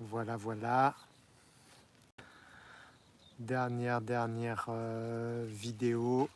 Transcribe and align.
Voilà, 0.00 0.36
voilà. 0.36 0.94
Dernière, 3.38 4.00
dernière 4.00 4.66
euh, 4.68 5.44
vidéo. 5.48 6.28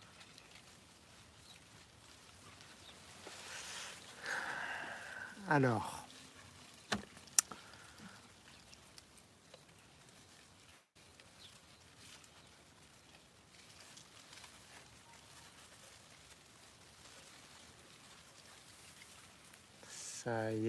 Alors. 5.48 5.97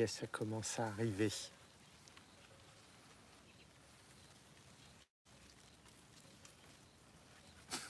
Ça 0.09 0.25
commence 0.27 0.79
à 0.79 0.87
arriver. 0.87 1.29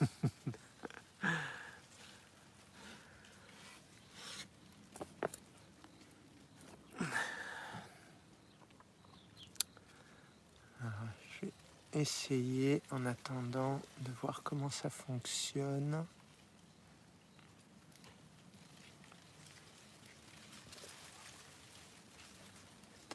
je 11.30 11.46
vais 11.46 11.52
essayer 11.94 12.82
en 12.90 13.06
attendant 13.06 13.80
de 14.00 14.12
voir 14.20 14.42
comment 14.44 14.70
ça 14.70 14.90
fonctionne. 14.90 16.04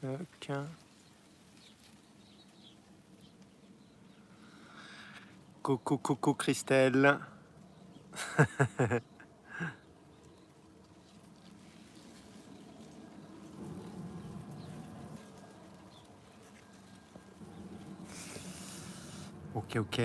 Toc. 0.06 0.52
Coucou, 5.62 5.98
coucou 5.98 6.34
Christelle. 6.34 7.18
ok, 19.54 19.76
ok. 19.76 20.00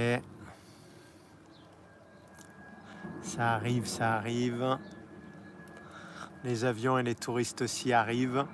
Ça 3.22 3.53
arrive, 3.53 3.85
ça 3.85 4.16
arrive. 4.16 4.79
Les 6.44 6.66
avions 6.66 6.97
et 6.97 7.03
les 7.03 7.13
touristes 7.13 7.61
aussi 7.61 7.94
arrivent. 7.94 8.47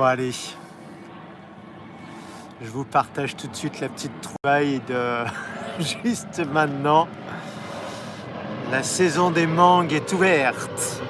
Bon 0.00 0.06
allez, 0.06 0.32
je 2.62 2.70
vous 2.70 2.84
partage 2.84 3.36
tout 3.36 3.48
de 3.48 3.54
suite 3.54 3.80
la 3.80 3.90
petite 3.90 4.18
trouvaille 4.22 4.80
de 4.88 5.24
juste 5.78 6.40
maintenant. 6.54 7.06
La 8.70 8.82
saison 8.82 9.30
des 9.30 9.46
mangues 9.46 9.92
est 9.92 10.10
ouverte. 10.14 11.02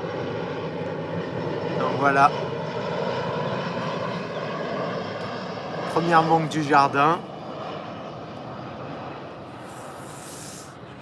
Donc 1.78 2.00
voilà. 2.00 2.32
Première 5.92 6.24
mangue 6.24 6.48
du 6.48 6.64
jardin. 6.64 7.20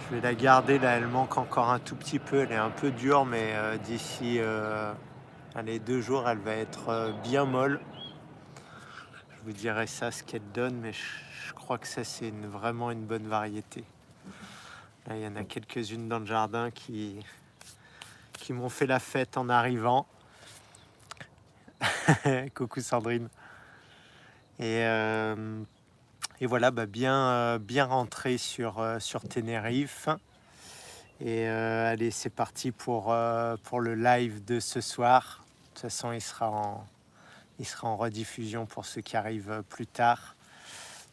Je 0.05 0.15
vais 0.15 0.21
la 0.21 0.35
garder 0.35 0.79
là, 0.79 0.91
elle 0.91 1.07
manque 1.07 1.39
encore 1.39 1.71
un 1.71 1.79
tout 1.79 1.97
petit 1.97 2.19
peu, 2.19 2.41
elle 2.43 2.53
est 2.53 2.57
un 2.57 2.69
peu 2.69 2.91
dure, 2.91 3.25
mais 3.25 3.53
euh, 3.55 3.79
d'ici 3.79 4.41
euh, 4.41 4.93
deux 5.63 6.01
jours, 6.01 6.29
elle 6.29 6.39
va 6.39 6.55
être 6.55 6.89
euh, 6.89 7.13
bien 7.23 7.45
molle 7.45 7.81
vous 9.49 9.55
dirai 9.55 9.87
ça, 9.87 10.11
ce 10.11 10.23
qu'elle 10.23 10.53
donne, 10.53 10.77
mais 10.77 10.93
je, 10.93 11.55
crois 11.55 11.79
que 11.79 11.87
ça, 11.87 12.05
c'est 12.05 12.31
vraiment 12.31 12.91
une 12.91 13.07
bonne 13.07 13.27
variété. 13.27 13.83
Il 15.09 15.21
y 15.21 15.27
en 15.27 15.37
a 15.37 15.45
quelques-unes 15.45 16.07
dans 16.07 16.19
le 16.19 16.27
jardin 16.27 16.71
qui, 16.71 17.19
m'ont 18.51 18.69
fait 18.69 18.85
la 18.85 18.99
fête 18.99 19.39
en 19.39 19.49
arrivant. 19.49 20.07
Coucou 22.55 22.83
Sandrine. 22.83 23.31
Et, 24.59 24.85
euh, 24.85 25.63
voilà, 26.43 26.71
bah 26.71 26.85
bien, 26.85 27.15
euh, 27.15 27.59
rentré 27.87 28.37
sur, 28.37 28.85
sur 28.99 29.27
Tenerife. 29.27 30.11
Et 31.21 31.47
allez, 31.47 32.11
c'est 32.11 32.29
parti 32.29 32.71
pour 32.71 33.11
le 33.15 33.95
live 33.95 34.45
de 34.45 34.61
ce 34.61 34.83
soir. 34.83 35.43
De 35.79 35.83
toute 35.83 35.93
façon, 35.93 36.11
il 36.11 36.21
sera 36.21 36.51
en, 36.51 36.85
il 37.61 37.65
sera 37.65 37.87
en 37.87 37.97
rediffusion 37.97 38.67
pour 38.67 38.85
ceux 38.85 39.01
qui 39.01 39.17
arrivent 39.17 39.63
plus 39.69 39.87
tard. 39.87 40.35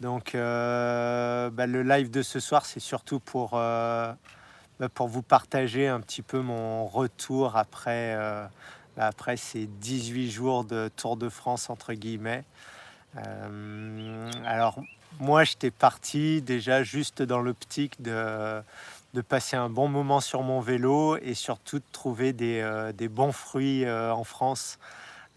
Donc 0.01 0.33
euh, 0.33 1.51
bah, 1.51 1.67
le 1.67 1.83
live 1.83 2.09
de 2.09 2.23
ce 2.23 2.39
soir, 2.39 2.65
c'est 2.65 2.79
surtout 2.79 3.19
pour, 3.19 3.51
euh, 3.53 4.11
bah, 4.79 4.89
pour 4.89 5.07
vous 5.07 5.21
partager 5.21 5.87
un 5.87 6.01
petit 6.01 6.23
peu 6.23 6.41
mon 6.41 6.87
retour 6.87 7.57
après, 7.57 8.15
euh, 8.15 8.47
après 8.97 9.37
ces 9.37 9.67
18 9.67 10.31
jours 10.31 10.63
de 10.63 10.89
Tour 10.95 11.15
de 11.15 11.29
France, 11.29 11.69
entre 11.69 11.93
guillemets. 11.93 12.43
alors 14.45 14.79
moi, 15.19 15.43
j'étais 15.43 15.71
parti 15.71 16.41
déjà 16.41 16.83
juste 16.83 17.21
dans 17.21 17.39
l'optique 17.39 18.01
de, 18.01 18.61
de 19.15 19.21
passer 19.21 19.55
un 19.55 19.69
bon 19.69 19.87
moment 19.87 20.19
sur 20.19 20.43
mon 20.43 20.59
vélo 20.59 21.17
et 21.17 21.33
surtout 21.33 21.79
de 21.79 21.85
trouver 21.91 22.33
des, 22.33 22.91
des 22.95 23.07
bons 23.07 23.31
fruits 23.31 23.89
en 23.89 24.23
France. 24.23 24.77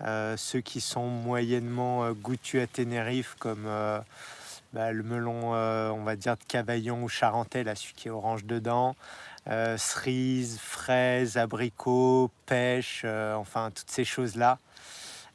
Euh, 0.03 0.37
ceux 0.37 0.61
qui 0.61 0.81
sont 0.81 1.09
moyennement 1.09 2.05
euh, 2.05 2.13
goûtus 2.13 2.61
à 2.61 2.67
Tenerife, 2.69 3.35
comme 3.41 3.65
euh, 3.67 3.99
bah, 4.73 4.93
le 4.93 5.03
melon, 5.03 5.53
on 5.53 6.05
va 6.05 6.17
dire, 6.17 6.37
de 6.37 6.45
Cavaillon 6.47 7.03
ou 7.03 7.09
Charentais, 7.09 7.65
là, 7.65 7.75
celui 7.75 7.95
qui 7.95 8.09
est 8.09 8.11
orange 8.11 8.45
dedans, 8.45 8.95
cerises, 9.47 10.59
fraises, 10.61 11.39
abricots, 11.39 12.31
pêche, 12.45 13.05
enfin, 13.05 13.71
toutes 13.75 13.91
ces 13.91 14.05
choses-là. 14.05 14.59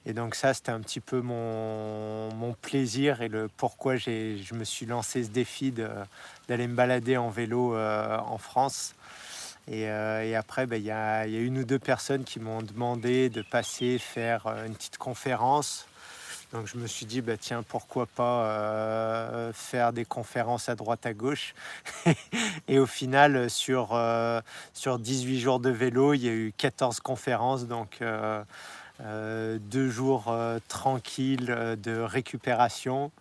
Et 0.05 0.13
donc 0.13 0.35
ça, 0.35 0.53
c'était 0.53 0.71
un 0.71 0.81
petit 0.81 0.99
peu 0.99 1.21
mon, 1.21 2.55
plaisir 2.61 3.21
et 3.21 3.29
le 3.29 3.49
pourquoi 3.57 3.95
je 3.95 4.53
me 4.53 4.63
suis 4.63 4.85
lancé 4.85 5.23
ce 5.23 5.29
défi 5.29 5.71
d'aller 5.71 6.67
me 6.67 6.75
balader 6.75 7.17
en 7.17 7.29
vélo 7.29 7.75
en 7.75 8.37
France. 8.37 8.95
Euh, 9.71 10.21
et, 10.21 10.35
après, 10.35 10.65
ben, 10.65 10.77
il 10.77 10.85
y, 10.85 10.91
a 10.91 11.25
une 11.25 11.59
ou 11.59 11.63
deux 11.63 11.79
personnes 11.79 12.23
qui 12.23 12.39
m'ont 12.39 12.61
demandé 12.61 13.29
de 13.29 13.41
passer 13.41 13.97
faire 13.97 14.47
euh, 14.47 14.65
une 14.65 14.75
petite 14.75 14.97
conférence. 14.97 15.87
Donc 16.51 16.67
je 16.67 16.77
me 16.77 16.85
suis 16.85 17.05
dit, 17.05 17.21
bah, 17.21 17.37
tiens, 17.37 17.63
pourquoi 17.63 18.05
pas 18.05 18.45
euh, 18.45 19.51
faire 19.53 19.91
des 19.91 20.05
conférences 20.05 20.69
à 20.69 20.75
droite 20.75 21.05
à 21.05 21.13
gauche. 21.13 21.55
et 22.67 22.77
au 22.77 22.85
final, 22.85 23.49
sur, 23.49 23.99
sur 24.73 24.99
18 24.99 25.39
jours 25.39 25.59
de 25.59 25.71
vélo, 25.71 26.13
il 26.13 26.23
y 26.23 26.29
a 26.29 26.33
eu 26.33 26.53
14 26.55 26.99
conférences. 26.99 27.65
Donc 27.65 27.99
deux 28.99 29.89
jours 29.89 30.35
tranquilles 30.67 31.77
de 31.81 31.99
récupération 31.99 33.11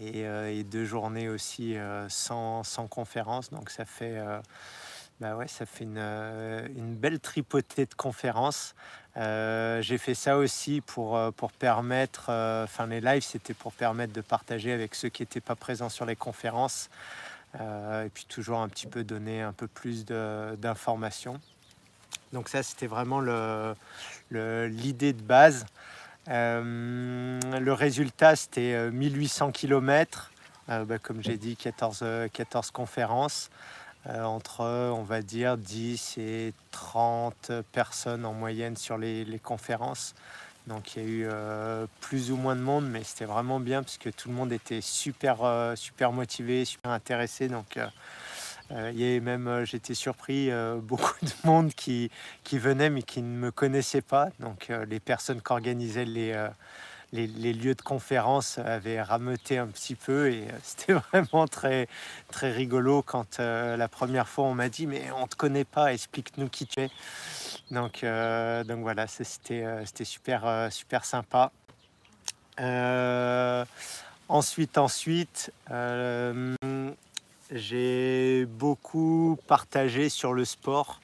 et, 0.00 0.64
deux 0.64 0.84
journées 0.84 1.28
aussi 1.28 1.76
sans, 2.08 2.62
sans 2.62 2.86
conférence. 2.86 3.50
Donc 3.50 3.70
ça 3.70 3.84
fait 3.84 4.20
bah 5.20 5.34
ouais, 5.34 5.48
ça 5.48 5.64
fait 5.64 5.84
une, 5.84 5.96
euh, 5.96 6.68
une 6.76 6.94
belle 6.94 7.20
tripotée 7.20 7.86
de 7.86 7.94
conférences. 7.94 8.74
Euh, 9.16 9.80
j'ai 9.80 9.96
fait 9.96 10.14
ça 10.14 10.36
aussi 10.36 10.82
pour, 10.82 11.16
euh, 11.16 11.30
pour 11.30 11.52
permettre, 11.52 12.24
enfin 12.64 12.86
les 12.86 13.00
lives, 13.00 13.22
c'était 13.22 13.54
pour 13.54 13.72
permettre 13.72 14.12
de 14.12 14.20
partager 14.20 14.72
avec 14.72 14.94
ceux 14.94 15.08
qui 15.08 15.22
n'étaient 15.22 15.40
pas 15.40 15.54
présents 15.54 15.88
sur 15.88 16.04
les 16.04 16.16
conférences. 16.16 16.90
et 17.54 18.10
puis 18.12 18.26
toujours 18.26 18.58
un 18.60 18.68
petit 18.68 18.86
peu 18.86 19.04
donner 19.04 19.40
un 19.40 19.54
peu 19.54 19.66
plus 19.66 20.04
d'informations. 20.04 21.40
Donc 22.36 22.48
ça, 22.50 22.62
c'était 22.62 22.86
vraiment 22.86 23.20
l'idée 24.30 25.12
de 25.12 25.22
base. 25.22 25.64
le 26.28 27.72
résultat, 27.72 28.36
c'était 28.36 28.90
1800 28.90 29.52
km, 29.52 30.30
bah, 30.68 30.98
comme 31.02 31.22
j'ai 31.22 31.38
dit, 31.38 31.56
14, 31.56 32.04
14 32.32 32.70
conférences. 32.70 33.50
Euh, 34.08 34.22
entre, 34.22 34.62
on 34.62 35.02
va 35.02 35.20
dire, 35.20 35.56
10 35.56 36.18
et 36.18 36.54
30 36.70 37.50
personnes 37.72 38.24
en 38.24 38.32
moyenne 38.32 38.76
sur 38.76 38.98
les, 38.98 39.40
conférences. 39.42 40.14
Donc 40.68 40.94
il 40.94 41.02
y 41.02 41.04
a 41.04 41.08
eu 41.08 41.26
euh, 41.28 41.86
plus 42.00 42.30
ou 42.30 42.36
moins 42.36 42.54
de 42.54 42.60
monde, 42.60 42.88
mais 42.88 43.02
c'était 43.02 43.24
vraiment 43.24 43.58
bien 43.58 43.82
parce 43.82 43.98
que 43.98 44.10
tout 44.10 44.28
le 44.28 44.34
monde 44.34 44.52
était 44.52 44.80
super, 44.80 45.42
euh, 45.42 45.74
super 45.74 46.12
motivé, 46.12 46.64
super 46.64 46.92
intéressé. 46.92 47.48
Donc 47.48 47.78
il 48.70 48.98
y 48.98 49.04
avait 49.04 49.20
même, 49.20 49.64
j'étais 49.64 49.94
surpris, 49.94 50.50
beaucoup 50.82 51.14
de 51.22 51.46
monde 51.46 51.72
qui, 51.74 52.10
qui 52.44 52.58
venait 52.58 52.90
mais 52.90 53.02
qui 53.02 53.22
ne 53.22 53.36
me 53.36 53.50
connaissait 53.50 54.02
pas. 54.02 54.28
Donc 54.40 54.70
les 54.88 55.00
personnes 55.00 55.40
qui 55.40 55.52
organisaient 55.52 56.04
les, 56.04 56.34
les, 57.12 57.52
lieux 57.52 57.74
de 57.74 57.82
conférence 57.82 58.58
avaient 58.58 59.00
rameuté 59.00 59.58
un 59.58 59.66
petit 59.66 59.94
peu 59.94 60.30
et 60.30 60.44
c'était 60.62 60.94
vraiment 60.94 61.46
très, 61.46 61.88
très 62.28 62.50
rigolo 62.50 63.02
quand 63.02 63.38
la 63.38 63.88
première 63.88 64.28
fois 64.28 64.46
on 64.46 64.54
m'a 64.54 64.68
dit 64.68 64.86
mais 64.86 65.10
on 65.16 65.26
te 65.26 65.36
connaît 65.36 65.64
pas, 65.64 65.92
explique-nous 65.92 66.48
qui 66.48 66.66
tu 66.66 66.80
es. 66.80 66.90
Donc, 67.70 68.04
donc 68.66 68.80
voilà, 68.80 69.06
c'était 69.06 70.04
super, 70.04 70.68
super 70.72 71.04
sympa. 71.04 71.52
ensuite, 74.28 74.78
ensuite, 74.78 75.52
j'ai 77.50 78.46
beaucoup 78.46 79.38
partagé 79.46 80.08
sur 80.08 80.32
le 80.32 80.44
sport. 80.44 81.00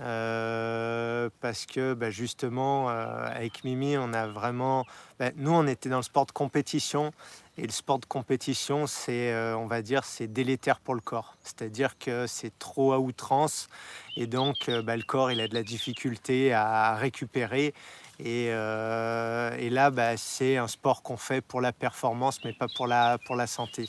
Euh, 0.00 1.28
parce 1.42 1.66
que 1.66 1.92
bah, 1.92 2.08
justement 2.08 2.88
euh, 2.88 3.26
avec 3.26 3.64
Mimi 3.64 3.98
on 3.98 4.14
a 4.14 4.26
vraiment 4.26 4.86
bah, 5.18 5.30
nous 5.36 5.50
on 5.50 5.66
était 5.66 5.90
dans 5.90 5.98
le 5.98 6.02
sport 6.02 6.24
de 6.24 6.32
compétition. 6.32 7.12
Et 7.58 7.66
le 7.66 7.72
sport 7.72 7.98
de 7.98 8.06
compétition 8.06 8.86
c'est 8.86 9.30
euh, 9.30 9.54
on 9.58 9.66
va 9.66 9.82
dire 9.82 10.04
c'est 10.04 10.26
délétère 10.26 10.80
pour 10.80 10.94
le 10.94 11.02
corps. 11.02 11.36
C'est 11.42 11.60
à 11.62 11.68
dire 11.68 11.98
que 11.98 12.26
c'est 12.26 12.58
trop 12.58 12.94
à 12.94 12.98
outrance. 12.98 13.68
Et 14.16 14.26
donc 14.26 14.70
bah, 14.84 14.96
le 14.96 15.02
corps 15.02 15.30
il 15.30 15.40
a 15.40 15.48
de 15.48 15.54
la 15.54 15.62
difficulté 15.62 16.54
à 16.54 16.94
récupérer. 16.94 17.74
Et, 18.18 18.46
et 18.46 19.70
là 19.70 19.90
c'est 20.16 20.56
un 20.56 20.68
sport 20.68 21.02
qu'on 21.02 21.16
fait 21.18 21.42
pour 21.42 21.60
la 21.60 21.72
performance 21.72 22.42
mais 22.44 22.52
pas 22.54 22.68
pour 22.74 22.86
la, 22.86 23.18
pour 23.18 23.36
la 23.36 23.46
santé 23.46 23.88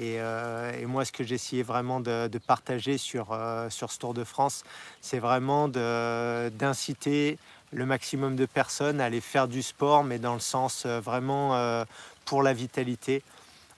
euh, 0.00 0.72
et, 0.80 0.86
moi, 0.86 1.04
ce 1.04 1.12
que 1.12 1.24
j'essayais 1.24 1.62
vraiment 1.62 2.00
de, 2.00 2.28
partager 2.46 2.98
sur, 2.98 3.32
euh, 3.32 3.70
sur 3.70 3.90
ce 3.92 3.98
Tour 3.98 4.14
de 4.14 4.24
France, 4.24 4.64
c'est 5.00 5.18
vraiment 5.18 5.68
d'inciter 5.68 7.38
le 7.72 7.86
maximum 7.86 8.36
de 8.36 8.46
personnes 8.46 9.00
à 9.00 9.06
aller 9.06 9.20
faire 9.20 9.48
du 9.48 9.62
sport, 9.62 10.04
mais 10.04 10.18
dans 10.18 10.34
le 10.34 10.40
sens 10.40 10.84
euh, 10.86 11.00
vraiment 11.00 11.84
pour 12.24 12.42
la 12.42 12.52
vitalité, 12.52 13.22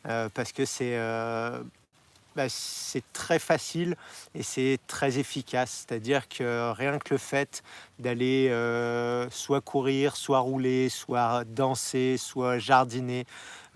parce 0.05 0.53
que 0.53 0.65
c'est 0.65 0.97
bah, 2.37 2.51
c'est 2.51 3.03
très 3.15 3.39
facile 3.39 3.97
et 4.35 4.43
c'est 4.43 4.79
très 4.87 5.19
efficace. 5.19 5.87
C'est-à-dire 5.89 6.29
que 6.29 6.71
rien 6.73 6.99
que 6.99 7.15
le 7.15 7.19
fait 7.19 7.63
d'aller 7.99 8.51
soit 9.31 9.61
courir, 9.61 10.17
soit 10.17 10.41
rouler, 10.41 10.89
soit 10.89 11.45
danser, 11.45 12.17
soit 12.19 12.59
jardiner, 12.59 13.27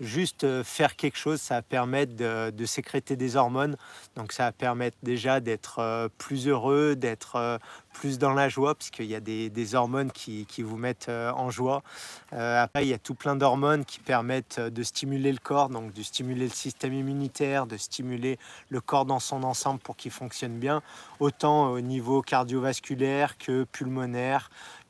juste 0.01 0.43
euh, 0.43 0.63
faire 0.63 0.95
quelque 0.95 1.17
chose, 1.17 1.39
ça 1.39 1.55
va 1.55 1.61
permettre 1.61 2.15
de, 2.15 2.65
sécréter 2.65 3.15
des 3.15 3.35
hormones. 3.35 3.77
Donc 4.15 4.33
ça 4.33 4.43
va 4.43 4.51
permettre 4.51 4.97
déjà 5.03 5.39
d'être 5.39 5.79
euh, 5.79 6.09
plus 6.17 6.47
heureux, 6.47 6.95
d'être 6.95 7.35
euh, 7.35 7.57
plus 7.93 8.17
dans 8.17 8.33
la 8.33 8.49
joie, 8.49 8.75
puisqu'il 8.75 9.05
y 9.05 9.15
a 9.15 9.19
des, 9.19 9.75
hormones 9.75 10.11
qui, 10.11 10.45
vous 10.59 10.77
mettent 10.77 11.09
en 11.09 11.49
joie. 11.49 11.83
après, 12.31 12.85
il 12.85 12.87
y 12.87 12.93
a 12.93 12.97
tout 12.97 13.15
plein 13.15 13.35
d'hormones 13.35 13.83
qui 13.83 13.99
permettent 13.99 14.59
de 14.59 14.83
stimuler 14.83 15.31
le 15.31 15.37
corps, 15.37 15.69
donc 15.69 15.93
de 15.93 16.01
stimuler 16.01 16.45
le 16.45 16.51
système 16.51 16.93
immunitaire, 16.93 17.67
de 17.67 17.77
stimuler 17.77 18.39
le 18.69 18.81
corps 18.81 19.05
dans 19.05 19.19
son 19.19 19.43
ensemble 19.43 19.79
pour 19.79 19.97
qu'il 19.97 20.11
fonctionne 20.11 20.57
bien, 20.57 20.81
autant 21.19 21.71
au 21.71 21.81
niveau 21.81 22.21
cardiovasculaire 22.21 23.37
que 23.37 23.65
pulmonaire, 23.65 24.10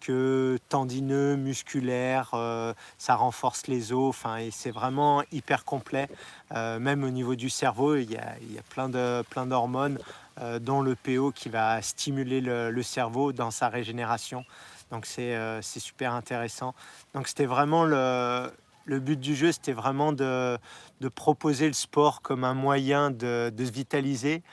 que 0.02 0.58
tendineux, 0.68 1.38
musculaire, 1.38 2.32
euh, 2.34 2.74
ça 2.98 3.16
renforce 3.16 3.68
les 3.68 3.94
os, 3.94 4.10
enfin, 4.10 4.38
et 4.38 4.52
c'est 4.52 4.72
vraiment 4.72 5.24
hyper 5.32 5.64
complet. 5.64 6.10
Euh, 6.54 6.80
même 6.80 7.04
au 7.04 7.10
niveau 7.10 7.36
du 7.36 7.50
cerveau, 7.50 7.96
il 7.96 8.12
y 8.12 8.18
a, 8.18 8.36
plein, 8.70 8.90
de, 8.90 9.24
plein 9.30 9.46
d'hormones, 9.46 10.00
euh, 10.40 10.60
dont 10.60 10.82
le 10.82 10.96
PO 10.96 11.32
qui 11.32 11.50
va 11.50 11.82
stimuler 11.82 12.42
le, 12.42 12.84
cerveau 12.84 13.32
dans 13.32 13.52
sa 13.52 13.70
régénération. 13.70 14.44
Donc 14.90 15.06
c'est, 15.06 15.38
c'est 15.62 15.80
super 15.80 16.14
intéressant. 16.14 16.74
Donc 17.14 17.28
c'était 17.28 17.46
vraiment 17.46 17.86
le, 17.86 18.52
le 18.86 19.00
but 19.00 19.20
du 19.20 19.36
jeu, 19.36 19.52
c'était 19.52 19.72
vraiment 19.72 20.12
de, 20.12 20.58
de, 21.00 21.08
proposer 21.08 21.68
le 21.68 21.74
sport 21.74 22.22
comme 22.22 22.44
un 22.44 22.56
moyen 22.56 23.12
de, 23.12 23.54
de 23.56 23.66
se 23.66 23.72
vitaliser 23.72 24.44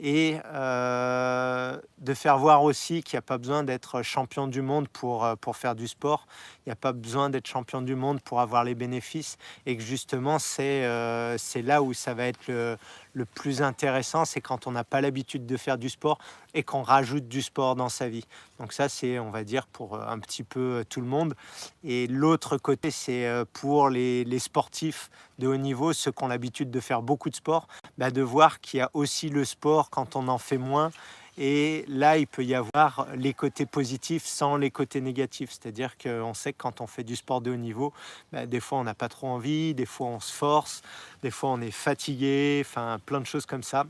et 0.00 0.38
euh, 0.46 1.78
de 1.98 2.14
faire 2.14 2.38
voir 2.38 2.62
aussi 2.64 3.02
qu'il 3.02 3.16
n'y 3.16 3.18
a 3.18 3.22
pas 3.22 3.38
besoin 3.38 3.62
d'être 3.62 4.02
champion 4.02 4.48
du 4.48 4.60
monde 4.60 4.88
pour, 4.88 5.24
euh, 5.24 5.36
faire 5.54 5.74
du 5.74 5.86
sport, 5.86 6.26
n'y 6.66 6.72
a 6.72 6.76
pas 6.76 6.92
besoin 6.92 7.30
d'être 7.30 7.46
champion 7.46 7.82
du 7.82 7.94
monde 7.94 8.20
pour 8.20 8.40
avoir 8.40 8.64
les 8.64 8.74
bénéfices, 8.74 9.36
et 9.66 9.76
que 9.76 9.82
justement 9.82 10.38
c'est 10.38 10.84
euh, 10.84 11.36
là 11.62 11.82
où 11.82 11.92
ça 11.92 12.14
va 12.14 12.26
être 12.26 12.46
le, 12.48 12.76
le 13.12 13.24
plus 13.24 13.62
intéressant, 13.62 14.24
c'est 14.24 14.40
quand 14.40 14.66
on 14.66 14.72
n'a 14.72 14.84
pas 14.84 15.00
l'habitude 15.00 15.46
de 15.46 15.56
faire 15.56 15.78
du 15.78 15.88
sport 15.88 16.18
et 16.52 16.62
qu'on 16.62 16.82
rajoute 16.82 17.28
du 17.28 17.42
sport 17.42 17.76
dans 17.76 17.88
sa 17.88 18.08
vie. 18.08 18.24
Donc 18.58 18.72
ça, 18.72 18.88
c'est, 18.88 19.18
on 19.18 19.30
va 19.30 19.42
dire, 19.42 19.66
pour 19.66 20.00
un 20.00 20.18
petit 20.18 20.44
peu 20.44 20.84
tout 20.88 21.00
le 21.00 21.06
monde. 21.06 21.34
Et 21.82 22.06
l'autre 22.06 22.58
côté, 22.58 22.90
c'est 22.90 23.28
pour 23.52 23.88
les, 23.88 24.24
les, 24.24 24.38
sportifs 24.38 25.10
de 25.38 25.48
haut 25.48 25.56
niveau, 25.56 25.92
ceux 25.92 26.12
qui 26.12 26.22
ont 26.22 26.28
l'habitude 26.28 26.70
de 26.70 26.80
faire 26.80 27.02
beaucoup 27.02 27.30
de 27.30 27.34
sport, 27.34 27.66
bah 27.98 28.10
de 28.10 28.22
voir 28.22 28.60
qu'il 28.60 28.78
y 28.78 28.80
a 28.80 28.90
aussi 28.94 29.28
le 29.28 29.44
sport 29.44 29.90
quand 29.90 30.16
on 30.16 30.28
en 30.28 30.38
fait 30.38 30.58
moins. 30.58 30.90
Et 31.36 31.84
là, 31.88 32.16
il 32.18 32.26
peut 32.26 32.44
y 32.44 32.54
avoir 32.54 33.08
les 33.16 33.34
côtés 33.34 33.66
positifs 33.66 34.24
sans 34.24 34.56
les 34.56 34.70
côtés 34.70 35.00
négatifs. 35.00 35.50
C'est-à-dire 35.50 35.98
qu'on 35.98 36.34
sait 36.34 36.52
que 36.52 36.58
quand 36.58 36.80
on 36.80 36.86
fait 36.86 37.04
du 37.04 37.16
sport 37.16 37.40
de 37.40 37.50
haut 37.50 37.56
niveau, 37.56 37.92
bah, 38.32 38.46
des 38.46 38.60
fois 38.60 38.78
on 38.78 38.84
n'a 38.84 38.94
pas 38.94 39.08
trop 39.08 39.28
envie, 39.28 39.74
des 39.74 39.86
fois 39.86 40.06
on 40.08 40.20
se 40.20 40.32
force, 40.32 40.82
des 41.22 41.30
fois 41.30 41.50
on 41.50 41.60
est 41.60 41.72
fatigué, 41.72 42.62
enfin 42.64 43.00
plein 43.04 43.20
de 43.20 43.26
choses 43.26 43.46
comme 43.46 43.64
ça. 43.64 43.84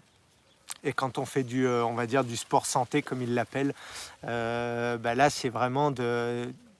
Et 0.82 0.92
quand 0.92 1.18
on 1.18 1.24
fait 1.24 1.42
du, 1.42 1.66
euh, 1.66 1.84
on 1.84 1.94
va 1.94 2.06
dire, 2.06 2.24
du 2.24 2.36
sport 2.36 2.66
santé, 2.66 3.02
comme 3.02 3.22
ils 3.22 3.34
l'appellent, 3.34 3.74
euh, 4.24 4.98
bah 4.98 5.14
là, 5.14 5.30
c'est 5.30 5.48
vraiment 5.48 5.92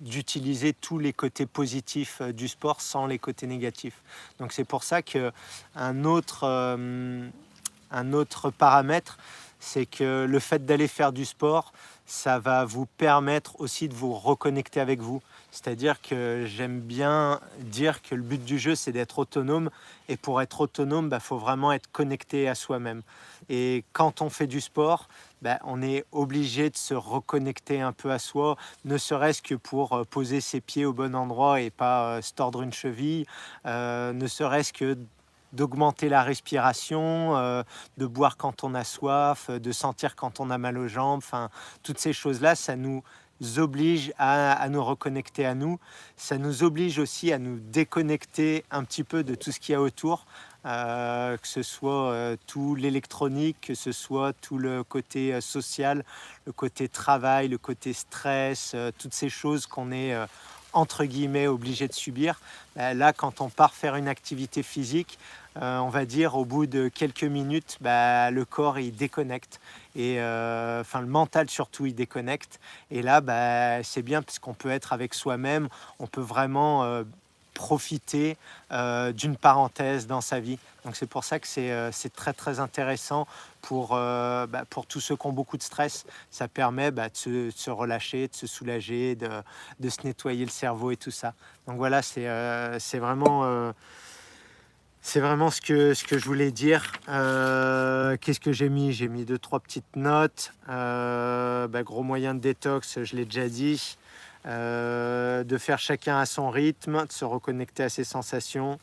d'utiliser 0.00 0.72
tous 0.72 0.99
les 0.99 1.12
côtés 1.12 1.46
positifs 1.46 2.19
euh, 2.20 2.32
du 2.32 2.49
sport 2.49 2.81
sans 2.81 3.06
les 3.06 3.19
côtés 3.19 3.46
négatifs. 3.46 4.02
Donc 4.38 4.52
c'est 4.52 4.64
pour 4.64 4.84
ça 4.84 5.02
qu'un 5.02 6.05
autre, 6.05 6.44
un 7.90 8.12
autre 8.12 8.50
paramètre, 8.50 9.19
c'est 9.64 9.87
que 9.87 10.26
le 10.28 10.38
fait 10.38 10.64
d'aller 10.66 10.88
faire 10.88 11.12
du 11.12 11.25
sport, 11.25 11.72
ça 12.06 12.38
va 12.38 12.64
vous 12.66 12.84
permettre 12.84 13.58
aussi 13.61 13.88
de 13.88 13.94
vous 13.94 14.12
reconnecter 14.12 14.78
avec 14.78 15.00
vous. 15.00 15.22
C'est-à-dire 15.50 16.02
que 16.02 16.44
j'aime 16.46 16.81
bien 16.81 17.40
dire 17.61 18.02
que 18.02 18.14
le 18.14 18.22
but 18.22 18.44
du 18.44 18.58
jeu, 18.58 18.75
c'est 18.75 18.93
d'être 18.93 19.19
autonome. 19.19 19.70
Et 20.08 20.16
pour 20.16 20.43
être 20.43 20.61
autonome, 20.61 21.06
il 21.06 21.11
bah, 21.11 21.20
faut 21.20 21.38
vraiment 21.38 21.72
être 21.72 21.90
connecté 21.93 22.49
à 22.49 22.55
soi-même. 22.55 23.02
Et 23.49 23.84
quand 23.93 24.20
on 24.20 24.28
fait 24.28 24.46
du 24.46 24.61
sport, 24.61 25.08
bah, 25.40 25.58
on 25.64 25.82
est 25.82 26.05
obligé 26.12 26.70
de 26.70 26.76
se 26.76 26.94
reconnecter 26.94 27.81
un 27.81 27.93
peu 27.93 28.10
à 28.10 28.19
soi, 28.19 28.56
ne 28.84 28.99
serait-ce 28.99 29.43
que 29.43 29.55
pour 29.55 29.93
euh, 29.93 30.05
poser 30.05 30.40
ses 30.40 30.60
pieds 30.60 30.84
au 30.84 30.93
bon 30.93 31.14
endroit 31.14 31.60
et 31.60 31.70
pas 31.70 32.17
euh, 32.17 32.22
se 32.22 32.32
tordre 32.32 32.62
une 32.62 32.72
cheville, 32.72 33.27
euh, 33.67 34.12
ne 34.12 34.27
serait-ce 34.27 34.72
que 34.72 34.98
d'augmenter 35.55 36.08
la 36.08 36.23
respiration, 36.23 37.37
euh, 37.37 37.63
de 37.96 38.06
boire 38.06 38.37
quand 38.37 38.65
on 38.65 38.75
a 38.75 38.84
soif, 38.84 39.51
de 39.51 39.73
sentir 39.73 40.17
quand 40.17 40.41
on 40.41 40.51
a 40.51 40.58
mal 40.58 40.77
aux 40.77 40.89
jambes. 40.89 41.19
Enfin, 41.19 41.49
toutes 41.82 41.99
ces 41.99 42.13
choses-là, 42.13 42.55
ça 42.55 42.77
nous 42.77 43.03
oblige 43.56 44.13
à, 44.19 44.69
nous 44.69 44.84
reconnecter 44.84 45.46
à 45.46 45.55
nous. 45.55 45.79
Ça 46.17 46.39
nous 46.39 46.63
oblige 46.63 46.99
aussi 46.99 47.32
à 47.32 47.39
nous 47.39 47.58
déconnecter 47.61 48.65
un 48.70 48.84
petit 48.84 49.05
peu 49.05 49.23
de 49.23 49.34
tout 49.34 49.53
ce 49.53 49.61
qu'il 49.61 49.73
y 49.73 49.77
a 49.77 49.81
autour, 49.81 50.27
euh, 50.67 51.37
que 51.37 51.46
ce 51.46 51.63
soit 51.63 52.11
euh, 52.11 52.37
tout 52.46 52.75
l'électronique, 52.75 53.56
que 53.61 53.75
ce 53.75 53.93
soit 53.93 54.32
tout 54.32 54.58
le 54.58 54.82
côté 54.82 55.41
social, 55.41 56.05
le 56.46 56.53
côté 56.53 56.89
travail, 56.89 57.49
le 57.49 57.58
côté 57.58 57.93
stress, 57.93 58.75
toutes 58.99 59.15
ces 59.15 59.29
choses 59.29 59.67
qu'on 59.67 59.93
est 59.93 60.17
entre 60.73 61.05
guillemets 61.05 61.46
obligé 61.46 61.87
de 61.87 61.93
subir. 61.93 62.41
là, 62.77 63.13
quand 63.13 63.41
on 63.41 63.49
part 63.49 63.75
faire 63.75 63.94
une 63.94 64.08
activité 64.08 64.63
physique, 64.63 65.19
euh, 65.63 65.79
on 65.79 65.89
va 65.89 66.05
dire 66.05 66.37
au 66.37 66.44
bout 66.44 66.67
de 66.67 66.89
quelques 66.89 67.25
minutes, 67.25 67.79
bah, 67.81 68.31
le 68.31 68.44
corps 68.44 68.79
il 68.81 68.94
déconnecte 68.94 69.61
et 69.94 70.20
euh, 70.20 70.81
enfin 70.81 71.01
le 71.01 71.06
mental 71.06 71.49
surtout 71.49 71.87
il 71.87 71.94
déconnecte. 71.94 72.58
Et 72.91 73.03
là, 73.03 73.20
bah, 73.20 73.82
c'est 73.84 74.03
bien 74.03 74.23
parce 74.23 74.41
qu'on 74.41 74.55
peut 74.55 74.70
être 74.70 74.93
avec 74.93 75.15
soi-même, 75.15 75.69
on 76.01 76.06
peut 76.08 76.20
vraiment 76.20 76.82
euh, 76.82 77.05
profiter 77.55 78.37
d'une 79.13 79.37
parenthèse 79.37 80.08
dans 80.08 80.20
sa 80.20 80.41
vie. 80.41 80.58
Donc 80.84 80.96
c'est 80.96 81.06
pour 81.06 81.23
ça 81.23 81.39
que 81.39 81.46
c'est 81.46 82.13
très 82.13 82.32
très 82.32 82.58
intéressant 82.58 83.29
pour, 83.63 83.91
bah, 83.91 84.65
pour 84.69 84.87
tous 84.87 84.99
ceux 84.99 85.15
qui 85.15 85.27
ont 85.29 85.32
beaucoup 85.32 85.56
de 85.56 85.63
stress. 85.63 86.05
Ça 86.32 86.49
permet 86.49 86.91
de 86.91 87.01
se, 87.13 87.53
se, 87.55 87.70
relâcher, 87.70 88.27
de 88.27 88.34
se 88.34 88.49
soulager, 88.49 89.15
de, 89.15 89.29
de, 89.79 89.89
se 89.89 90.05
nettoyer 90.05 90.44
le 90.44 90.51
cerveau 90.51 90.91
et 90.91 90.96
tout 90.96 91.13
ça. 91.13 91.32
Donc 91.69 91.77
voilà, 91.77 92.03
c'est 92.03 92.99
vraiment 92.99 93.73
c'est 95.06 95.20
vraiment 95.20 95.51
ce 95.51 95.61
que, 95.61 95.93
je 95.93 96.25
voulais 96.25 96.51
dire. 96.51 96.91
Euh, 97.11 98.17
qu'est-ce 98.19 98.41
que 98.41 98.53
j'ai 98.53 98.70
mis? 98.70 98.94
J'ai 98.94 99.06
mis 99.06 99.27
deux, 99.27 99.37
trois 99.37 99.61
petites 99.61 99.96
notes. 99.96 100.55
Euh, 100.70 101.69
bah, 101.69 101.82
gros 101.82 102.03
moyen 102.03 102.34
de 102.34 102.41
détox, 102.41 103.05
je 103.05 103.15
l'ai 103.15 103.27
déjà 103.27 103.46
dit. 103.46 103.99
Euh, 104.46 105.44
de 105.44 105.58
faire 105.58 105.79
chacun 105.79 106.19
à 106.19 106.25
son 106.25 106.49
rythme, 106.49 107.05
de 107.06 107.13
se 107.13 107.27
reconnecter 107.27 107.82
à 107.82 107.91
ses 107.91 108.03
sensations. 108.03 108.79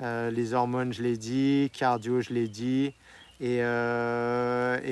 les 0.00 0.54
hormones, 0.54 0.92
je 0.92 1.04
l'ai 1.04 1.16
dit. 1.16 1.70
Cardio, 1.72 2.20
je 2.20 2.34
l'ai 2.34 2.48
dit. 2.48 2.92
Et, 3.40 3.62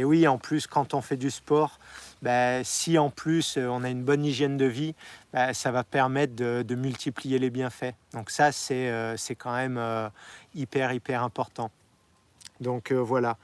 oui, 0.05 0.29
en 0.29 0.39
plus, 0.39 0.69
quand 0.69 0.95
on 0.95 1.01
fait 1.01 1.17
du 1.17 1.31
sport, 1.31 1.81
bah, 2.23 2.65
si 2.65 2.99
en 2.99 3.11
plus 3.11 3.57
on 3.59 3.85
a 3.85 3.91
une 3.91 4.03
bonne 4.03 4.25
hygiène 4.25 4.57
de 4.57 4.67
vie, 4.67 4.95
bah, 5.33 5.55
ça 5.55 5.71
va 5.71 5.85
permettre 5.85 6.35
de, 6.35 6.75
multiplier 6.75 7.39
les 7.39 7.51
bienfaits. 7.51 7.95
Donc 8.13 8.31
ça, 8.31 8.53
c'est 8.53 9.37
quand 9.39 9.55
même 9.55 10.11
hyper, 10.55 10.93
hyper 10.93 11.23
important. 11.23 11.71
Donc 12.61 12.93
voilà. 12.93 13.37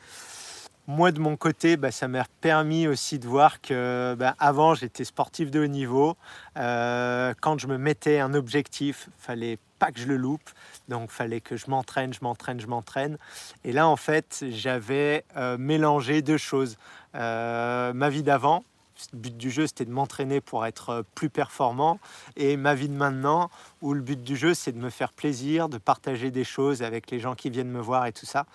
Moi, 0.86 1.12
de 1.12 1.18
mon 1.18 1.38
côté, 1.38 1.78
bah, 1.78 1.90
ça 1.90 2.08
m'a 2.08 2.26
permis 2.42 2.86
aussi 2.86 3.18
de 3.18 3.26
voir 3.26 3.62
que 3.62 4.14
avant, 4.38 4.74
j'étais 4.74 5.04
sportif 5.04 5.50
de 5.50 5.60
haut 5.60 5.66
niveau. 5.66 6.14
Euh, 6.58 7.32
quand 7.40 7.58
je 7.58 7.68
me 7.68 7.78
mettais 7.78 8.20
un 8.20 8.34
objectif, 8.34 9.08
fallait 9.16 9.58
pas 9.78 9.92
que 9.92 9.98
je 9.98 10.06
le 10.06 10.18
loupe. 10.18 10.50
Donc, 10.88 11.10
fallait 11.10 11.40
que 11.40 11.56
je 11.56 11.70
m'entraîne, 11.70 12.12
je 12.12 12.18
m'entraîne, 12.20 12.60
je 12.60 12.66
m'entraîne. 12.66 13.16
Et 13.64 13.72
là, 13.72 13.88
en 13.88 13.96
fait, 13.96 14.44
j'avais 14.50 15.24
euh, 15.38 15.56
mélangé 15.56 16.20
deux 16.20 16.36
choses. 16.36 16.76
Euh, 17.14 17.92
ma 17.92 18.10
vie 18.10 18.22
d'avant, 18.22 18.64
le 19.12 19.18
but 19.18 19.36
du 19.36 19.50
jeu, 19.50 19.66
c'était 19.66 19.84
de 19.84 19.90
m'entraîner 19.90 20.40
pour 20.40 20.66
être 20.66 20.90
euh, 20.90 21.02
plus 21.14 21.30
performant. 21.30 21.98
Et 22.36 22.56
ma 22.56 22.74
vie 22.74 22.88
de 22.88 22.94
maintenant, 22.94 23.50
où 23.82 23.92
le 23.92 24.00
but 24.00 24.22
du 24.22 24.36
jeu, 24.36 24.54
c'est 24.54 24.72
de 24.72 24.78
me 24.78 24.90
faire 24.90 25.12
plaisir, 25.12 25.68
de 25.68 25.78
partager 25.78 26.30
des 26.30 26.44
choses 26.44 26.82
avec 26.82 27.10
les 27.10 27.20
gens 27.20 27.34
qui 27.34 27.50
viennent 27.50 27.70
me 27.70 27.80
voir 27.80 28.06
et 28.06 28.12
tout 28.12 28.26
ça. 28.26 28.46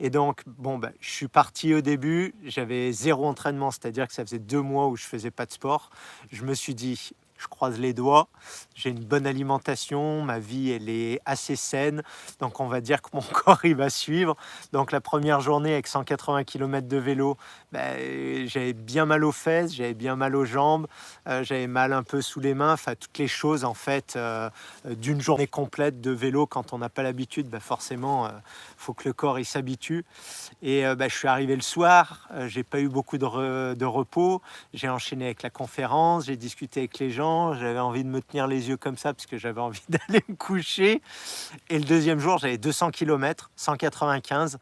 Et 0.00 0.10
donc, 0.10 0.42
bon, 0.46 0.78
ben, 0.78 0.92
je 1.00 1.10
suis 1.10 1.28
parti 1.28 1.74
au 1.74 1.80
début, 1.80 2.34
j'avais 2.44 2.92
zéro 2.92 3.26
entraînement, 3.26 3.70
c'est-à-dire 3.70 4.08
que 4.08 4.14
ça 4.14 4.24
faisait 4.24 4.38
deux 4.38 4.62
mois 4.62 4.88
où 4.88 4.96
je 4.96 5.04
faisais 5.04 5.30
pas 5.30 5.46
de 5.46 5.52
sport. 5.52 5.90
Je 6.32 6.44
me 6.44 6.54
suis 6.54 6.74
dit, 6.74 7.12
je 7.38 7.46
croise 7.46 7.78
les 7.78 7.92
doigts. 7.92 8.28
J'ai 8.74 8.90
une 8.90 9.04
bonne 9.04 9.26
alimentation, 9.26 10.22
ma 10.22 10.38
vie 10.38 10.70
elle 10.70 10.88
est 10.88 11.20
assez 11.24 11.56
saine, 11.56 12.02
donc 12.40 12.60
on 12.60 12.66
va 12.66 12.80
dire 12.80 13.02
que 13.02 13.10
mon 13.12 13.22
corps 13.32 13.64
il 13.64 13.76
va 13.76 13.88
suivre. 13.88 14.36
Donc 14.72 14.92
la 14.92 15.00
première 15.00 15.40
journée 15.40 15.72
avec 15.72 15.86
180 15.86 16.44
km 16.44 16.88
de 16.88 16.96
vélo, 16.96 17.36
ben, 17.72 18.46
j'avais 18.46 18.72
bien 18.72 19.06
mal 19.06 19.24
aux 19.24 19.32
fesses, 19.32 19.74
j'avais 19.74 19.94
bien 19.94 20.16
mal 20.16 20.34
aux 20.34 20.44
jambes, 20.44 20.86
euh, 21.28 21.44
j'avais 21.44 21.66
mal 21.66 21.92
un 21.92 22.02
peu 22.02 22.20
sous 22.20 22.40
les 22.40 22.54
mains, 22.54 22.72
enfin 22.72 22.94
toutes 22.94 23.18
les 23.18 23.28
choses 23.28 23.64
en 23.64 23.74
fait 23.74 24.14
euh, 24.16 24.50
d'une 24.84 25.20
journée 25.20 25.46
complète 25.46 26.00
de 26.00 26.10
vélo 26.10 26.46
quand 26.46 26.72
on 26.72 26.78
n'a 26.78 26.88
pas 26.88 27.02
l'habitude, 27.02 27.48
ben, 27.48 27.60
forcément 27.60 28.26
euh, 28.26 28.30
faut 28.76 28.92
que 28.92 29.08
le 29.08 29.12
corps 29.12 29.38
il 29.38 29.44
s'habitue. 29.44 30.04
Et 30.62 30.82
ben, 30.96 31.08
je 31.08 31.16
suis 31.16 31.28
arrivé 31.28 31.54
le 31.54 31.62
soir, 31.62 32.28
j'ai 32.46 32.64
pas 32.64 32.80
eu 32.80 32.88
beaucoup 32.88 33.18
de, 33.18 33.74
de 33.74 33.84
repos, 33.84 34.40
j'ai 34.72 34.88
enchaîné 34.88 35.26
avec 35.26 35.42
la 35.42 35.50
conférence, 35.50 36.26
j'ai 36.26 36.36
discuté 36.36 36.80
avec 36.80 36.98
les 36.98 37.10
gens 37.10 37.54
j'avais 37.54 37.78
envie 37.78 38.04
de 38.04 38.08
me 38.08 38.20
tenir 38.20 38.46
les 38.46 38.63
comme 38.80 38.96
ça 38.96 39.14
parce 39.14 39.26
que 39.26 39.38
j'avais 39.38 39.60
envie 39.60 39.82
d'aller 39.88 40.22
me 40.28 40.34
coucher. 40.34 41.02
Et 41.70 41.78
le 41.78 41.84
deuxième 41.84 42.18
jour, 42.18 42.38
j'avais 42.38 42.58
200 42.58 42.90
km, 42.90 43.50
195. 43.56 44.58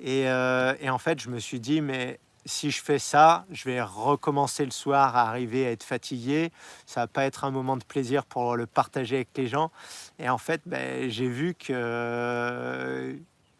Et, 0.00 0.28
en 0.28 0.98
fait, 0.98 1.20
je 1.20 1.30
me 1.30 1.38
suis 1.38 1.60
dit, 1.60 1.80
mais 1.80 2.20
si 2.44 2.70
je 2.70 2.82
fais 2.82 2.98
ça, 2.98 3.44
je 3.50 3.64
vais 3.64 3.80
recommencer 3.82 4.64
le 4.64 4.70
soir 4.70 5.16
à 5.16 5.28
arriver 5.28 5.66
à 5.66 5.70
être 5.70 5.84
fatigué. 5.84 6.52
Ça 6.84 7.00
va 7.00 7.06
pas 7.06 7.24
être 7.24 7.44
un 7.44 7.50
moment 7.50 7.76
de 7.76 7.84
plaisir 7.84 8.24
pour 8.24 8.56
le 8.56 8.66
partager 8.66 9.16
avec 9.16 9.28
les 9.36 9.48
gens. 9.48 9.70
Et 10.18 10.28
en 10.28 10.38
fait, 10.38 10.60
ben, 10.66 11.10
j'ai 11.10 11.28
vu 11.28 11.54
que 11.54 13.16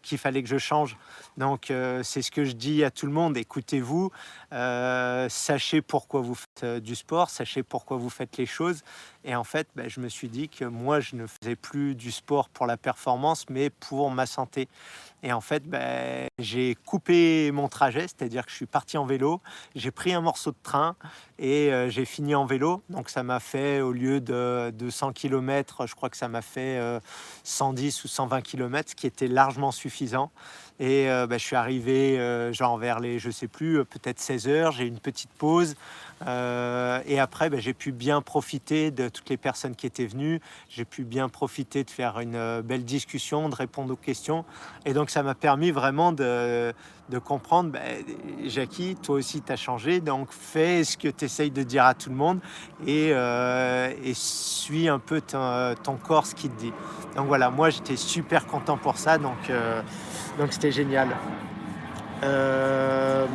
qu'il 0.07 0.19
fallait 0.19 0.43
que 0.43 0.49
je 0.49 0.59
change. 0.59 0.97
Donc 1.37 1.71
euh, 1.71 2.03
c'est 2.03 2.23
ce 2.23 2.31
que 2.31 2.45
je 2.45 2.53
dis 2.53 2.83
à 2.83 2.91
tout 2.91 3.07
le 3.07 3.13
monde, 3.13 3.37
écoutez-vous, 3.37 4.11
euh, 4.53 5.29
sachez 5.29 5.83
pourquoi 5.83 6.23
vous 6.23 6.35
faites 6.35 6.65
euh, 6.65 6.81
du 6.81 6.95
sport, 6.95 7.29
sachez 7.29 7.63
pourquoi 7.63 7.99
vous 7.99 8.11
faites 8.11 8.37
les 8.39 8.47
choses. 8.47 8.83
Et 9.25 9.35
en 9.35 9.45
fait, 9.45 9.69
ben, 9.75 9.89
je 9.89 10.01
me 10.01 10.09
suis 10.09 10.29
dit 10.29 10.49
que 10.49 10.65
moi, 10.65 11.01
je 11.01 11.17
ne 11.17 11.27
faisais 11.27 11.57
plus 11.57 11.95
du 11.95 12.13
sport 12.13 12.49
pour 12.49 12.67
la 12.67 12.77
performance, 12.77 13.47
mais 13.51 13.71
pour 13.71 14.11
ma 14.11 14.25
santé. 14.25 14.69
Et 15.23 15.33
en 15.33 15.41
fait, 15.41 15.65
ben, 15.65 16.29
j'ai 16.39 16.77
coupé 16.87 17.51
mon 17.51 17.69
trajet, 17.69 18.03
c'est-à-dire 18.03 18.47
que 18.47 18.53
je 18.53 18.57
suis 18.57 18.67
parti 18.67 18.97
en 18.97 19.05
vélo, 19.05 19.41
j'ai 19.75 19.91
pris 19.91 20.15
un 20.15 20.21
morceau 20.21 20.53
de 20.53 20.57
train 20.63 20.95
et 21.39 21.73
j'ai 21.89 22.05
fini 22.05 22.35
en 22.37 22.45
vélo. 22.45 22.83
Donc 22.89 23.11
ça 23.11 23.25
m'a 23.25 23.41
fait, 23.41 23.81
au 23.81 23.91
lieu 23.91 24.21
de, 24.21 24.73
100 24.89 25.13
km, 25.13 25.87
je 25.87 25.95
crois 25.97 26.09
que 26.09 26.17
ça 26.17 26.29
m'a 26.29 26.43
fait 26.43 26.81
110 27.43 28.05
ou 28.05 28.09
120 28.09 28.43
km, 28.43 28.91
ce 28.91 28.95
qui 28.95 29.09
était 29.09 29.27
largement 29.27 29.73
suffisant. 29.73 30.31
Et 30.79 31.09
euh, 31.09 31.27
bah, 31.27 31.39
je 31.39 31.45
suis 31.45 31.57
arrivé 31.57 32.19
euh, 32.19 32.53
genre 32.53 32.77
vers 32.77 33.01
les, 33.01 33.19
je 33.19 33.31
sais 33.31 33.49
plus, 33.49 33.79
euh, 33.79 33.85
peut-être 33.85 34.21
16 34.21 34.49
heures, 34.49 34.73
j'ai 34.73 34.87
une 34.87 34.99
petite 34.99 35.31
pause. 35.39 35.75
Et 36.23 37.19
après, 37.21 37.51
bah, 37.51 37.59
j'ai 37.59 37.75
pu 37.75 37.93
bien 37.93 38.23
profiter 38.23 38.91
de 38.91 39.09
toutes 39.09 39.29
les 39.29 39.37
personnes 39.37 39.75
qui 39.75 39.87
étaient 39.87 40.07
venues. 40.07 40.41
J'ai 40.69 40.85
pu 40.85 41.05
bien 41.05 41.29
profiter 41.29 41.85
de 41.85 41.91
faire 41.91 42.21
une 42.21 42.63
belle 42.63 42.85
discussion, 42.85 43.49
de 43.49 43.55
répondre 43.55 43.93
aux 43.93 43.97
questions. 43.97 44.45
Et 44.85 44.93
donc, 44.95 45.11
ça 45.11 45.23
m'a 45.23 45.35
permis 45.35 45.71
vraiment 45.71 46.13
de, 46.13 46.73
comprendre, 47.25 47.71
bah, 47.71 47.81
Jackie, 48.47 48.97
toi 48.97 49.17
aussi, 49.17 49.43
tu 49.43 49.53
as 49.53 49.57
changé. 49.57 50.01
Donc, 50.01 50.29
fais 50.31 50.85
ce 50.85 50.97
que 50.97 51.09
tu 51.09 51.25
essayes 51.27 51.51
de 51.51 51.63
dire 51.63 51.85
à 51.85 51.95
tout 51.95 52.11
le 52.11 52.17
monde 52.17 52.41
et, 52.87 53.11
et 53.11 54.15
suis 54.15 54.89
un 54.89 54.99
peu 54.99 55.21
ton, 55.21 55.75
ton, 55.83 55.97
corps, 55.97 56.27
ce 56.27 56.35
qu'il 56.35 56.51
te 56.51 56.61
dit. 56.61 56.73
Donc, 57.15 57.27
voilà, 57.27 57.51
moi, 57.51 57.71
j'étais 57.71 57.97
super 57.97 58.47
content 58.47 58.79
pour 58.79 58.97
ça. 58.97 59.19
Donc, 59.19 59.51
donc 60.39 60.53
c'était 60.53 60.73
génial. 60.73 61.09
Euh, 62.23 63.27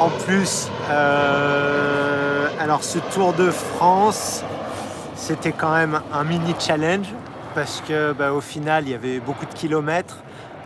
en 0.00 0.08
plus, 0.08 0.70
euh, 0.90 2.48
alors 2.58 2.82
ce 2.82 2.98
Tour 3.12 3.34
de 3.34 3.50
France, 3.50 4.42
c'était 5.14 5.52
quand 5.52 5.72
même 5.72 6.00
un 6.10 6.24
mini 6.24 6.54
challenge 6.58 7.08
parce 7.54 7.82
que 7.86 8.12
bah, 8.12 8.32
au 8.32 8.40
final 8.40 8.84
il 8.86 8.92
y 8.92 8.94
avait 8.94 9.20
beaucoup 9.20 9.44
de 9.44 9.52
kilomètres. 9.52 10.22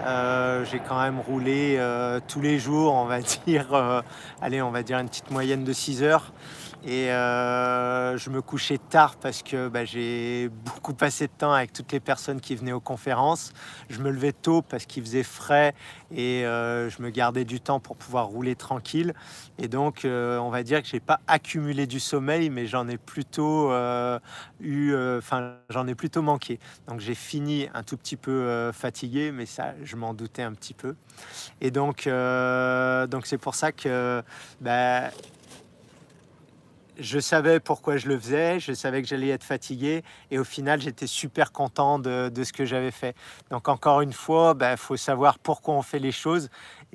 Euh, 0.07 0.65
j'ai 0.71 0.79
quand 0.79 1.01
même 1.01 1.19
roulé 1.19 1.81
tous 2.29 2.41
les 2.41 2.61
jours, 2.61 2.95
on 2.95 3.07
va 3.07 3.19
dire, 3.47 4.03
allez, 4.41 4.63
on 4.63 4.71
va 4.71 4.85
dire 4.85 4.99
une 5.01 5.09
petite 5.09 5.33
moyenne 5.33 5.65
de 5.65 5.73
6 5.73 6.05
heures. 6.05 6.33
Et 6.87 7.11
euh, 7.11 8.19
je 8.19 8.29
me 8.29 8.43
couchais 8.43 8.77
tard 8.77 9.17
parce 9.17 9.43
que 9.43 9.69
bah, 9.69 9.87
j'ai 9.87 10.51
beaucoup 10.51 10.93
passé 10.93 11.29
de 11.29 11.33
temps 11.33 11.53
avec 11.53 11.73
toutes 11.73 11.93
les 11.93 12.01
personnes 12.01 12.43
qui 12.43 12.55
venaient 12.57 12.73
aux 12.73 12.81
conférences. 12.81 13.55
Je 13.89 14.01
me 14.01 14.11
levais 14.11 14.33
tôt 14.33 14.61
parce 14.61 14.85
qu'il 14.85 15.03
faisait 15.03 15.23
frais 15.23 15.75
et 16.15 16.45
euh, 16.45 16.91
je 16.91 17.01
me 17.01 17.09
gardais 17.09 17.47
du 17.47 17.59
temps 17.59 17.81
pour 17.81 17.97
pouvoir 17.97 18.27
rouler 18.27 18.55
tranquille. 18.55 19.15
Et 19.57 19.67
donc, 19.67 20.05
euh, 20.05 20.37
on 20.39 20.51
va 20.51 20.63
dire 20.63 20.83
que 20.83 20.89
j'ai 20.89 21.01
pas 21.01 21.21
accumulé 21.27 21.87
du 21.87 22.01
sommeil, 22.01 22.51
mais 22.51 22.67
j'en 22.67 22.87
ai 22.87 22.99
plutôt 22.99 23.73
eu, 24.61 24.95
enfin, 25.17 25.55
j'en 25.71 25.87
ai 25.87 25.95
plutôt 25.95 26.21
manqué. 26.21 26.59
Donc, 26.87 27.01
j'ai 27.01 27.15
fini 27.15 27.67
un 27.73 27.83
tout 27.83 27.97
petit 27.97 28.17
peu 28.17 28.71
fatigué, 28.75 29.33
mais 29.33 29.47
ça, 29.47 29.73
je 29.83 29.97
m'en 29.97 30.13
doutais 30.13 30.43
un 30.43 30.53
petit 30.53 30.75
peu. 30.75 30.97
Et 31.63 31.71
donc, 31.71 32.07
donc 32.07 33.27
c'est 33.27 33.39
pour 33.39 33.55
ça 33.55 33.73
que 33.73 34.23
bah, 34.61 35.11
je 36.99 37.19
savais 37.19 37.61
pourquoi 37.61 37.97
je 37.97 38.09
le 38.09 38.19
faisais, 38.19 38.61
je 38.61 38.73
savais 38.73 39.03
que 39.03 39.09
j'allais 39.09 39.29
être 39.29 39.45
fatigué 39.45 40.03
et 40.31 40.39
au 40.39 40.45
final 40.45 40.81
j'étais 40.81 41.07
super 41.07 41.53
content 41.53 41.99
de, 41.99 42.31
ce 42.45 42.53
que 42.53 42.65
j'avais 42.65 42.91
fait. 42.91 43.15
Donc 43.51 43.69
encore 43.69 44.01
une 44.01 44.13
fois, 44.13 44.53
il 44.55 44.59
bah, 44.59 44.77
faut 44.77 44.97
savoir 44.97 45.39
pourquoi 45.39 45.75
on 45.75 45.83
fait 45.83 45.99
les 45.99 46.13
choses 46.13 46.51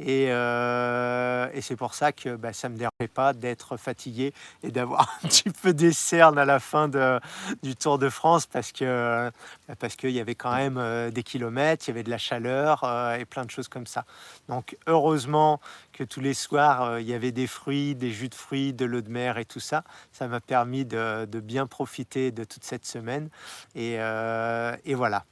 euh, 0.08 1.50
et, 1.54 1.62
c'est 1.62 1.76
pour 1.76 1.94
ça 1.94 2.12
que 2.12 2.36
bah, 2.36 2.54
ça 2.54 2.70
ne 2.70 2.74
me 2.74 2.80
dérangeait 2.80 3.14
pas 3.14 3.34
d'être 3.34 3.76
fatigué 3.78 4.34
et 4.64 4.72
d'avoir 4.72 5.20
un 5.24 5.28
petit 5.28 5.50
peu 5.50 5.74
des 5.74 5.92
cernes 5.92 6.38
à 6.38 6.46
la 6.46 6.60
fin 6.60 6.88
du 7.64 7.76
Tour 7.76 8.00
de 8.00 8.10
France 8.10 8.46
parce 8.46 8.72
que 8.72 9.30
bah, 9.68 9.76
parce 9.78 9.96
qu'il 9.96 10.12
y 10.12 10.20
avait 10.20 10.36
quand 10.36 10.56
même 10.56 10.78
euh, 10.78 11.12
des 11.12 11.24
kilomètres, 11.24 11.86
il 11.88 11.90
y 11.90 11.92
avait 11.92 12.04
de 12.04 12.10
la 12.10 12.18
chaleur 12.18 12.84
euh, 12.84 13.18
et 13.18 13.26
plein 13.26 13.44
de 13.44 13.52
choses 13.52 13.68
comme 13.68 13.88
ça. 13.88 14.06
Donc 14.48 14.78
heureusement 14.88 15.60
que 15.92 16.04
tous 16.04 16.22
les 16.22 16.34
soirs 16.34 17.00
il 17.00 17.08
y 17.08 17.14
avait 17.14 17.34
des 17.34 17.48
fruits, 17.48 17.96
des 17.96 18.12
jus 18.12 18.30
de 18.30 18.36
fruits, 18.36 18.74
de 18.74 18.86
l'eau 18.86 19.02
de 19.02 19.10
mer 19.10 19.38
et 19.38 19.46
tout 19.46 19.60
ça. 19.60 19.84
Ça 20.14 20.28
m'a 20.28 20.40
permis 20.40 20.86
de, 20.86 21.26
bien 21.40 21.68
profiter 21.68 22.32
de 22.32 22.44
toute 22.44 22.64
cette 22.64 22.86
semaine 22.86 23.30
et 23.76 23.98
voilà. 24.94 25.26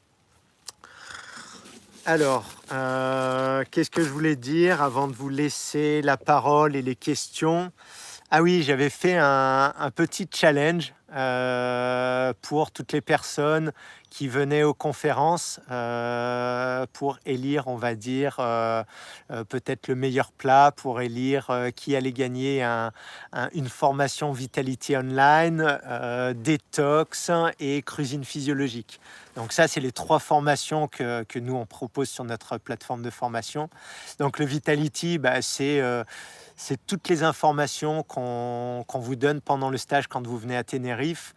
Alors, 2.09 2.45
euh, 2.71 3.65
qu'est-ce 3.69 3.91
que 3.91 4.01
je 4.01 4.07
voulais 4.07 4.37
dire 4.37 4.81
avant 4.81 5.09
de 5.09 5.13
vous 5.13 5.27
laisser 5.27 6.01
la 6.01 6.15
parole 6.15 6.77
et 6.77 6.81
les 6.81 6.95
questions? 6.95 7.69
Ah 8.31 8.41
oui, 8.41 8.63
j'avais 8.63 8.89
fait 8.89 9.17
un, 9.17 9.91
petit 9.93 10.25
challenge 10.33 10.93
euh, 11.13 12.31
pour 12.41 12.71
toutes 12.71 12.93
les 12.93 13.01
personnes 13.01 13.73
qui 14.09 14.27
venaient 14.27 14.63
aux 14.63 14.73
conférences 14.73 15.59
euh, 15.71 16.85
pour 16.93 17.19
élire, 17.25 17.67
on 17.67 17.75
va 17.75 17.95
dire, 17.95 18.37
peut-être 19.49 19.87
le 19.87 19.95
meilleur 19.95 20.31
plat, 20.31 20.71
pour 20.75 21.01
élire 21.01 21.51
qui 21.75 21.95
allait 21.95 22.13
gagner 22.13 22.63
une 23.53 23.69
formation 23.69 24.31
Vitality 24.31 24.95
Online, 24.95 25.79
détox 26.35 27.31
et 27.59 27.81
cuisine 27.81 28.23
physiologique. 28.23 28.99
Donc 29.37 29.53
ça, 29.53 29.67
c'est 29.67 29.79
les 29.79 29.91
trois 29.91 30.17
formations 30.17 30.87
que, 30.87 31.39
nous, 31.39 31.53
on 31.53 31.67
propose 31.67 32.09
sur 32.09 32.23
notre 32.23 32.57
plateforme 32.57 33.03
de 33.03 33.11
formation. 33.11 33.69
Donc 34.17 34.39
le 34.39 34.45
Vitality, 34.45 35.19
bah, 35.19 35.35
euh, 35.61 36.03
c'est 36.55 36.87
toutes 36.87 37.07
les 37.07 37.21
informations 37.21 38.01
qu'on 38.01 38.83
vous 38.95 39.15
donne 39.15 39.39
pendant 39.39 39.69
le 39.69 39.77
stage 39.77 40.07
quand 40.07 40.25
vous 40.25 40.39
venez 40.39 40.57
à 40.57 40.63
Tenerife. 40.63 41.35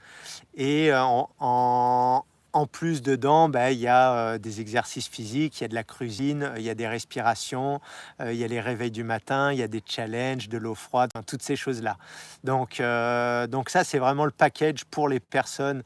Et 0.55 0.91
euh, 0.91 1.05
en, 1.41 2.25
en 2.53 2.67
plus, 2.67 3.03
dedans, 3.03 3.49
bah, 3.49 3.71
il 3.71 3.79
y 3.79 3.87
a 3.87 4.13
euh, 4.13 4.39
des 4.39 4.61
exercices 4.61 5.09
physiques, 5.09 5.61
il 5.61 5.63
y 5.63 5.65
a 5.65 5.69
de 5.69 5.75
la 5.75 5.85
cuisine, 5.85 6.53
il 6.57 6.63
y 6.63 6.71
a 6.71 6.75
des 6.75 6.89
respirations, 6.89 7.81
euh, 8.21 8.33
il 8.33 8.39
y 8.39 8.45
a 8.45 8.49
les 8.49 8.61
réveils 8.61 8.91
du 8.91 9.05
matin, 9.05 9.53
il 9.53 9.59
y 9.59 9.63
a 9.63 9.69
des 9.69 9.83
challenges, 9.85 10.49
de 10.49 10.59
l'eau 10.59 10.75
froide, 10.75 11.11
toutes 11.27 11.43
ces 11.43 11.57
choses-là. 11.57 11.97
Donc, 12.43 12.81
euh, 12.81 13.47
donc 13.47 13.71
ça, 13.71 13.85
c'est 13.85 13.99
vraiment 13.99 14.25
le 14.25 14.31
package 14.31 14.85
pour 14.85 15.09
les 15.09 15.21
personnes 15.21 15.83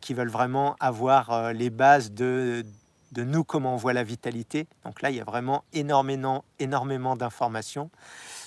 qui 0.00 0.14
veulent 0.14 0.28
vraiment 0.28 0.76
avoir 0.80 1.52
les 1.52 1.70
bases 1.70 2.12
de, 2.12 2.64
nous, 3.16 3.44
comment 3.44 3.74
on 3.74 3.76
voit 3.76 3.92
la 3.92 4.02
vitalité. 4.02 4.66
Donc 4.84 5.02
là, 5.02 5.10
il 5.10 5.16
y 5.16 5.20
a 5.20 5.24
vraiment 5.24 5.64
énormément, 5.72 6.44
énormément 6.58 7.16
d'informations. 7.16 7.90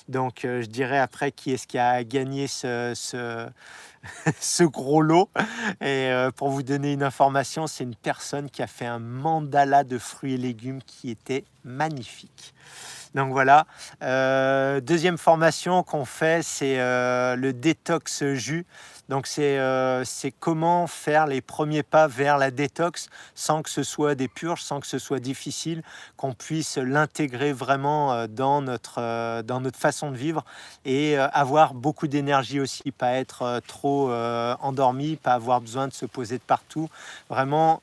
Donc 0.08 0.40
je 0.42 0.66
dirais 0.66 0.98
après 0.98 1.32
qui 1.32 1.52
est-ce 1.52 1.66
qui 1.66 1.78
a 1.78 2.02
gagné 2.04 2.46
ce 2.46 2.94
ce 4.40 4.64
gros 4.64 5.02
lot. 5.02 5.30
Et 5.80 6.10
euh, 6.10 6.30
pour 6.30 6.50
vous 6.50 6.62
donner 6.62 6.92
une 6.92 7.02
information, 7.02 7.66
c'est 7.66 7.84
une 7.84 7.94
personne 7.94 8.50
qui 8.50 8.62
a 8.62 8.66
fait 8.66 8.86
un 8.86 8.98
mandala 8.98 9.84
de 9.84 9.98
fruits 9.98 10.34
et 10.34 10.38
légumes 10.38 10.82
qui 10.82 11.10
était 11.10 11.44
magnifique. 11.64 12.54
Donc 13.14 13.32
voilà. 13.32 13.66
Euh, 14.02 14.80
deuxième 14.80 15.18
formation 15.18 15.82
qu'on 15.82 16.04
fait, 16.04 16.42
c'est 16.44 16.80
euh, 16.80 17.36
le 17.36 17.52
détox 17.52 18.24
jus. 18.34 18.66
Donc 19.10 19.28
euh, 19.40 20.02
c'est 20.06 20.30
comment 20.30 20.86
faire 20.86 21.26
les 21.26 21.40
premiers 21.40 21.82
pas 21.82 22.06
vers 22.06 22.38
la 22.38 22.52
détox 22.52 23.08
sans 23.34 23.60
que 23.60 23.68
ce 23.68 23.82
soit 23.82 24.14
des 24.14 24.28
purges, 24.28 24.62
sans 24.62 24.78
que 24.78 24.86
ce 24.86 25.00
soit 25.00 25.18
difficile, 25.18 25.82
qu'on 26.16 26.32
puisse 26.32 26.78
l'intégrer 26.78 27.52
vraiment 27.52 28.12
euh, 28.12 28.26
dans 28.28 28.62
notre, 28.62 29.00
euh, 29.00 29.42
dans 29.42 29.60
notre 29.60 29.80
façon 29.80 30.12
de 30.12 30.16
vivre 30.16 30.44
et 30.84 31.18
avoir 31.18 31.74
beaucoup 31.74 32.06
d'énergie 32.06 32.60
aussi, 32.60 32.92
pas 32.92 33.14
être 33.14 33.60
trop 33.66 34.12
endormi, 34.12 35.16
pas 35.16 35.34
avoir 35.34 35.60
besoin 35.60 35.88
de 35.88 35.92
se 35.92 36.06
poser 36.06 36.38
de 36.38 36.42
partout. 36.42 36.88
Vraiment 37.28 37.82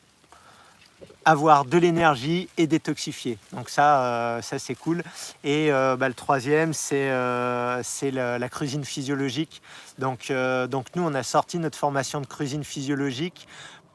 avoir 1.27 1.65
de 1.65 1.77
l'énergie 1.77 2.47
et 2.57 2.67
détoxifier. 2.67 3.37
Donc 3.51 3.69
ça, 3.69 4.01
euh, 4.01 4.41
ça 4.41 4.59
c'est 4.59 4.75
cool. 4.75 5.03
Et 5.43 5.73
euh, 5.73 5.97
bah, 5.97 6.07
le 6.07 6.13
troisième, 6.13 6.71
c'est 6.71 7.09
euh, 7.09 7.83
la, 8.13 8.49
cuisine 8.49 8.85
physiologique. 8.85 9.61
Donc, 9.99 10.31
donc 10.69 10.85
nous, 10.95 11.03
on 11.03 11.13
a 11.13 11.23
sorti 11.23 11.59
notre 11.59 11.77
formation 11.77 12.21
de 12.21 12.27
cuisine 12.27 12.63
physiologique 12.63 13.47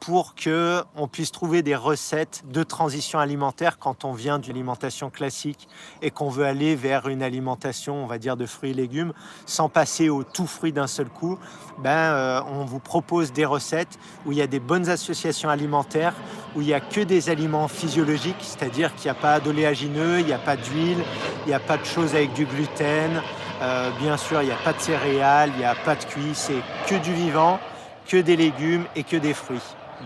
pour 0.05 0.35
que 0.35 0.83
on 0.97 1.07
puisse 1.07 1.31
trouver 1.31 1.61
des 1.61 1.77
recettes 1.77 2.43
de 2.49 2.61
transition 2.61 3.19
alimentaire 3.19 3.79
quand 3.79 4.03
on 4.03 4.11
vient 4.11 4.37
d'une 4.37 4.51
alimentation 4.51 5.09
classique 5.09 5.69
et 6.01 6.11
qu'on 6.11 6.27
veut 6.27 6.43
aller 6.43 6.75
vers 6.75 7.07
une 7.07 7.23
alimentation, 7.23 8.03
on 8.03 8.05
va 8.05 8.17
dire, 8.17 8.35
de 8.35 8.45
fruits 8.45 8.71
et 8.71 8.73
légumes, 8.73 9.13
sans 9.45 9.69
passer 9.69 10.09
au 10.09 10.23
tout 10.23 10.45
fruit 10.45 10.73
d'un 10.73 10.87
seul 10.87 11.07
coup. 11.07 11.39
Ben, 11.77 11.89
euh, 11.89 12.41
on 12.47 12.65
vous 12.65 12.79
propose 12.79 13.31
des 13.31 13.45
recettes 13.45 13.97
où 14.25 14.33
il 14.33 14.37
y 14.37 14.41
a 14.41 14.47
des 14.47 14.59
bonnes 14.59 14.89
associations 14.89 15.49
alimentaires, 15.49 16.15
où 16.57 16.61
il 16.61 16.67
n'y 16.67 16.73
a 16.73 16.81
que 16.81 16.99
des 16.99 17.29
aliments 17.29 17.69
physiologiques, 17.69 18.35
c'est-à-dire 18.41 18.93
qu'il 18.95 19.05
n'y 19.05 19.17
a 19.17 19.21
pas 19.21 19.39
d'oléagineux, 19.39 20.19
il 20.19 20.25
n'y 20.25 20.33
a 20.33 20.37
pas 20.37 20.57
d'huile, 20.57 21.01
il 21.45 21.47
n'y 21.47 21.53
a 21.53 21.61
pas 21.61 21.77
de 21.77 21.85
choses 21.85 22.13
avec 22.13 22.33
du 22.33 22.45
gluten. 22.45 23.21
Euh, 23.61 23.89
bien 23.99 24.17
sûr, 24.17 24.41
il 24.41 24.47
n'y 24.47 24.51
a 24.51 24.57
pas 24.57 24.73
de 24.73 24.81
céréales, 24.81 25.51
il 25.55 25.59
n'y 25.59 25.65
a 25.65 25.75
pas 25.75 25.95
de 25.95 26.03
cuit, 26.03 26.33
c'est 26.33 26.61
que 26.87 26.95
du 26.95 27.13
vivant, 27.13 27.61
que 28.05 28.17
des 28.17 28.35
légumes 28.35 28.83
et 28.97 29.03
que 29.03 29.15
des 29.15 29.33
fruits. 29.33 29.61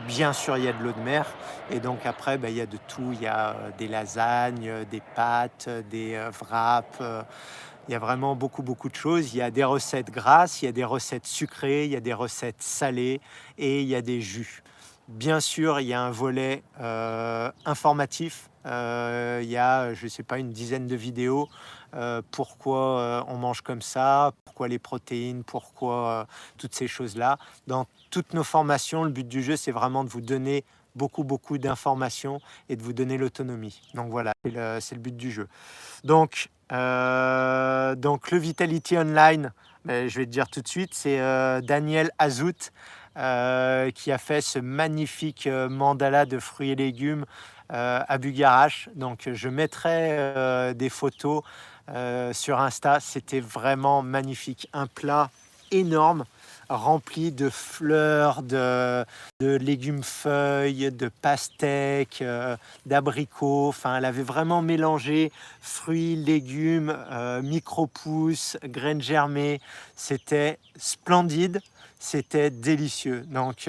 Bien 0.06 0.34
sûr, 0.34 0.58
il 0.58 0.66
y 0.66 0.68
a 0.68 0.74
de 0.74 0.84
l'eau 0.84 0.92
de 0.92 1.00
mer. 1.00 1.26
Et 1.72 1.80
donc 1.80 2.06
après, 2.06 2.38
ben, 2.38 2.50
il 2.50 2.56
y 2.56 2.62
a 2.62 2.66
de 2.66 2.78
tout. 2.88 3.12
Il 3.14 3.22
y 3.22 3.28
a 3.28 3.52
euh, 3.52 3.70
des 3.78 3.88
lasagnes, 3.88 4.68
euh, 4.68 4.86
des 4.86 5.02
pâtes, 5.16 5.70
des 5.90 6.16
euh, 6.16 6.32
wraps. 6.42 7.00
il 7.88 7.92
y 7.92 7.96
a 7.96 8.00
vraiment 8.00 8.36
beaucoup, 8.36 8.62
beaucoup 8.62 8.90
de 8.90 8.96
choses. 8.96 9.34
Il 9.34 9.38
y 9.38 9.42
a 9.42 9.50
des 9.50 9.64
recettes 9.64 10.12
grasses, 10.12 10.62
il 10.62 10.66
y 10.66 10.68
a 10.68 10.72
des 10.72 10.84
recettes 10.84 11.26
sucrées, 11.26 11.86
il 11.86 11.92
y 11.92 11.96
a 11.96 12.02
des 12.02 12.14
recettes 12.14 12.62
salées 12.62 13.22
et 13.58 13.82
il 13.82 13.88
y 13.88 13.96
a 13.96 14.02
des 14.02 14.22
jus. 14.22 14.62
Bien 15.08 15.40
sûr, 15.40 15.80
il 15.80 15.88
y 15.88 15.94
a 15.94 16.02
un 16.02 16.12
volet 16.12 16.64
informatif. 17.66 18.50
il 18.66 19.50
y 19.50 19.58
a, 19.58 19.94
je 19.94 20.04
ne 20.04 20.10
sais 20.10 20.24
pas, 20.24 20.38
une 20.38 20.52
dizaine 20.52 20.86
de 20.86 20.98
vidéos 20.98 21.48
euh, 21.96 22.22
pourquoi 22.32 23.00
euh, 23.00 23.24
on 23.28 23.38
mange 23.38 23.62
comme 23.62 23.82
ça, 23.82 24.34
pourquoi 24.46 24.68
les 24.68 24.80
protéines, 24.80 25.44
pourquoi 25.44 26.10
euh, 26.10 26.26
toutes 26.58 26.76
ces 26.76 26.88
choses-là? 26.88 27.38
Dans 27.68 27.88
toutes 28.12 28.34
nos 28.34 28.44
formations, 28.44 29.04
le 29.04 29.10
but 29.10 29.28
du 29.28 29.42
jeu, 29.42 29.56
c'est 29.56 29.72
vraiment 29.72 30.04
de 30.04 30.10
vous 30.10 30.22
donner 30.22 30.66
beaucoup, 30.96 31.24
beaucoup 31.24 31.58
d'informations 31.58 32.40
et 32.70 32.76
de 32.76 32.84
vous 32.84 32.94
donner 32.94 33.18
l'autonomie. 33.18 33.82
Donc 33.94 34.10
voilà, 34.10 34.34
c'est 34.44 34.96
le, 34.96 35.02
but 35.02 35.16
du 35.16 35.32
jeu. 35.32 35.48
Donc, 36.04 36.50
donc 36.70 38.32
le 38.32 38.38
Vitality 38.38 38.98
Online, 38.98 39.54
ben, 39.86 40.10
je 40.10 40.20
vais 40.20 40.26
te 40.26 40.32
dire 40.32 40.50
tout 40.50 40.62
de 40.62 40.68
suite, 40.68 40.94
c'est 40.94 41.18
Daniel 41.62 42.10
Azout 42.18 42.72
qui 43.14 44.12
a 44.12 44.18
fait 44.18 44.42
ce 44.42 44.58
magnifique 44.58 45.48
mandala 45.48 46.26
de 46.26 46.40
fruits 46.40 46.72
et 46.72 46.76
légumes 46.76 47.26
à 47.70 48.18
Bugarache. 48.18 48.90
Donc 48.96 49.30
je 49.32 49.50
mettrai 49.50 50.74
des 50.74 50.90
photos 50.90 51.44
euh, 51.90 52.34
sur 52.34 52.60
Insta. 52.60 53.00
C'était 53.00 53.40
vraiment 53.40 54.02
magnifique. 54.02 54.70
Un 54.74 54.88
plat 54.88 55.30
énorme 55.72 56.26
rempli 56.70 57.32
de 57.32 57.50
fleurs, 57.50 58.44
de, 58.44 59.06
légumes 59.40 60.04
feuilles, 60.04 60.92
de 60.92 61.10
pastèques, 61.10 62.22
euh, 62.22 62.58
d'abricots. 62.86 63.70
Enfin, 63.70 63.98
elle 63.98 64.06
avait 64.06 64.24
vraiment 64.24 64.62
mélangé 64.62 65.32
fruits, 65.62 66.18
légumes, 66.18 66.94
euh, 67.12 67.42
micro-pousses, 67.42 68.58
graines 68.66 69.02
germées. 69.02 69.62
C'était 69.96 70.60
splendide. 70.76 71.62
C'était 72.00 72.52
délicieux. 72.52 73.22
Donc, 73.22 73.68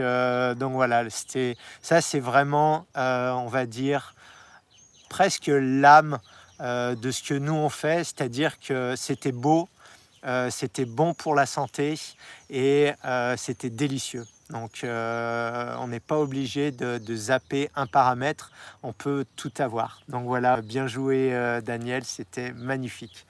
donc 0.59 0.73
voilà, 0.75 1.05
ça, 1.81 2.01
c'est 2.03 2.21
vraiment, 2.21 2.85
on 2.95 3.47
va 3.47 3.65
dire, 3.65 4.13
presque 5.09 5.51
l'âme 5.51 6.19
euh, 6.61 6.94
de 6.94 7.11
ce 7.11 7.23
que 7.23 7.35
nous 7.35 7.55
on 7.55 7.68
fait, 7.68 8.05
c'est-à-dire 8.05 8.59
que 8.59 8.94
c'était 8.97 9.33
beau, 9.33 9.68
euh, 10.25 10.51
c'était 10.51 10.87
bon 10.87 11.14
pour 11.14 11.37
la 11.37 11.47
santé 11.47 11.99
et 12.51 12.92
euh, 13.05 13.37
c'était 13.37 13.71
délicieux. 13.71 14.27
Donc 14.51 14.81
on 14.83 15.88
n'est 15.88 16.01
pas 16.01 16.18
obligé 16.18 16.71
de, 16.71 17.14
zapper 17.14 17.68
un 17.77 17.87
paramètre, 17.87 18.51
on 18.83 18.94
peut 18.94 19.27
tout 19.37 19.53
avoir. 19.59 20.01
Donc 20.09 20.25
voilà, 20.25 20.62
bien 20.62 20.87
joué 20.87 21.31
Daniel, 21.62 22.03
c'était 22.05 22.53
magnifique. 22.55 23.27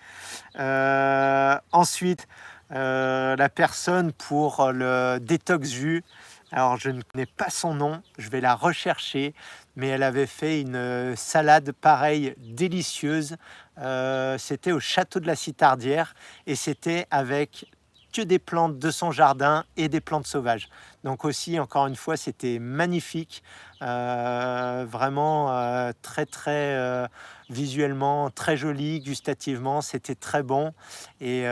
ensuite, 1.73 2.29
la 2.71 3.49
personne 3.53 4.13
pour 4.13 4.71
le 4.71 5.19
détox 5.21 5.69
jus, 5.69 6.05
alors 6.53 6.77
je 6.77 6.91
ne 6.91 7.03
connais 7.03 7.27
pas 7.27 7.51
son 7.51 7.75
nom, 7.75 8.01
je 8.17 8.31
vais 8.31 8.41
la 8.41 8.55
rechercher, 8.55 9.35
mais 9.79 9.87
elle 9.89 10.03
avait 10.03 10.27
fait 10.27 10.61
une 10.61 10.75
euh, 10.75 11.15
salade 11.15 11.71
pareille 11.71 12.35
délicieuse. 12.37 13.37
Euh, 13.79 14.37
c'était 14.37 14.73
au 14.73 14.81
château 14.81 15.21
de 15.21 15.27
la 15.27 15.37
Citardière 15.37 16.15
et 16.49 16.57
c'était 16.57 17.07
avec 17.13 17.71
que 18.13 18.23
des 18.23 18.39
plantes 18.39 18.79
de 18.79 18.91
son 18.91 19.11
jardin 19.11 19.65
et 19.77 19.89
des 19.89 20.01
plantes 20.01 20.27
sauvages. 20.27 20.69
Donc 21.05 21.25
aussi, 21.25 21.59
encore 21.61 21.87
une 21.87 21.97
fois, 21.97 22.17
c'était 22.17 22.59
magnifique, 22.59 23.43
euh, 23.83 24.85
vraiment 24.89 25.53
euh, 25.53 25.93
très 26.03 26.27
très 26.27 26.75
euh, 26.75 27.07
visuellement 27.49 28.31
très 28.31 28.57
joli, 28.57 29.01
gustativement, 29.01 29.81
c'était 29.81 30.17
très 30.17 30.43
bon. 30.43 30.73
Et, 31.21 31.45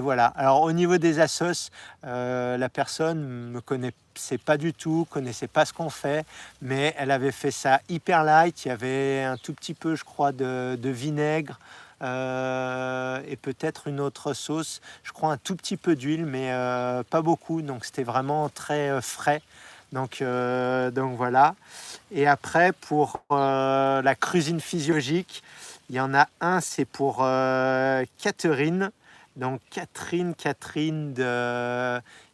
voilà. 0.00 0.26
Alors 0.26 0.62
au 0.62 0.72
niveau 0.72 0.98
des 0.98 1.18
assos, 1.20 1.70
la 2.02 2.68
personne 2.68 3.50
me 3.50 3.60
connaissait 3.60 4.38
pas 4.44 4.56
du 4.56 4.72
tout, 4.72 5.06
connaissait 5.10 5.48
pas 5.48 5.64
ce 5.64 5.72
qu'on 5.72 5.90
fait, 5.90 6.26
mais 6.60 6.94
elle 6.98 7.10
avait 7.10 7.32
fait 7.32 7.50
ça 7.50 7.80
hyper 7.88 8.22
light. 8.22 8.64
Il 8.64 8.68
y 8.68 8.70
avait 8.70 9.22
un 9.22 9.36
tout 9.36 9.54
petit 9.54 9.74
peu, 9.74 9.96
je 9.96 10.04
crois, 10.04 10.32
de 10.32 10.88
vinaigre. 10.88 11.58
Euh, 12.02 13.20
et 13.28 13.36
peut-être 13.36 13.88
une 13.88 14.00
autre 14.00 14.34
sauce. 14.34 14.80
Je 15.02 15.12
crois 15.12 15.32
un 15.32 15.36
tout 15.36 15.56
petit 15.56 15.76
peu 15.76 15.96
d'huile, 15.96 16.26
mais 16.26 16.52
euh, 16.52 17.02
pas 17.02 17.22
beaucoup. 17.22 17.62
Donc 17.62 17.84
c'était 17.84 18.02
vraiment 18.02 18.48
très 18.48 18.90
euh, 18.90 19.00
frais. 19.00 19.42
Donc, 19.92 20.24
donc 20.92 21.16
voilà. 21.16 21.54
Et 22.10 22.26
après, 22.26 22.72
pour 22.72 23.22
la 23.30 24.14
cuisine 24.20 24.58
physiologique, 24.58 25.44
il 25.88 25.94
y 25.94 26.00
en 26.00 26.12
a 26.14 26.26
un, 26.40 26.60
c'est 26.60 26.84
pour 26.84 27.18
Catherine. 28.18 28.90
Donc 29.36 29.60
Catherine, 29.70 30.34
Catherine 30.34 31.14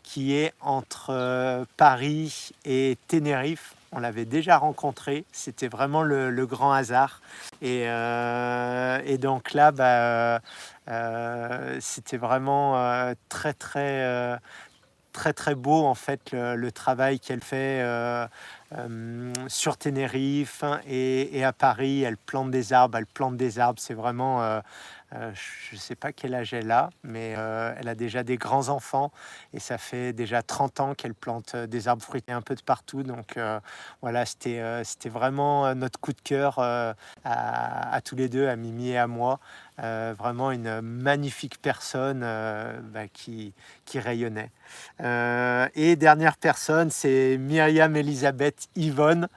qui 0.02 0.36
est 0.36 0.54
entre 0.62 1.66
Paris 1.76 2.52
et 2.64 2.96
Tenerife. 3.08 3.74
On 3.92 3.98
l'avait 3.98 4.24
déjà 4.24 4.57
rencontré, 4.57 5.24
c'était 5.33 5.66
vraiment 5.66 6.03
le, 6.03 6.46
grand 6.46 6.72
hasard. 6.72 7.20
Et, 7.61 7.85
euh, 7.87 9.16
donc 9.16 9.53
là, 9.53 9.72
bah, 9.72 10.40
euh, 10.88 11.79
c'était 11.81 12.16
vraiment 12.16 12.76
euh, 12.76 13.14
très 13.29 13.53
très 13.53 14.38
très 15.12 15.33
très 15.33 15.57
beau 15.57 15.85
en 15.85 15.96
fait 15.96 16.31
le, 16.33 16.70
travail 16.70 17.18
qu'elle 17.18 17.42
fait 17.42 17.85
sur 19.48 19.76
Tenerife 19.76 20.62
et, 20.87 21.37
et, 21.37 21.44
à 21.44 21.53
Paris, 21.53 22.03
elle 22.03 22.16
plante 22.16 22.53
des 22.53 22.72
arbres, 22.72 22.96
elle 22.96 23.07
plante 23.07 23.37
des 23.37 23.59
arbres. 23.59 23.81
C'est 23.81 23.94
vraiment 23.94 24.62
je 25.12 25.74
ne 25.74 25.80
sais 25.80 25.96
pas 25.96 26.12
quel 26.12 26.34
âge 26.34 26.54
elle 26.54 26.70
a, 26.70 26.90
mais 27.02 27.34
euh, 27.36 27.74
elle 27.78 27.88
a 27.88 27.94
déjà 27.94 28.22
des 28.22 28.36
grands-enfants 28.36 29.10
et 29.52 29.58
ça 29.58 29.76
fait 29.76 30.12
déjà 30.12 30.42
30 30.42 30.80
ans 30.80 30.94
qu'elle 30.94 31.14
plante 31.14 31.54
euh, 31.54 31.66
des 31.66 31.88
arbres 31.88 32.02
fruitiers 32.02 32.34
un 32.34 32.42
peu 32.42 32.54
de 32.54 32.62
partout. 32.62 33.02
Donc 33.02 33.38
voilà, 34.02 34.24
c'était 34.26 34.60
vraiment 35.06 35.74
notre 35.74 35.98
coup 36.00 36.12
de 36.12 36.20
cœur 36.20 36.58
à, 36.58 36.94
à, 37.24 38.00
tous 38.00 38.16
les 38.16 38.28
deux, 38.28 38.48
à 38.48 38.56
Mimi 38.56 38.90
et 38.90 38.98
à 38.98 39.06
moi. 39.06 39.40
Euh, 39.82 40.14
vraiment 40.18 40.50
une 40.50 40.82
magnifique 40.82 41.60
personne 41.62 42.20
euh, 42.22 42.78
bah, 42.82 43.08
qui, 43.08 43.54
rayonnait. 43.94 44.50
Euh, 45.00 45.68
et 45.74 45.96
dernière 45.96 46.36
personne, 46.36 46.90
c'est 46.90 47.38
Myriam 47.38 47.96
Elisabeth 47.96 48.68
Yvonne. 48.76 49.28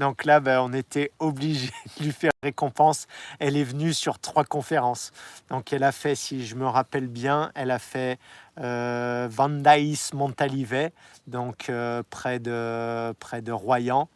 Donc 0.00 0.24
là, 0.24 0.40
bah, 0.40 0.62
on 0.64 0.72
était 0.72 1.12
obligé 1.20 1.70
de 1.98 2.04
lui 2.04 2.12
faire 2.12 2.32
récompense. 2.42 3.06
Elle 3.38 3.56
est 3.56 3.64
venue 3.64 3.94
sur 3.94 4.18
trois 4.18 4.44
conférences. 4.44 5.12
Donc 5.50 5.72
elle 5.72 5.84
a 5.84 5.92
fait, 5.92 6.16
si 6.16 6.46
je 6.46 6.56
me 6.56 6.66
rappelle 6.66 7.06
bien, 7.06 7.52
elle 7.54 7.70
a 7.70 7.78
fait 7.78 8.18
Vandaïs 8.56 10.12
Montalivet, 10.12 10.92
donc 11.26 11.70
près, 12.10 12.38
de, 12.38 13.12
près 13.18 13.40
de 13.40 13.52
Royan. 13.52 14.08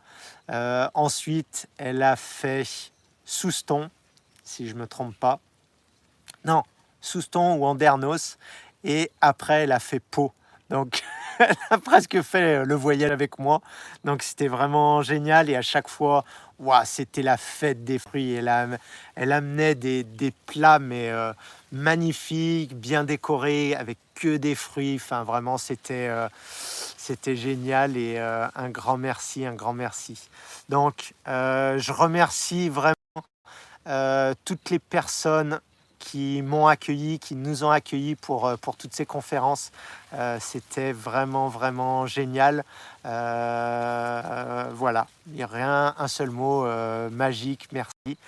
ensuite, 0.50 1.68
elle 1.78 2.02
a 2.02 2.16
fait 2.16 2.64
Souston, 3.24 3.88
si 4.44 4.68
je 4.68 4.74
ne 4.74 4.80
me 4.80 4.86
trompe 4.86 5.16
pas. 5.16 5.40
Non, 6.46 6.62
Souston 7.00 7.56
ou 7.56 7.66
Andernos. 7.66 8.38
Et 8.84 9.10
après, 9.20 9.64
elle 9.64 9.72
a 9.72 9.80
fait 9.80 9.98
Pau. 9.98 10.32
Donc, 10.70 11.02
elle 11.40 11.56
a 11.70 11.78
presque 11.78 12.22
fait 12.22 12.64
le 12.64 12.74
voyage 12.76 13.10
avec 13.10 13.40
moi. 13.40 13.60
Donc, 14.04 14.22
c'était 14.22 14.46
vraiment 14.46 15.02
génial. 15.02 15.50
Et 15.50 15.56
à 15.56 15.62
chaque 15.62 15.88
fois, 15.88 16.24
c'était 16.84 17.22
la 17.22 17.36
fête 17.36 17.82
des 17.82 17.98
fruits. 17.98 18.34
Elle, 18.34 18.78
elle 19.16 19.32
amenait 19.32 19.74
des, 19.74 20.32
plats, 20.46 20.78
mais 20.78 21.10
euh, 21.10 21.32
magnifiques, 21.72 22.76
bien 22.76 23.02
décorés, 23.02 23.74
avec 23.74 23.98
que 24.14 24.36
des 24.36 24.54
fruits. 24.54 25.00
Enfin, 25.02 25.24
vraiment, 25.24 25.58
c'était 25.58 26.08
euh, 26.08 26.28
génial. 27.24 27.96
Et 27.96 28.18
euh, 28.18 28.46
un 28.54 28.70
grand 28.70 28.98
merci, 28.98 29.44
un 29.44 29.54
grand 29.54 29.72
merci. 29.72 30.28
Donc, 30.68 31.12
je 31.26 31.92
remercie 31.92 32.68
vraiment 32.68 32.94
toutes 34.44 34.70
les 34.70 34.78
personnes 34.78 35.60
qui 36.06 36.40
m'ont 36.42 36.68
accueilli, 36.68 37.18
qui 37.18 37.34
nous 37.34 37.64
ont 37.64 37.70
accueillis 37.70 38.14
pour, 38.14 38.46
euh, 38.46 38.56
toutes 38.78 38.94
ces 38.94 39.06
conférences. 39.06 39.72
Euh, 40.14 40.38
c'était 40.40 40.92
vraiment, 40.92 41.48
vraiment 41.48 42.06
génial. 42.06 42.62
Euh, 43.04 44.70
voilà, 44.72 45.08
il 45.26 45.34
n'y 45.34 45.42
a 45.42 45.48
rien, 45.48 45.94
un 45.98 46.08
seul 46.08 46.30
mot, 46.30 46.64
magique, 47.10 47.68
merci. 47.72 48.18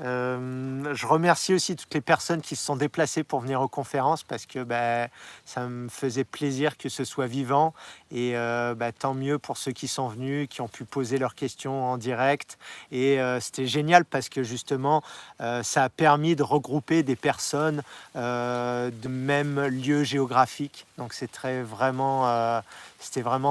Euh, 0.00 0.94
je 0.94 1.06
remercie 1.06 1.54
aussi 1.54 1.74
toutes 1.74 1.92
les 1.92 2.00
personnes 2.00 2.40
qui 2.40 2.54
se 2.54 2.64
sont 2.64 2.76
déplacées 2.76 3.24
pour 3.24 3.40
venir 3.40 3.60
aux 3.60 3.68
conférences 3.68 4.22
parce 4.22 4.46
que 4.46 4.62
bah, 4.62 5.08
ça 5.44 5.66
me 5.66 5.88
faisait 5.88 6.24
plaisir 6.24 6.76
que 6.76 6.88
ce 6.88 7.04
soit 7.04 7.26
vivant. 7.26 7.74
Et 8.10 8.36
euh, 8.36 8.74
bah, 8.74 8.92
tant 8.92 9.14
mieux 9.14 9.38
pour 9.38 9.56
ceux 9.56 9.72
qui 9.72 9.88
sont 9.88 10.08
venus, 10.08 10.48
qui 10.48 10.60
ont 10.60 10.68
pu 10.68 10.84
poser 10.84 11.18
leurs 11.18 11.34
questions 11.34 11.84
en 11.84 11.96
direct. 11.96 12.58
Et 12.92 13.20
euh, 13.20 13.40
c'était 13.40 13.66
génial 13.66 14.04
parce 14.04 14.28
que 14.28 14.42
justement 14.42 15.02
ça 15.62 15.84
a 15.84 15.88
permis 15.88 16.36
de 16.36 16.42
regrouper 16.42 17.02
des 17.02 17.16
personnes 17.16 17.82
de 18.14 19.08
même 19.08 19.60
lieu 19.66 20.02
géographique 20.04 20.86
donc 20.96 21.12
c'était 21.12 21.62
vraiment 21.62 22.24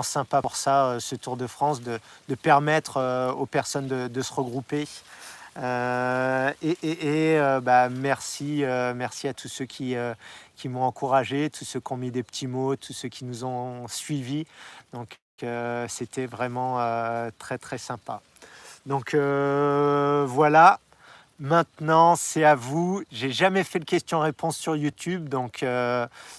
sympa 0.04 0.42
pour 0.42 0.56
ça 0.56 0.98
ce 1.00 1.16
Tour 1.16 1.38
de 1.38 1.48
France 1.48 1.82
de, 1.82 2.00
permettre 2.36 3.32
aux 3.38 3.46
personnes 3.46 3.88
de 3.88 4.22
se 4.22 4.34
regrouper 4.34 4.88
euh, 5.58 6.54
et, 6.62 7.38
euh, 7.40 7.60
bah, 7.60 7.90
merci, 7.90 8.64
euh, 8.64 8.94
merci 8.94 9.28
à 9.28 9.34
tous 9.34 9.48
ceux 9.48 9.66
qui, 9.66 9.96
qui 10.56 10.70
m'ont 10.70 10.84
encouragé, 10.84 11.50
tous 11.50 11.66
ceux 11.66 11.80
qui 11.80 11.94
ont 11.94 11.98
mis 11.98 12.12
des 12.12 12.24
petits 12.24 12.48
mots, 12.48 12.76
tous 12.76 12.94
ceux 12.94 13.10
qui 13.10 13.26
nous 13.26 13.44
ont 13.44 13.88
suivis. 13.88 14.46
Donc 14.94 15.18
c'était 15.88 16.26
vraiment 16.26 16.78
très 17.38 17.58
très 17.58 17.78
sympa. 17.78 18.22
Donc 18.86 19.16
voilà, 19.16 20.80
Maintenant, 21.40 22.16
c'est 22.16 22.44
à 22.44 22.56
vous. 22.56 23.04
J'ai 23.12 23.32
jamais 23.32 23.64
fait 23.64 23.78
de 23.78 23.86
questions-réponses 23.86 24.58
sur 24.58 24.76
YouTube, 24.76 25.30
donc, 25.30 25.64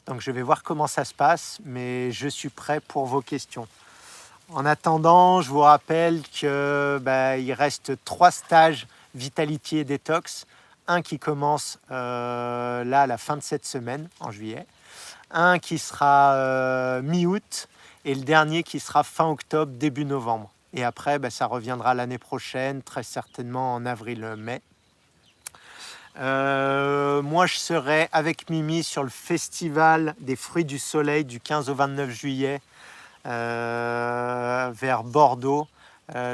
donc 0.06 0.20
je 0.20 0.30
vais 0.32 0.42
voir 0.42 0.64
comment 0.64 0.88
ça 0.88 1.04
se 1.04 1.14
passe, 1.14 1.60
mais 1.64 2.10
je 2.10 2.26
suis 2.26 2.48
prêt 2.48 2.80
pour 2.80 3.06
vos 3.06 3.20
questions. 3.20 3.68
En 4.50 4.66
attendant, 4.66 5.40
je 5.40 5.50
vous 5.50 5.60
rappelle 5.60 6.22
qu'il 6.22 6.48
bah, 7.00 7.34
reste 7.56 7.92
trois 8.04 8.32
stages 8.32 8.88
Vitality 9.14 9.78
et 9.78 9.84
Detox. 9.84 10.46
Un 10.86 11.02
qui 11.02 11.18
commence 11.18 11.78
euh, 11.90 12.82
là 12.82 13.02
à 13.02 13.06
la 13.06 13.18
fin 13.18 13.36
de 13.36 13.42
cette 13.42 13.66
semaine, 13.66 14.08
en 14.20 14.30
juillet. 14.30 14.66
Un 15.30 15.58
qui 15.58 15.78
sera 15.78 16.32
euh, 16.34 17.02
mi-août 17.02 17.68
et 18.06 18.14
le 18.14 18.22
dernier 18.22 18.62
qui 18.62 18.80
sera 18.80 19.02
fin 19.02 19.26
octobre, 19.26 19.72
début 19.72 20.06
novembre. 20.06 20.50
Et 20.72 20.84
après, 20.84 21.18
ben, 21.18 21.30
ça 21.30 21.44
reviendra 21.44 21.94
l'année 21.94 22.16
prochaine, 22.16 22.82
très 22.82 23.02
certainement 23.02 23.74
en 23.74 23.84
avril-mai. 23.84 24.62
Euh, 26.18 27.20
moi, 27.20 27.44
je 27.46 27.56
serai 27.56 28.08
avec 28.12 28.48
Mimi 28.48 28.82
sur 28.82 29.02
le 29.02 29.10
festival 29.10 30.14
des 30.20 30.36
fruits 30.36 30.64
du 30.64 30.78
soleil 30.78 31.26
du 31.26 31.38
15 31.38 31.68
au 31.68 31.74
29 31.74 32.10
juillet 32.10 32.60
vers 33.24 35.04
Bordeaux, 35.04 35.68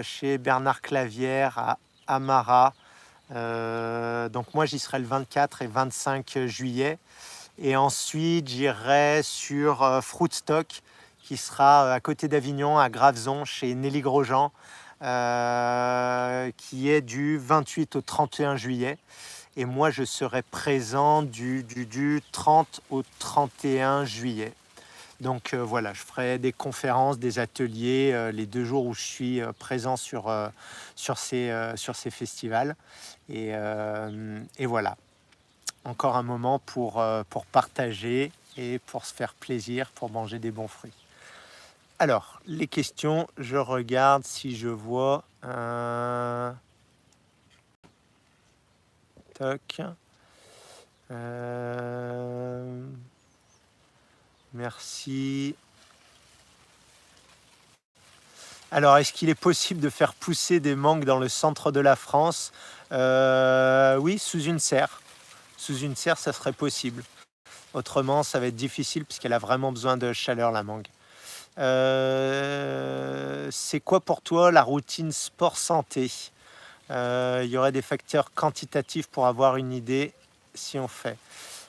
chez 0.03 0.39
Bernard 0.39 0.81
Clavière 0.81 1.59
à 1.59 1.79
Amara. 2.07 2.75
Euh, 3.35 4.29
donc 4.29 4.53
moi 4.55 4.67
j'y 4.67 4.79
serai 4.79 4.99
le 4.99 5.07
24 5.07 5.63
et 5.63 5.67
25 5.67 6.47
juillet. 6.47 6.99
Et 7.59 7.77
ensuite 7.77 8.49
j'irai 8.49 9.21
sur 9.23 9.83
euh, 9.83 10.01
Fruitstock 10.01 10.83
qui 11.23 11.37
sera 11.37 11.85
euh, 11.85 11.95
à 11.95 12.01
côté 12.01 12.29
d'Avignon 12.29 12.79
à 12.79 12.91
Graveson 12.91 13.45
chez 13.45 13.75
Nelly 13.75 14.01
Grosjean 14.01 14.53
qui 16.57 16.89
est 16.89 17.03
du 17.03 17.37
28 17.37 17.97
au 17.97 18.01
31 18.01 18.57
juillet. 18.57 18.97
Et 19.57 19.67
moi 19.67 19.91
je 19.91 20.05
serai 20.05 20.43
présent 20.43 21.23
du, 21.23 21.63
du, 21.63 21.85
du 21.85 22.23
30 22.33 22.81
au 22.91 23.03
31 23.19 24.05
juillet. 24.05 24.53
Donc 25.25 25.55
euh, 25.55 25.65
voilà, 25.65 25.95
je 25.95 26.01
ferai 26.01 26.39
des 26.39 26.53
conférences, 26.53 27.19
des 27.19 27.39
ateliers 27.39 28.11
euh, 28.13 28.31
les 28.31 28.45
deux 28.45 28.67
jours 28.67 28.85
où 28.85 28.93
je 28.93 29.01
suis 29.01 29.41
euh, 29.41 29.53
présent 29.53 29.97
sur, 29.97 30.31
sur, 30.97 31.17
ces, 31.17 31.51
sur 31.77 31.97
ces 31.97 32.11
festivals. 32.11 32.77
Et, 33.31 33.53
et, 34.59 34.67
voilà, 34.67 34.99
encore 35.87 36.17
un 36.17 36.23
moment 36.23 36.59
pour, 36.59 37.03
pour 37.31 37.47
partager 37.47 38.33
et 38.59 38.79
pour 38.81 39.07
se 39.07 39.15
faire 39.15 39.33
plaisir, 39.33 39.91
pour 39.95 40.11
manger 40.11 40.39
des 40.39 40.51
bons 40.51 40.69
fruits. 40.69 40.93
Alors, 41.99 42.43
les 42.47 42.67
questions, 42.67 43.27
je 43.39 43.57
regarde 43.57 44.25
si 44.25 44.55
je 44.55 44.69
vois 44.69 45.25
un... 45.43 46.55
Toc. 49.39 49.81
Merci. 54.55 55.57
Alors, 58.71 58.97
est-ce 58.99 59.13
qu'il 59.13 59.29
est 59.29 59.35
possible 59.35 59.81
de 59.81 59.91
faire 59.91 60.15
pousser 60.15 60.61
des 60.61 60.77
mangues 60.77 61.05
dans 61.05 61.19
le 61.19 61.29
centre 61.29 61.73
de 61.73 61.81
la 61.81 61.97
France? 61.97 62.53
Euh, 62.93 63.97
Oui, 63.97 64.19
sous 64.19 64.43
une 64.43 64.61
serre. 64.61 65.01
Sous 65.57 65.79
une 65.79 65.97
serre, 65.97 66.19
ça 66.19 66.33
serait 66.33 66.53
possible. 66.53 67.03
Autrement, 67.73 68.23
ça 68.23 68.39
va 68.39 68.47
être 68.47 68.57
difficile 68.57 69.05
puisqu'elle 69.05 69.33
a 69.33 69.39
vraiment 69.39 69.73
besoin 69.73 69.97
de 69.97 70.13
chaleur, 70.13 70.53
la 70.53 70.63
mangue. 70.63 70.87
Euh, 71.59 73.49
c'est 73.51 73.81
quoi 73.81 74.01
pour 74.01 74.23
toi 74.23 74.53
la 74.53 74.63
routine 74.63 75.11
sport-santé 75.11 76.11
euh, 76.91 77.43
Il 77.45 77.51
y 77.51 77.57
aurait 77.57 77.73
des 77.73 77.83
facteurs 77.83 78.33
quantitatifs 78.35 79.09
pour 79.09 79.27
avoir 79.27 79.57
une 79.57 79.73
idée 79.73 80.13
si 80.55 80.79
on 80.79 80.89
fait. 80.89 81.17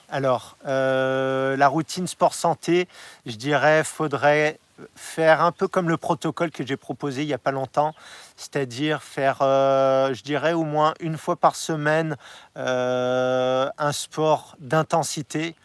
Alors, 0.08 0.56
euh, 0.66 1.56
la 1.56 1.66
routine 1.66 2.06
sport-santé, 2.06 2.86
je 3.26 3.34
dirais, 3.34 3.82
faudrait 3.82 4.58
faire 4.94 5.42
un 5.42 5.52
peu 5.52 5.68
comme 5.68 5.88
le 5.88 5.96
protocole 5.96 6.50
que 6.50 6.64
j'ai 6.64 6.76
proposé 6.76 7.22
il 7.22 7.26
n'y 7.26 7.34
a 7.34 7.38
pas 7.38 7.50
longtemps, 7.50 7.94
c'est-à-dire 8.36 9.02
faire, 9.02 9.38
euh, 9.40 10.12
je 10.14 10.22
dirais, 10.22 10.52
au 10.52 10.64
moins 10.64 10.92
une 11.00 11.16
fois 11.16 11.34
par 11.36 11.56
semaine 11.56 12.16
euh, 12.56 13.68
un 13.78 13.92
sport 13.92 14.56
d'intensité. 14.60 15.56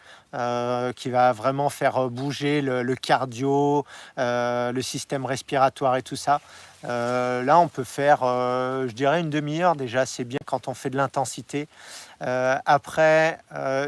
qui 0.96 1.10
va 1.10 1.32
vraiment 1.34 1.68
faire 1.68 2.08
bouger 2.08 2.62
le, 2.62 2.94
cardio, 2.94 3.84
le 4.16 4.80
système 4.80 5.26
respiratoire 5.26 5.96
et 5.96 6.02
tout 6.02 6.16
ça. 6.16 6.40
là, 6.84 7.58
on 7.58 7.68
peut 7.68 7.84
faire, 7.84 8.20
je 8.22 8.92
dirais, 8.92 9.20
une 9.20 9.28
demi-heure 9.28 9.76
déjà, 9.76 10.06
c'est 10.06 10.24
bien 10.24 10.38
quand 10.46 10.68
on 10.68 10.74
fait 10.74 10.88
de 10.88 10.96
l'intensité. 10.96 11.68
Après, 12.22 13.38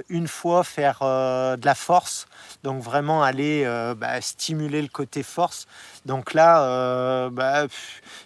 une 0.09 0.29
fois, 0.29 0.65
faire 0.65 0.99
de 1.01 1.65
la 1.65 1.75
force, 1.75 2.27
donc 2.63 2.83
vraiment 2.83 3.23
aller 3.23 3.65
bah, 3.97 4.21
stimuler 4.21 4.83
le 4.83 4.89
côté 4.89 5.23
force. 5.23 5.67
Donc 6.05 6.35
là, 6.35 7.29
bah, 7.31 7.67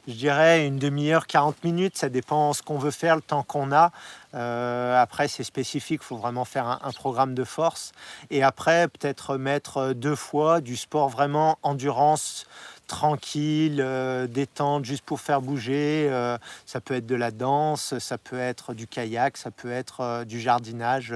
je 0.06 0.12
dirais 0.12 0.66
une 0.66 0.78
demi-heure, 0.78 1.26
40 1.26 1.62
minutes, 1.64 1.98
ça 1.98 2.08
dépend 2.08 2.52
ce 2.52 2.62
qu'on 2.62 2.78
veut 2.78 2.90
faire, 2.90 3.16
le 3.16 3.22
temps 3.22 3.42
qu'on 3.42 3.72
a. 3.72 3.92
Euh, 4.34 5.00
après, 5.00 5.28
c'est 5.28 5.44
spécifique, 5.44 6.00
il 6.02 6.06
faut 6.06 6.16
vraiment 6.16 6.44
faire 6.44 6.66
un, 6.82 6.92
programme 6.92 7.34
de 7.34 7.44
force. 7.44 7.92
Et 8.30 8.42
après, 8.42 8.88
peut-être 8.88 9.36
mettre 9.36 9.92
deux 9.92 10.16
fois 10.16 10.60
du 10.60 10.76
sport 10.76 11.08
vraiment 11.08 11.58
endurance, 11.62 12.46
tranquille, 12.88 13.80
euh, 13.80 14.26
détente, 14.26 14.84
juste 14.84 15.04
pour 15.04 15.20
faire 15.20 15.40
bouger. 15.40 16.08
Euh, 16.10 16.36
ça 16.66 16.80
peut 16.80 16.94
être 16.94 17.06
de 17.06 17.14
la 17.14 17.30
danse, 17.30 17.96
ça 17.98 18.18
peut 18.18 18.38
être 18.38 18.74
du 18.74 18.88
kayak, 18.88 19.36
ça 19.36 19.52
peut 19.52 19.70
être 19.70 20.24
du 20.24 20.40
jardinage, 20.40 21.14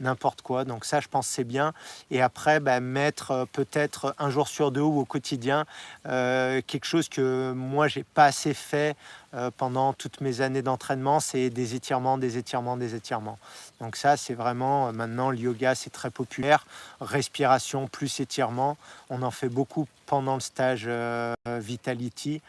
n'importe 0.00 0.42
quoi. 0.42 0.64
Donc 0.64 0.84
ça, 0.84 1.00
je 1.00 1.08
pense 1.08 1.26
c'est 1.26 1.44
bien. 1.44 1.72
Et 2.10 2.20
après, 2.20 2.60
bah, 2.60 2.80
mettre 2.80 3.46
peut-être 3.52 4.14
un 4.18 4.28
jour 4.28 4.48
sur 4.48 4.70
deux 4.70 4.82
ou 4.82 5.00
au 5.00 5.04
quotidien 5.06 5.64
quelque 6.04 6.84
chose 6.84 7.08
que 7.08 7.52
moi, 7.52 7.88
j'ai 7.88 8.04
pas 8.04 8.26
assez 8.26 8.52
fait 8.52 8.96
euh, 9.34 9.50
pendant 9.56 9.92
toutes 9.92 10.20
mes 10.20 10.40
années 10.42 10.62
d'entraînement, 10.62 11.18
c'est 11.18 11.50
des 11.50 11.74
étirements, 11.74 12.18
des 12.18 12.38
étirements, 12.38 12.76
des 12.76 12.94
étirements. 12.94 13.38
Donc 13.80 13.96
ça, 13.96 14.16
c'est 14.16 14.34
vraiment, 14.34 14.88
euh, 14.88 14.92
maintenant, 14.92 15.30
le 15.30 15.38
yoga, 15.38 15.74
c'est 15.74 15.90
très 15.90 16.10
populaire. 16.10 16.64
Respiration 17.00 17.88
plus 17.88 18.20
étirement. 18.20 18.76
On 19.10 19.22
en 19.22 19.32
fait 19.32 19.48
beaucoup 19.48 19.88
pendant 20.06 20.34
le 20.34 20.40
stage 20.40 20.84
euh, 20.86 21.34
Vitality 21.46 22.42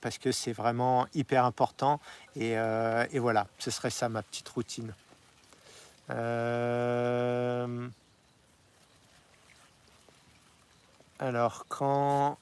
parce 0.00 0.16
que 0.16 0.32
c'est 0.32 0.52
vraiment 0.52 1.06
hyper 1.12 1.44
important. 1.44 2.00
Et, 2.34 2.52
et, 2.52 3.18
voilà, 3.18 3.46
ce 3.58 3.70
serait 3.70 3.90
ça 3.90 4.08
ma 4.08 4.22
petite 4.22 4.48
routine. 4.48 4.94
Alors, 11.18 11.66
quand 11.68 12.38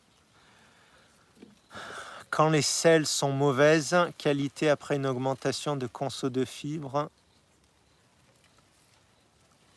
quand 2.34 2.48
les 2.48 2.62
selles 2.62 3.06
sont 3.06 3.30
mauvaises, 3.30 3.96
qualité 4.18 4.68
après 4.68 4.96
une 4.96 5.06
augmentation 5.06 5.76
de 5.76 5.86
conso 5.86 6.30
de 6.30 6.44
fibres. 6.44 7.08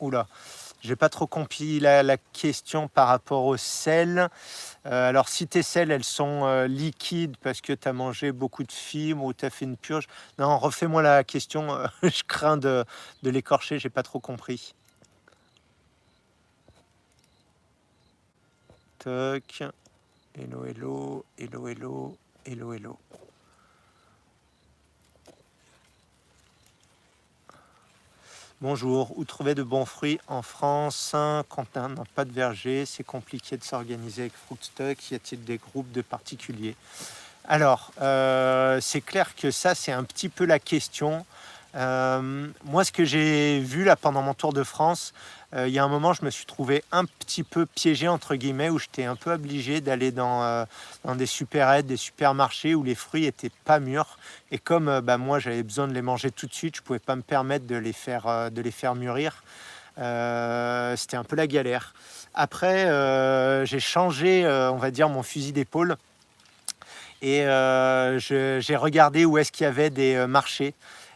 Oula, 0.00 0.26
j'ai 0.80 0.96
pas 0.96 1.08
trop 1.08 1.28
compris 1.28 1.78
la, 1.78 2.16
question 2.32 2.88
par 2.88 3.06
rapport 3.06 3.44
aux 3.44 3.56
selles. 3.56 4.28
Euh, 4.86 5.08
alors, 5.08 5.28
si 5.28 5.46
tes 5.46 5.62
selles, 5.62 5.92
elles 5.92 6.02
sont 6.02 6.46
euh, 6.46 6.66
liquides 6.66 7.36
parce 7.36 7.60
que 7.60 7.72
tu 7.72 7.86
as 7.86 7.92
mangé 7.92 8.32
beaucoup 8.32 8.64
de 8.64 8.72
fibres 8.72 9.22
ou 9.22 9.32
tu 9.32 9.44
as 9.44 9.50
fait 9.50 9.64
une 9.64 9.76
purge. 9.76 10.08
Non, 10.40 10.58
refais-moi 10.58 11.00
la 11.00 11.22
question. 11.22 11.72
Euh, 11.72 11.86
je 12.02 12.24
crains 12.26 12.56
de, 12.56 12.84
de 13.22 13.30
l'écorcher, 13.30 13.78
j'ai 13.78 13.88
pas 13.88 14.02
trop 14.02 14.18
compris. 14.18 14.74
Toc. 18.98 19.62
Hello, 20.34 20.64
hello, 20.64 21.24
hello, 21.38 21.68
hello. 21.68 22.18
Hello, 22.50 22.72
hello. 22.72 22.96
Bonjour, 28.62 29.12
où 29.18 29.24
trouver 29.26 29.54
de 29.54 29.62
bons 29.62 29.84
fruits 29.84 30.18
en 30.28 30.40
France 30.40 31.14
quand 31.50 31.66
on 31.76 31.88
n'a 31.90 32.04
pas 32.14 32.24
de 32.24 32.32
verger 32.32 32.86
C'est 32.86 33.04
compliqué 33.04 33.58
de 33.58 33.64
s'organiser 33.64 34.22
avec 34.22 34.32
Fruitstock. 34.32 35.10
Y 35.10 35.16
a-t-il 35.16 35.44
des 35.44 35.58
groupes 35.58 35.92
de 35.92 36.00
particuliers? 36.00 36.74
Alors, 37.44 37.92
euh, 38.00 38.80
c'est 38.80 39.02
clair 39.02 39.36
que 39.36 39.50
ça, 39.50 39.74
c'est 39.74 39.92
un 39.92 40.04
petit 40.04 40.30
peu 40.30 40.46
la 40.46 40.58
question. 40.58 41.26
Euh, 41.74 42.48
moi, 42.64 42.82
ce 42.82 42.92
que 42.92 43.04
j'ai 43.04 43.60
vu 43.60 43.84
là 43.84 43.94
pendant 43.94 44.22
mon 44.22 44.32
tour 44.32 44.54
de 44.54 44.62
France, 44.62 45.12
il 45.56 45.68
y 45.68 45.78
a 45.78 45.84
un 45.84 45.88
moment, 45.88 46.12
je 46.12 46.24
me 46.24 46.30
suis 46.30 46.44
trouvé 46.44 46.84
un 46.92 47.04
petit 47.06 47.42
peu 47.42 47.64
piégé 47.64 48.06
entre 48.06 48.34
guillemets, 48.34 48.68
où 48.68 48.78
j'étais 48.78 49.04
un 49.04 49.16
peu 49.16 49.32
obligé 49.32 49.80
d'aller 49.80 50.12
dans, 50.12 50.42
euh, 50.42 50.64
des 51.14 51.26
supérettes, 51.26 51.86
des 51.86 51.96
supermarchés 51.96 52.74
où 52.74 52.84
les 52.84 52.94
fruits 52.94 53.24
étaient 53.24 53.50
pas 53.64 53.80
mûrs. 53.80 54.18
Et 54.50 54.58
comme 54.58 55.00
bah, 55.00 55.16
moi, 55.16 55.38
j'avais 55.38 55.62
besoin 55.62 55.88
de 55.88 55.94
les 55.94 56.02
manger 56.02 56.30
tout 56.30 56.46
de 56.46 56.54
suite, 56.54 56.76
je 56.76 56.82
pouvais 56.82 56.98
pas 56.98 57.16
me 57.16 57.22
permettre 57.22 57.66
de 57.66 57.76
les 57.76 57.92
faire, 57.92 58.94
mûrir. 58.94 59.42
C'était 59.96 61.16
un 61.16 61.24
peu 61.24 61.36
la 61.36 61.46
galère. 61.46 61.94
Après, 62.34 62.84
j'ai 63.66 63.80
changé, 63.80 64.46
on 64.46 64.76
va 64.76 64.90
dire, 64.90 65.08
mon 65.08 65.22
fusil 65.22 65.52
d'épaule. 65.52 65.96
Et 67.22 67.44
j'ai 68.18 68.76
regardé 68.76 69.24
où 69.24 69.38
est-ce 69.38 69.50
qu'il 69.50 69.64
y 69.64 69.66
avait 69.66 69.90
des 69.90 70.26
marchés. 70.26 70.74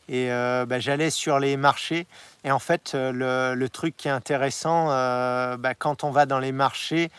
Et 0.08 0.30
euh, 0.30 0.66
bah, 0.66 0.80
j'allais 0.80 1.10
sur 1.10 1.38
les 1.38 1.56
marchés. 1.56 2.06
Et 2.44 2.50
en 2.50 2.58
fait, 2.58 2.92
euh, 2.94 3.54
le, 3.54 3.68
truc 3.68 3.96
qui 3.96 4.08
est 4.08 4.12
intéressant, 4.12 4.88
euh, 4.90 5.56
bah, 5.56 5.74
quand 5.74 6.04
on 6.04 6.10
va 6.10 6.26
dans 6.26 6.38
les 6.38 6.52
marchés, 6.52 7.10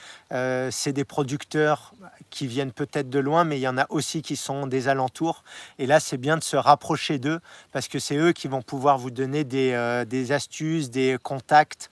c'est 0.71 0.93
des 0.93 1.05
producteurs 1.05 1.93
qui 2.31 2.47
viennent 2.47 2.71
peut-être 2.71 3.07
de 3.07 3.19
loin, 3.19 3.43
mais 3.43 3.59
il 3.59 3.61
y 3.61 3.67
en 3.67 3.77
a 3.77 3.85
aussi 3.89 4.23
qui 4.23 4.35
sont 4.35 4.65
des 4.65 4.87
alentours. 4.87 5.43
Et 5.77 5.85
là, 5.85 5.99
c'est 5.99 6.17
bien 6.17 6.37
de 6.37 6.43
se 6.43 6.57
rapprocher 6.57 7.19
d'eux 7.19 7.39
parce 7.71 7.87
que 7.87 7.99
c'est 7.99 8.17
eux 8.17 8.31
qui 8.31 8.47
vont 8.47 8.63
pouvoir 8.63 8.97
vous 8.97 9.11
donner 9.11 9.43
des 9.43 10.31
astuces, 10.31 10.89
des 10.89 11.17
contacts 11.21 11.91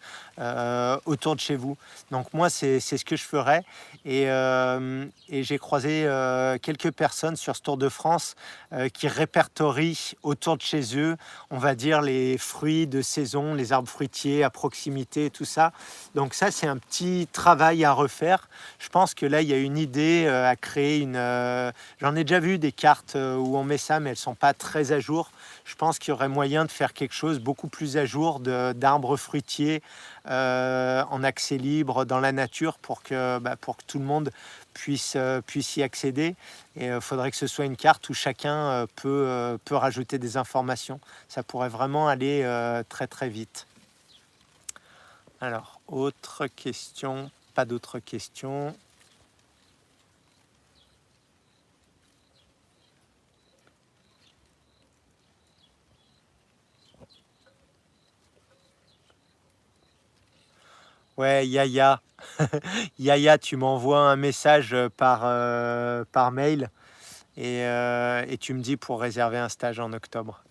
autour 1.05 1.35
de 1.35 1.39
chez 1.39 1.55
vous. 1.55 1.77
Donc 2.09 2.33
moi, 2.33 2.49
c'est 2.49 2.79
ce 2.79 3.05
que 3.05 3.15
je 3.15 3.23
ferais. 3.23 3.63
Et, 4.05 4.23
et 4.23 5.43
j'ai 5.43 5.57
croisé 5.57 6.07
quelques 6.61 6.91
personnes 6.91 7.35
sur 7.35 7.55
ce 7.55 7.61
Tour 7.61 7.77
de 7.77 7.89
France 7.89 8.35
qui 8.93 9.07
répertorient 9.07 10.13
autour 10.23 10.57
de 10.57 10.61
chez 10.61 10.97
eux, 10.97 11.15
on 11.51 11.57
va 11.57 11.75
dire, 11.75 12.01
les 12.01 12.37
fruits 12.37 12.87
de 12.87 13.01
saison, 13.01 13.53
les 13.53 13.71
arbres 13.73 13.89
fruitiers 13.89 14.43
à 14.43 14.49
proximité, 14.49 15.29
tout 15.29 15.45
ça. 15.45 15.71
Donc 16.15 16.33
ça, 16.33 16.51
c'est 16.51 16.67
un 16.67 16.77
petit 16.77 17.27
travail 17.31 17.85
à 17.85 17.93
refaire. 17.93 18.49
Je 18.79 18.89
pense 18.89 19.13
que 19.13 19.25
là, 19.25 19.41
il 19.41 19.47
y 19.47 19.53
a 19.53 19.57
une 19.57 19.77
idée 19.77 20.25
euh, 20.27 20.49
à 20.49 20.55
créer 20.55 20.99
une... 20.99 21.15
Euh, 21.15 21.71
j'en 21.99 22.15
ai 22.15 22.23
déjà 22.23 22.39
vu 22.39 22.57
des 22.57 22.71
cartes 22.71 23.15
euh, 23.15 23.35
où 23.35 23.57
on 23.57 23.63
met 23.63 23.77
ça, 23.77 23.99
mais 23.99 24.11
elles 24.11 24.15
sont 24.15 24.35
pas 24.35 24.53
très 24.53 24.91
à 24.91 24.99
jour. 24.99 25.31
Je 25.65 25.75
pense 25.75 25.99
qu'il 25.99 26.09
y 26.09 26.13
aurait 26.13 26.29
moyen 26.29 26.65
de 26.65 26.71
faire 26.71 26.93
quelque 26.93 27.13
chose 27.13 27.39
beaucoup 27.39 27.67
plus 27.67 27.97
à 27.97 28.05
jour 28.05 28.39
d'arbres 28.39 29.17
fruitiers 29.17 29.81
en 30.31 31.23
accès 31.23 31.57
libre 31.57 32.05
dans 32.05 32.19
la 32.19 32.31
nature 32.31 32.77
pour 32.77 33.03
que, 33.03 33.39
bah, 33.39 33.55
pour 33.55 33.77
que 33.77 33.83
tout 33.85 33.99
le 33.99 34.05
monde 34.05 34.31
puisse, 34.73 35.17
puisse 35.45 35.77
y 35.77 35.83
accéder. 35.83 36.35
Et 36.75 36.87
il 36.87 37.01
faudrait 37.01 37.31
que 37.31 37.37
ce 37.37 37.47
soit 37.47 37.65
une 37.65 37.75
carte 37.75 38.09
où 38.09 38.13
chacun 38.13 38.85
peut, 38.95 39.57
peut 39.65 39.75
rajouter 39.75 40.17
des 40.17 40.37
informations. 40.37 40.99
Ça 41.27 41.43
pourrait 41.43 41.69
vraiment 41.69 42.07
aller 42.07 42.43
très 42.89 43.07
très 43.07 43.29
vite. 43.29 43.67
Alors, 45.41 45.81
autre 45.87 46.47
question 46.47 47.31
Pas 47.55 47.65
d'autres 47.65 47.99
questions 47.99 48.75
Ouais, 61.21 61.45
Yaya. 61.45 62.01
Yaya, 62.97 63.37
tu 63.37 63.55
m'envoies 63.55 63.99
un 63.99 64.15
message 64.15 64.75
par, 64.97 65.21
euh, 65.23 66.03
par 66.11 66.31
mail 66.31 66.71
et, 67.37 67.63
euh, 67.63 68.25
et 68.27 68.39
tu 68.39 68.55
me 68.55 68.61
dis 68.61 68.75
pour 68.75 68.99
réserver 68.99 69.37
un 69.37 69.47
stage 69.47 69.79
en 69.79 69.93
octobre. 69.93 70.43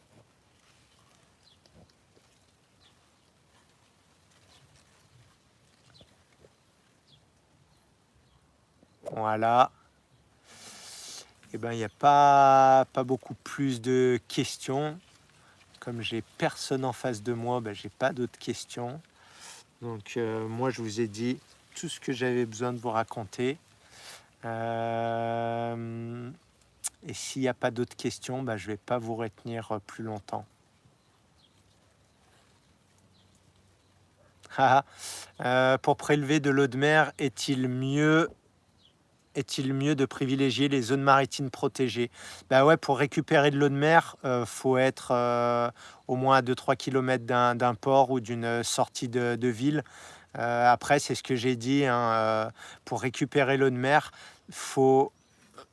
Voilà. 9.11 9.73
Eh 11.53 11.59
ben, 11.59 11.73
il 11.73 11.79
n'y 11.79 11.85
a 11.85 11.89
pas, 11.89 12.87
pas 12.93 13.03
beaucoup 13.03 13.35
plus 13.35 13.81
de 13.81 14.21
questions. 14.29 15.01
Comme 15.81 16.01
j'ai 16.01 16.23
personne 16.39 16.85
en 16.85 16.93
face 16.93 17.25
de 17.25 17.33
moi, 17.33 17.61
ben, 17.61 17.75
j'ai 17.75 17.89
pas 17.89 18.13
d'autres 18.13 18.39
questions. 18.39 19.01
Donc 19.83 20.15
euh, 20.17 20.47
moi, 20.47 20.71
je 20.71 20.83
vous 20.83 21.01
ai 21.01 21.09
dit 21.09 21.39
tout 21.75 21.89
ce 21.89 22.01
que 22.01 22.13
j'avais 22.13 22.47
besoin 22.47 22.73
de 22.73 22.79
vous 22.79 22.91
raconter. 22.91 23.57
Euh, 24.45 26.31
et 27.07 27.15
s'il 27.15 27.43
n'y 27.43 27.49
a 27.49 27.55
pas 27.55 27.71
d'autres 27.71 27.97
questions, 27.97 28.43
ben, 28.43 28.57
je 28.57 28.67
ne 28.67 28.73
vais 28.73 28.79
pas 28.79 28.99
vous 28.99 29.15
retenir 29.15 29.81
plus 29.87 30.05
longtemps. 30.05 30.45
Ah, 34.59 34.85
euh, 35.43 35.79
pour 35.79 35.97
prélever 35.97 36.41
de 36.41 36.51
l'eau 36.51 36.67
de 36.67 36.77
mer, 36.77 37.13
est-il 37.19 37.69
mieux 37.69 38.29
est-il 39.37 39.73
mieux 39.73 39.95
de 39.95 40.05
privilégier 40.07 40.69
les 40.69 40.83
zones 40.83 41.03
maritimes 41.03 41.51
protégées? 41.51 42.11
Bah 42.49 42.65
ouais, 42.65 42.77
pour 42.77 42.99
récupérer 42.99 43.51
de 43.51 43.59
l'eau 43.59 43.69
de 43.69 43.75
mer, 43.75 44.17
euh, 44.25 44.45
faut 44.45 44.77
être 44.77 45.13
euh, 45.13 45.71
au 46.11 46.17
moins 46.17 46.39
à 46.39 46.43
2-3 46.43 46.77
km 46.77 47.25
d'un 47.25 47.75
port 47.75 48.11
ou 48.11 48.19
d'une 48.19 48.65
sortie 48.65 49.09
de, 49.09 49.49
ville. 49.49 49.85
Euh, 50.37 50.73
après, 50.73 50.99
c'est 50.99 51.15
ce 51.15 51.23
que 51.23 51.37
j'ai 51.37 51.55
dit, 51.55 51.87
hein, 51.87 52.51
pour 52.85 53.01
récupérer 53.01 53.57
l'eau 53.57 53.71
de 53.71 53.77
mer, 53.77 54.11
faut 54.51 55.13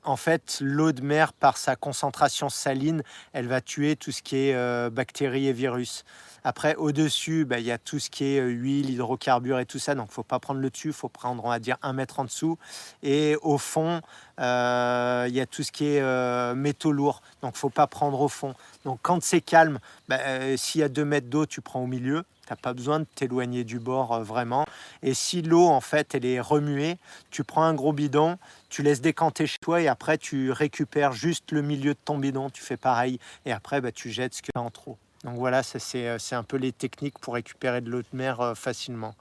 en 0.04 0.16
fait, 0.16 0.60
l'eau 0.62 0.92
de 0.92 1.02
mer, 1.02 1.34
par 1.34 1.58
sa 1.58 1.76
concentration 1.76 2.50
saline, 2.50 3.02
elle 3.34 3.48
va 3.48 3.62
tuer 3.62 3.96
tout 3.96 4.12
ce 4.12 4.22
qui 4.22 4.38
est 4.38 4.90
bactéries 4.92 5.48
et 5.48 5.54
virus. 5.54 6.06
Après, 6.44 6.76
au-dessus, 6.76 7.46
bah, 7.46 7.60
il 7.60 7.66
y 7.66 7.72
a 7.72 7.78
tout 7.78 8.00
ce 8.00 8.10
qui 8.10 8.24
est 8.24 8.42
huile, 8.42 8.90
hydrocarbures 8.90 9.60
et 9.60 9.66
tout 9.66 9.80
ça. 9.80 9.96
Donc, 9.96 10.12
faut 10.12 10.24
pas 10.24 10.40
prendre 10.40 10.60
le 10.60 10.70
dessus, 10.70 10.94
faut 10.94 11.10
prendre, 11.10 11.44
on 11.44 11.50
va 11.50 11.60
dire, 11.60 11.78
un 11.82 11.94
mètre 11.94 12.20
en 12.20 12.26
dessous. 12.26 12.58
Et 13.04 13.36
au 13.42 13.58
fond, 13.58 14.02
il 14.38 15.34
y 15.34 15.42
a 15.42 15.46
tout 15.46 15.64
ce 15.64 15.72
qui 15.72 15.86
est 15.86 16.56
métaux 16.56 16.92
lourds. 16.92 17.22
Donc, 17.42 17.56
faut 17.56 17.70
pas 17.70 17.88
prendre 17.88 18.22
au 18.22 18.30
fond. 18.30 18.54
Donc, 18.86 19.00
quand 19.02 19.22
c'est 19.22 19.42
calme, 19.42 19.80
bah, 20.08 20.20
s'il 20.56 20.82
y 20.82 20.84
a 20.84 20.90
deux 20.90 21.06
mètres 21.06 21.28
d'eau, 21.28 21.46
tu 21.46 21.62
prends 21.62 21.82
au 21.82 21.88
milieu. 21.88 22.24
Tu 22.46 22.54
n'as 22.54 22.58
pas 22.58 22.74
besoin 22.74 23.02
de 23.02 23.06
t'éloigner 23.14 23.66
du 23.66 23.78
bord 23.78 24.24
vraiment. 24.24 24.66
Et 25.04 25.14
si 25.14 25.42
l'eau, 25.42 25.68
en 25.68 25.82
fait, 25.82 26.16
elle 26.16 26.24
est 26.24 26.40
remuée, 26.40 26.98
tu 27.30 27.44
prends 27.44 27.64
un 27.64 27.74
gros 27.74 27.92
bidon, 27.92 28.38
tu 28.70 28.84
laisses 28.84 29.02
décanter 29.02 29.48
chez 29.48 29.58
toi 29.60 29.82
et 29.82 29.90
après, 29.90 30.18
tu 30.18 30.52
récupères 30.52 31.12
juste 31.12 31.52
le 31.52 31.62
milieu 31.62 31.94
de 31.94 32.00
ton 32.06 32.18
bidon. 32.18 32.50
Tu 32.50 32.64
fais 32.64 32.78
pareil. 32.78 33.20
Et 33.46 33.52
après, 33.52 33.82
bah, 33.82 33.92
tu 33.92 34.12
jettes 34.12 34.34
ce 34.34 34.42
qu'il 34.42 34.54
y 34.56 34.60
a 34.60 34.62
en 34.62 34.70
trop. 34.70 34.98
Donc 35.24 35.36
voilà, 35.36 35.62
euh, 35.96 36.18
c'est 36.20 36.36
un 36.36 36.44
peu 36.44 36.58
les 36.58 36.72
techniques 36.72 37.18
pour 37.20 37.34
récupérer 37.34 37.82
de 37.82 37.90
l'eau 37.90 38.02
de 38.02 38.08
mer 38.14 38.40
euh, 38.40 38.54
facilement. 38.54 39.16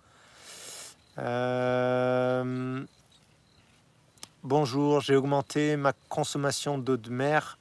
Euh, 1.19 2.85
bonjour, 4.43 5.01
j'ai 5.01 5.17
augmenté 5.17 5.77
ma 5.77 5.95
consommation 6.11 6.77
d'eau 6.77 6.99
de 6.99 7.11
mer 7.11 7.57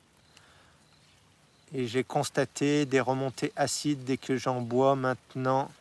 et 1.73 1.87
j'ai 1.87 2.03
constaté 2.03 2.85
des 2.85 2.99
remontées 2.99 3.53
acides 3.55 4.03
dès 4.03 4.17
que 4.17 4.35
j'en 4.37 4.61
bois 4.61 4.95
maintenant. 4.95 5.71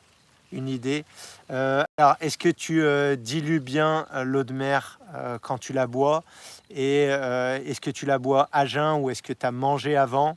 Une 0.52 0.68
idée. 0.68 1.04
alors, 1.48 2.14
est-ce 2.20 2.38
que 2.38 2.48
tu 2.48 2.84
dilues 3.16 3.58
bien 3.58 4.06
l'eau 4.22 4.44
de 4.44 4.52
mer 4.52 5.00
quand 5.42 5.58
tu 5.58 5.72
la 5.72 5.88
bois? 5.88 6.22
Et 6.70 7.06
est-ce 7.06 7.80
que 7.80 7.90
tu 7.90 8.06
la 8.06 8.18
bois 8.18 8.48
à 8.52 8.64
jeun 8.64 9.00
ou 9.00 9.10
est-ce 9.10 9.22
que 9.22 9.32
tu 9.32 9.44
as 9.44 9.50
mangé 9.50 9.96
avant? 9.96 10.36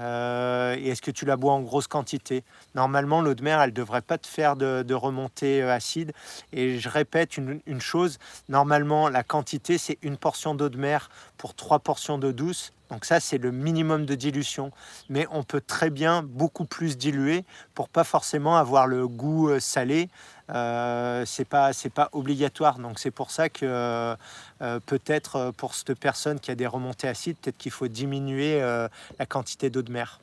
Euh, 0.00 0.76
et 0.78 0.88
est-ce 0.88 1.02
que 1.02 1.10
tu 1.10 1.24
la 1.24 1.36
bois 1.36 1.52
en 1.52 1.60
grosse 1.60 1.86
quantité? 1.86 2.44
Normalement, 2.74 3.20
l'eau 3.20 3.34
de 3.34 3.42
mer, 3.42 3.60
elle 3.60 3.70
ne 3.70 3.74
devrait 3.74 4.02
pas 4.02 4.18
te 4.18 4.26
faire 4.26 4.56
de, 4.56 4.94
remontée 4.94 5.62
euh, 5.62 5.72
acide. 5.72 6.12
Et 6.52 6.78
je 6.78 6.88
répète 6.88 7.36
une 7.36 7.80
chose, 7.80 8.18
normalement, 8.48 9.08
la 9.08 9.22
quantité, 9.22 9.78
c'est 9.78 9.98
une 10.02 10.16
portion 10.16 10.54
d'eau 10.54 10.68
de 10.68 10.78
mer 10.78 11.10
pour 11.36 11.54
trois 11.54 11.78
portions 11.78 12.18
d'eau 12.18 12.32
douce. 12.32 12.72
Donc 12.90 13.04
ça, 13.04 13.20
c'est 13.20 13.38
le 13.38 13.50
minimum 13.50 14.06
de 14.06 14.14
dilution. 14.14 14.72
Mais 15.08 15.26
on 15.30 15.42
peut 15.42 15.60
très 15.60 15.90
bien 15.90 16.22
beaucoup 16.22 16.64
plus 16.64 16.96
diluer 16.96 17.44
pour 17.74 17.88
pas 17.88 18.04
forcément 18.04 18.56
avoir 18.56 18.86
le 18.86 19.06
goût 19.06 19.50
euh, 19.50 19.60
salé. 19.60 20.08
Euh, 20.50 21.24
c'est 21.26 21.44
pas 21.44 21.72
c'est 21.72 21.92
pas 21.92 22.08
obligatoire. 22.12 22.78
Donc 22.78 22.98
c'est 22.98 23.10
pour 23.10 23.30
ça 23.30 23.48
que 23.48 23.66
euh, 23.66 24.80
peut-être 24.86 25.52
pour 25.56 25.74
cette 25.74 25.94
personne 25.94 26.40
qui 26.40 26.50
a 26.50 26.54
des 26.54 26.66
remontées 26.66 27.08
acides, 27.08 27.36
peut-être 27.36 27.58
qu'il 27.58 27.72
faut 27.72 27.88
diminuer 27.88 28.60
la 28.60 29.26
quantité 29.26 29.70
d'eau 29.70 29.82
de 29.82 29.92
mer. 29.92 30.20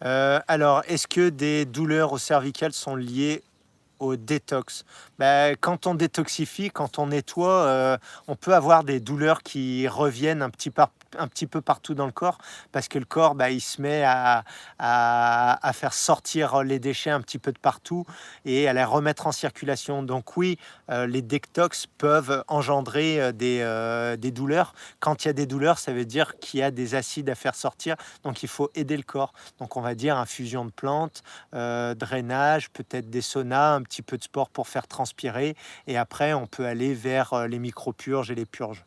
alors, 0.00 0.82
est-ce 0.86 1.06
que 1.06 1.30
des 1.30 1.64
douleurs 1.64 2.12
au 2.12 2.18
cervical 2.18 2.74
sont 2.74 2.94
liées 2.94 3.42
au 3.98 4.16
détox. 4.16 4.84
Ben, 5.18 5.56
quand 5.60 5.86
on 5.86 5.94
détoxifie, 5.94 6.70
quand 6.70 6.98
on 6.98 7.08
nettoie, 7.08 7.64
euh, 7.64 7.96
on 8.26 8.34
peut 8.34 8.54
avoir 8.54 8.84
des 8.84 9.00
douleurs 9.00 9.42
qui 9.42 9.86
reviennent 9.86 10.42
un 10.42 10.50
petit, 10.50 10.70
peu 10.70 11.60
partout 11.60 11.94
dans 11.94 12.06
le 12.06 12.12
corps 12.12 12.38
parce 12.72 12.88
que 12.88 12.98
le 12.98 13.04
corps, 13.04 13.34
bah, 13.34 13.50
il 13.50 13.60
se 13.60 13.80
met 13.80 14.02
à, 14.04 14.44
faire 15.72 15.94
sortir 15.94 16.62
les 16.62 16.78
déchets 16.78 17.10
un 17.10 17.20
petit 17.20 17.38
peu 17.38 17.52
de 17.52 17.58
partout 17.58 18.04
et 18.44 18.68
à 18.68 18.72
les 18.72 18.84
remettre 18.84 19.26
en 19.26 19.32
circulation. 19.32 20.02
Donc 20.02 20.36
oui, 20.36 20.58
euh, 20.90 21.06
les 21.06 21.22
détox 21.22 21.86
peuvent 21.98 22.44
engendrer 22.48 23.32
des, 23.32 23.60
euh, 23.62 24.16
des, 24.16 24.30
douleurs. 24.30 24.74
Quand 25.00 25.24
il 25.24 25.28
y 25.28 25.30
a 25.30 25.32
des 25.32 25.46
douleurs, 25.46 25.78
ça 25.78 25.92
veut 25.92 26.04
dire 26.04 26.38
qu'il 26.38 26.60
y 26.60 26.62
a 26.62 26.70
des 26.70 26.94
acides 26.94 27.30
à 27.30 27.34
faire 27.34 27.54
sortir. 27.54 27.96
Donc 28.24 28.42
il 28.42 28.48
faut 28.48 28.70
aider 28.74 28.96
le 28.96 29.02
corps. 29.02 29.32
Donc 29.58 29.76
on 29.76 29.80
va 29.80 29.94
dire 29.94 30.16
infusion 30.16 30.64
de 30.64 30.70
plantes, 30.70 31.22
drainage, 31.52 32.70
peut-être 32.70 33.10
des 33.10 33.20
saunas, 33.20 33.74
un 33.74 33.82
petit 33.82 33.93
peu 34.02 34.18
de 34.18 34.24
sport 34.24 34.50
pour 34.50 34.68
faire 34.68 34.86
transpirer. 34.86 35.56
Et 35.86 35.96
après, 35.96 36.32
on 36.34 36.46
peut 36.46 36.66
aller 36.66 36.94
vers 36.94 37.48
les 37.48 37.58
micro-purges 37.58 38.30
et 38.30 38.34
les 38.34 38.46
purges. 38.46 38.84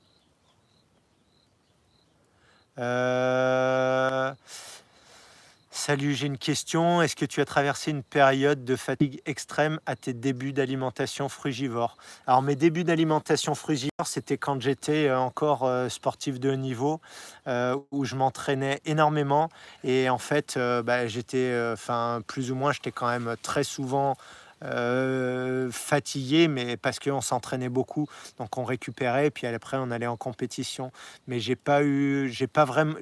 Euh, 2.79 4.31
salut, 5.71 6.13
j'ai 6.13 6.27
une 6.27 6.37
question. 6.37 7.01
Est-ce 7.01 7.15
que 7.15 7.25
tu 7.25 7.41
as 7.41 7.45
traversé 7.45 7.89
une 7.89 8.03
période 8.03 8.63
de 8.65 8.75
fatigue 8.75 9.19
extrême 9.25 9.79
à 9.87 9.95
tes 9.95 10.13
débuts 10.13 10.53
d'alimentation 10.53 11.27
frugivore? 11.27 11.97
Alors 12.27 12.43
mes 12.43 12.55
débuts 12.55 12.83
d'alimentation 12.83 13.55
frugivore, 13.55 14.05
c'était 14.05 14.37
quand 14.37 14.61
j'étais 14.61 15.07
euh, 15.07 15.17
encore 15.17 15.63
euh, 15.63 15.89
sportif 15.89 16.39
de 16.39 16.51
haut 16.51 16.55
niveau, 16.55 17.01
où 17.91 18.05
je 18.05 18.15
m'entraînais 18.15 18.79
énormément. 18.85 19.49
Et 19.83 20.09
en 20.09 20.17
fait, 20.17 20.59
bah, 20.83 21.07
j'étais, 21.07 21.57
enfin 21.71 22.21
plus 22.27 22.51
ou 22.51 22.55
moins, 22.55 22.73
j'étais 22.73 22.91
quand 22.91 23.07
même 23.07 23.35
très 23.41 23.63
souvent 23.63 24.17
euh, 24.63 25.69
fatigué, 25.71 26.47
mais 26.47 26.77
parce 26.77 26.99
qu'on 26.99 27.21
s'entraînait 27.21 27.69
beaucoup, 27.69 28.07
donc 28.39 28.57
on 28.57 28.63
récupérait, 28.63 29.29
puis 29.29 29.47
après 29.47 29.77
on 29.77 29.91
allait 29.91 30.07
en 30.07 30.17
compétition. 30.17 30.91
Mais 31.27 31.39
j'ai 31.39 31.55
pas 31.55 31.83
eu, 31.83 32.29
j'ai 32.31 32.47
pas 32.47 32.65
vraiment, 32.65 32.95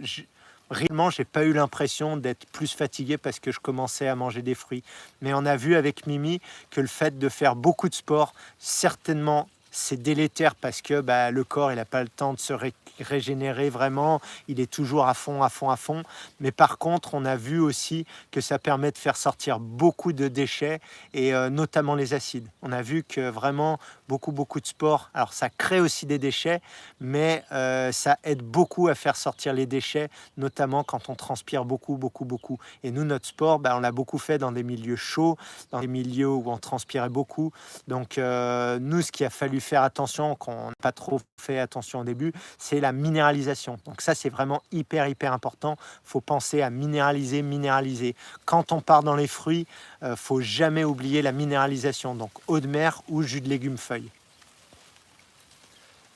réellement, 0.70 1.10
j'ai 1.10 1.26
pas 1.26 1.44
eu 1.46 1.54
l'impression 1.54 2.18
d'être 2.18 2.46
plus 2.52 2.74
fatigué 2.74 3.18
parce 3.18 3.39
que 3.39 3.52
je 3.52 3.60
commençais 3.60 4.08
à 4.08 4.15
manger 4.15 4.41
des 4.41 4.56
fruits. 4.56 4.84
Mais 5.22 5.34
on 5.34 5.46
a 5.46 5.56
vu 5.56 5.76
avec 5.76 6.08
Mimi 6.08 6.41
que 6.72 6.82
le 6.82 6.88
fait 6.88 7.18
de 7.18 7.30
faire 7.30 7.56
beaucoup 7.56 7.89
de 7.89 7.96
sport, 7.96 8.34
certainement 8.60 9.48
c'est 9.76 10.02
délétère 10.02 10.56
parce 10.56 10.82
que 10.82 11.02
bah, 11.02 11.32
le 11.32 11.44
corps 11.44 11.72
il 11.72 11.76
n'a 11.76 11.86
pas 11.86 12.02
le 12.02 12.10
temps 12.10 12.34
de 12.34 12.40
se 12.40 12.54
régénérer 13.00 13.70
vraiment, 13.70 14.22
il 14.48 14.60
est 14.60 14.72
toujours 14.72 15.08
à 15.08 15.14
fond, 15.14 15.44
à 15.44 15.50
fond, 15.50 15.70
à 15.70 15.76
fond. 15.76 16.04
Mais 16.40 16.52
par 16.52 16.78
contre, 16.78 17.14
on 17.14 17.26
a 17.26 17.36
vu 17.36 17.60
aussi 17.60 18.06
que 18.32 18.42
ça 18.42 18.58
permet 18.58 18.92
de 18.92 18.98
faire 18.98 19.18
sortir 19.18 19.60
beaucoup 19.60 20.14
de 20.14 20.28
déchets 20.28 20.80
et 21.14 21.34
euh, 21.34 21.50
notamment 21.50 21.96
les 21.96 22.14
acides. 22.14 22.48
On 22.62 22.72
a 22.72 22.82
vu 22.82 23.04
que 23.04 23.30
vraiment 23.30 23.80
beaucoup, 24.08 24.32
beaucoup 24.32 24.60
de 24.60 24.68
sport, 24.68 25.10
alors 25.14 25.34
ça 25.34 25.50
crée 25.50 25.80
aussi 25.80 26.06
des 26.06 26.20
déchets, 26.20 26.62
mais 27.00 27.44
euh, 27.52 27.92
ça 27.92 28.18
aide 28.24 28.42
beaucoup 28.42 28.88
à 28.88 28.96
faire 28.96 29.16
sortir 29.16 29.54
les 29.54 29.66
déchets, 29.66 30.10
notamment 30.38 30.84
quand 30.84 31.10
on 31.10 31.16
transpire 31.16 31.66
beaucoup, 31.66 31.98
beaucoup, 31.98 32.26
beaucoup. 32.26 32.60
Et 32.84 32.92
nous, 32.92 33.04
notre 33.04 33.28
sport, 33.28 33.60
bah, 33.60 33.76
on 33.76 33.80
l'a 33.80 33.92
beaucoup 33.92 34.20
fait 34.20 34.38
dans 34.38 34.52
des 34.52 34.64
milieux 34.64 34.96
chauds, 34.96 35.38
dans 35.72 35.82
des 35.82 35.88
milieux 35.88 36.30
où 36.30 36.44
on 36.50 36.58
transpirait 36.58 37.10
beaucoup. 37.10 37.52
Donc 37.88 38.18
euh, 38.18 38.80
nous, 38.80 39.02
ce 39.02 39.12
qu'il 39.12 39.26
a 39.26 39.30
fallu 39.30 39.60
faire 39.65 39.84
attention, 39.84 40.36
qu'on 40.36 40.67
n'a 40.67 40.73
pas 40.82 40.91
trop 40.91 41.19
fait 41.39 41.60
attention 41.60 41.99
au 41.99 42.04
début, 42.04 42.32
c'est 42.58 42.80
la 42.80 42.91
minéralisation. 42.91 43.78
Donc 43.86 44.01
ça, 44.01 44.15
c'est 44.15 44.30
vraiment 44.30 44.62
hyper, 44.71 45.08
hyper 45.08 45.34
important. 45.34 45.78
faut 46.04 46.21
penser 46.21 46.62
à 46.62 46.69
minéraliser, 46.69 47.41
minéraliser. 47.41 48.15
Quand 48.45 48.71
on 48.71 48.82
part 48.82 49.04
dans 49.04 49.15
les 49.15 49.28
fruits, 49.28 49.67
euh, 50.04 50.15
faut 50.15 50.41
jamais 50.41 50.84
oublier 50.84 51.21
la 51.21 51.32
minéralisation. 51.32 52.15
Donc 52.15 52.32
eau 52.47 52.60
de 52.60 52.67
mer 52.67 53.01
ou 53.10 53.21
jus 53.21 53.41
de 53.41 53.49
légumes 53.49 53.78
feuilles. 53.78 54.10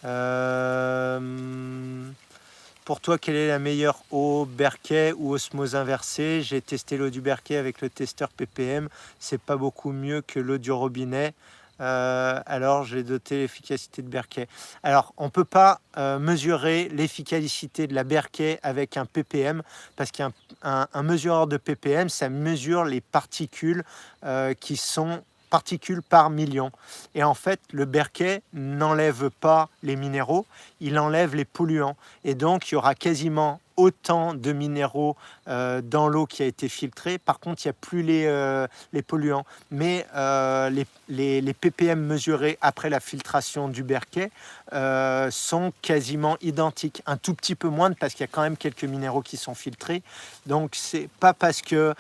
Euh, 0.06 1.20
pour 2.86 3.02
toi, 3.02 3.18
quelle 3.18 3.36
est 3.36 3.50
la 3.50 3.60
meilleure 3.60 4.02
eau 4.12 4.48
Berquet 4.50 5.14
ou 5.16 5.34
osmose 5.34 5.76
inversée? 5.76 6.42
J'ai 6.42 6.62
testé 6.62 6.98
l'eau 6.98 7.10
du 7.10 7.22
Berquet 7.22 7.58
avec 7.58 7.82
le 7.82 7.90
testeur 7.90 8.30
ppm. 8.30 8.90
C'est 9.20 9.42
pas 9.42 9.58
beaucoup 9.58 9.92
mieux 9.92 10.22
que 10.22 10.40
l'eau 10.40 10.58
du 10.58 10.72
robinet. 10.72 11.34
Euh, 11.82 12.40
alors 12.46 12.84
j'ai 12.84 13.04
doté 13.04 13.38
l'efficacité 13.38 14.02
de 14.02 14.08
Berkey. 14.08 14.48
Alors 14.84 15.14
on 15.18 15.26
ne 15.26 15.30
peut 15.30 15.46
pas 15.46 15.80
euh, 15.98 16.20
mesurer 16.20 16.90
l'efficacité 16.90 17.88
de 17.88 17.94
la 17.94 18.04
Berkey 18.04 18.60
avec 18.64 18.98
un 18.98 19.06
ppm 19.06 19.62
parce 19.96 20.12
qu'un 20.12 20.32
un, 20.62 21.04
mesureur 21.04 21.48
de 21.48 21.58
ppm, 21.58 22.10
ça 22.10 22.30
mesure 22.30 22.84
les 22.84 23.02
particules 23.02 23.84
euh, 24.26 24.54
qui 24.54 24.76
sont 24.76 25.24
particules 25.50 26.02
par 26.02 26.30
million. 26.30 26.72
Et 27.16 27.24
en 27.24 27.34
fait, 27.34 27.60
le 27.72 27.86
Berkey 27.86 28.42
n'enlève 28.54 29.30
pas 29.30 29.70
les 29.84 29.96
minéraux, 29.96 30.46
il 30.80 31.00
enlève 31.00 31.36
les 31.36 31.46
polluants. 31.46 31.96
Et 32.24 32.36
donc, 32.36 32.70
il 32.70 32.76
y 32.76 32.78
aura 32.78 32.94
quasiment 32.94 33.60
autant 33.76 34.34
de 34.34 34.52
minéraux 34.52 35.16
euh, 35.50 35.82
dans 35.82 36.08
l'eau 36.08 36.28
qui 36.28 36.44
a 36.44 36.46
été 36.46 36.70
filtrée. 36.70 37.18
Par 37.18 37.40
contre, 37.40 37.66
il 37.66 37.68
n'y 37.68 37.72
a 37.72 37.74
plus 37.74 38.04
les, 38.04 38.26
euh, 38.28 38.68
polluants. 39.08 39.46
Mais 39.72 40.06
euh, 40.16 40.70
les, 40.70 41.42
les, 41.42 41.54
ppm 41.54 42.00
mesurés 42.00 42.60
après 42.62 42.90
la 42.90 43.00
filtration 43.00 43.68
du 43.68 43.84
Berquet 43.84 44.32
sont 45.32 45.74
quasiment 45.82 46.38
identiques. 46.42 47.02
Un 47.08 47.18
tout 47.18 47.34
petit 47.34 47.56
peu 47.56 47.70
moins 47.70 47.92
parce 47.94 48.14
qu'il 48.14 48.22
y 48.22 48.30
a 48.30 48.32
quand 48.32 48.44
même 48.44 48.58
quelques 48.58 48.84
minéraux 48.84 49.22
qui 49.22 49.38
sont 49.38 49.56
filtrés. 49.56 50.04
Donc, 50.46 50.76
c'est 50.76 51.10
pas 51.20 51.34
parce 51.34 51.64
que 51.64 51.96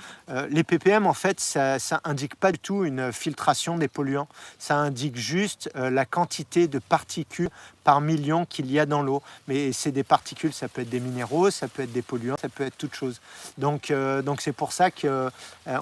les 0.50 0.64
ppm, 0.64 1.08
en 1.08 1.16
fait, 1.16 1.40
ça, 1.40 1.80
ça 1.80 2.00
indique 2.04 2.36
pas 2.36 2.52
du 2.52 2.60
tout 2.60 2.86
une 2.86 3.12
filtration 3.12 3.78
des 3.78 3.88
polluants. 3.88 4.28
Ça 4.60 4.78
indique 4.78 5.18
juste 5.18 5.72
la 5.74 6.06
quantité 6.06 6.68
de 6.68 6.78
particules 6.78 7.50
par 7.84 8.02
million 8.02 8.46
qu'il 8.46 8.72
y 8.72 8.80
a 8.80 8.86
dans 8.86 9.02
l'eau. 9.02 9.24
Mais 9.48 9.72
c'est 9.72 9.92
des 9.92 10.04
particules, 10.04 10.54
ça 10.54 10.68
peut 10.68 10.84
être 10.84 10.90
des 10.90 11.00
minéraux, 11.00 11.50
ça 11.50 11.68
peut 11.68 11.82
être 11.82 11.92
des 11.92 12.04
polluants, 12.04 12.36
ça 12.40 12.50
peut 12.50 12.64
être 12.64 12.78
toute 12.78 12.94
chose. 12.94 13.20
Donc 13.58 13.92
euh, 13.92 14.22
donc 14.22 14.42
c'est 14.42 14.54
pour 14.54 14.74
ça 14.74 14.92
que 14.92 15.30
euh, 15.68 15.80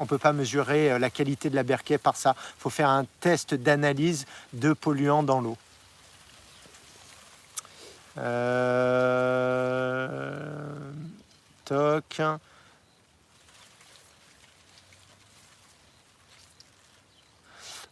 ne 0.00 0.06
peut 0.06 0.18
pas 0.18 0.32
mesurer 0.32 0.92
euh, 0.92 0.98
la 0.98 1.10
qualité 1.10 1.50
de 1.50 1.56
la 1.56 1.62
berquet 1.62 1.98
par 1.98 2.16
ça. 2.16 2.34
Il 2.38 2.60
faut 2.60 2.70
faire 2.70 2.88
un 2.88 3.04
test 3.20 3.54
d'analyse 3.54 4.26
de 4.52 4.72
polluants 4.72 5.22
dans 5.22 5.40
l'eau. 5.40 5.56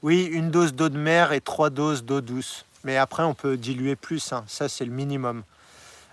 Oui, 0.02 0.24
une 0.24 0.50
dose 0.50 0.74
d'eau 0.74 0.88
de 0.88 0.98
mer 0.98 1.32
et 1.32 1.40
trois 1.40 1.70
doses 1.70 2.04
d'eau 2.04 2.20
douce. 2.20 2.64
Mais 2.84 2.96
après, 2.96 3.24
on 3.24 3.34
peut 3.34 3.56
diluer 3.56 3.96
plus. 3.96 4.32
Hein. 4.32 4.44
Ça, 4.46 4.68
c'est 4.68 4.84
le 4.84 4.92
minimum. 4.92 5.42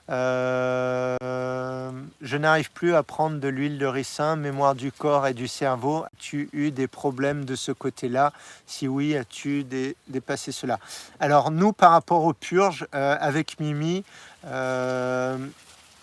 Euh, 0.09 1.91
je 2.21 2.37
n'arrive 2.37 2.71
plus 2.71 2.93
à 2.93 3.03
prendre 3.03 3.39
de 3.39 3.47
l'huile 3.47 3.77
de 3.77 3.85
ricin, 3.85 4.35
mémoire 4.35 4.75
du 4.75 4.91
corps 4.91 5.27
et 5.27 5.33
du 5.33 5.47
cerveau. 5.47 6.03
As-tu 6.03 6.49
eu 6.53 6.71
des 6.71 6.87
problèmes 6.87 7.45
de 7.45 7.55
ce 7.55 7.71
côté-là? 7.71 8.33
Si 8.67 8.87
oui, 8.87 9.15
as-tu 9.15 9.65
dépassé 10.07 10.51
cela? 10.51 10.79
Alors 11.19 11.51
nous, 11.51 11.73
par 11.73 11.91
rapport 11.91 12.23
aux 12.25 12.33
purges, 12.33 12.85
euh, 12.93 13.15
avec 13.19 13.59
Mimi, 13.59 14.03
euh, 14.45 15.37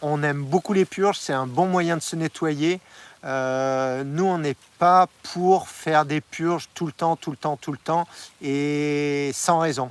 on 0.03 0.23
aime 0.23 0.45
beaucoup 0.45 0.73
les 0.73 0.87
purges, 0.87 1.19
c'est 1.19 1.35
un 1.35 1.47
bon 1.47 1.67
moyen 1.67 1.97
de 1.97 2.03
se 2.03 2.17
nettoyer. 2.17 2.81
nous, 3.23 4.25
on 4.25 4.39
n'est 4.39 4.57
pas 4.79 5.09
pour 5.35 5.69
faire 5.69 6.07
des 6.07 6.23
purges 6.23 6.71
tout 6.73 6.87
le 6.87 6.93
temps, 6.93 7.17
tout 7.17 7.31
le 7.31 7.37
temps, 7.37 7.59
tout 7.59 7.73
le 7.73 7.79
temps, 7.79 8.07
et 8.41 9.31
sans 9.35 9.59
raison. 9.59 9.91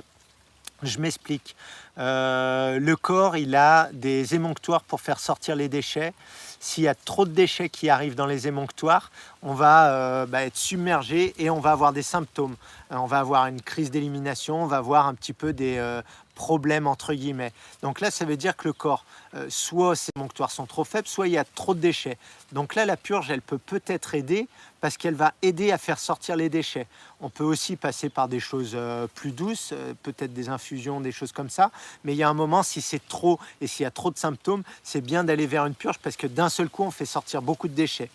Je 0.82 0.98
m'explique. 0.98 1.56
Euh, 1.98 2.78
le 2.78 2.96
corps, 2.96 3.36
il 3.36 3.54
a 3.54 3.90
des 3.92 4.34
émonctoires 4.34 4.82
pour 4.82 5.00
faire 5.00 5.20
sortir 5.20 5.56
les 5.56 5.68
déchets. 5.68 6.14
S'il 6.58 6.84
y 6.84 6.88
a 6.88 6.94
trop 6.94 7.26
de 7.26 7.30
déchets 7.30 7.68
qui 7.68 7.90
arrivent 7.90 8.14
dans 8.14 8.26
les 8.26 8.48
émonctoires, 8.48 9.10
on 9.42 9.54
va 9.54 9.92
euh, 9.92 10.26
bah, 10.26 10.42
être 10.42 10.56
submergé 10.56 11.34
et 11.38 11.50
on 11.50 11.60
va 11.60 11.72
avoir 11.72 11.92
des 11.92 12.02
symptômes. 12.02 12.56
Euh, 12.92 12.96
on 12.96 13.06
va 13.06 13.18
avoir 13.18 13.46
une 13.46 13.60
crise 13.60 13.90
d'élimination, 13.90 14.62
on 14.62 14.66
va 14.66 14.78
avoir 14.78 15.06
un 15.06 15.14
petit 15.14 15.32
peu 15.32 15.52
des 15.52 16.00
problèmes 16.40 16.86
entre 16.86 17.12
guillemets. 17.12 17.52
Donc 17.82 18.00
là, 18.00 18.10
ça 18.10 18.24
veut 18.24 18.38
dire 18.38 18.56
que 18.56 18.66
le 18.66 18.72
corps, 18.72 19.04
soit 19.48 19.94
ses 19.94 20.10
émonctoires 20.16 20.50
sont 20.50 20.64
trop 20.64 20.84
faibles, 20.84 21.06
soit 21.06 21.28
il 21.28 21.34
y 21.34 21.38
a 21.38 21.44
trop 21.44 21.74
de 21.74 21.80
déchets. 21.80 22.16
Donc 22.52 22.74
là, 22.74 22.86
la 22.86 22.96
purge, 22.96 23.30
elle 23.30 23.42
peut 23.42 23.58
peut-être 23.58 24.14
aider 24.14 24.48
parce 24.80 24.96
qu'elle 24.96 25.14
va 25.14 25.34
aider 25.42 25.72
à 25.72 25.78
faire 25.78 25.98
sortir 25.98 26.36
les 26.36 26.48
déchets. 26.48 26.86
On 27.20 27.28
peut 27.28 27.44
aussi 27.44 27.76
passer 27.76 28.08
par 28.08 28.28
des 28.28 28.40
choses 28.40 28.72
euh, 28.74 29.06
plus 29.14 29.32
douces, 29.32 29.70
euh, 29.72 29.92
peut-être 30.02 30.32
des 30.32 30.48
infusions, 30.48 31.00
des 31.00 31.12
choses 31.12 31.32
comme 31.32 31.50
ça. 31.50 31.70
Mais 32.04 32.14
il 32.14 32.16
y 32.16 32.22
a 32.22 32.28
un 32.28 32.34
moment, 32.34 32.62
si 32.62 32.80
c'est 32.80 33.06
trop 33.06 33.38
et 33.60 33.66
s'il 33.66 33.84
y 33.84 33.86
a 33.86 33.90
trop 33.90 34.10
de 34.10 34.18
symptômes, 34.18 34.62
c'est 34.82 35.02
bien 35.02 35.22
d'aller 35.24 35.46
vers 35.46 35.66
une 35.66 35.74
purge 35.74 35.98
parce 35.98 36.16
que 36.16 36.26
d'un 36.26 36.48
seul 36.48 36.70
coup, 36.70 36.82
on 36.82 36.90
fait 36.90 37.06
sortir 37.06 37.42
beaucoup 37.42 37.68
de 37.68 37.74
déchets. 37.74 38.10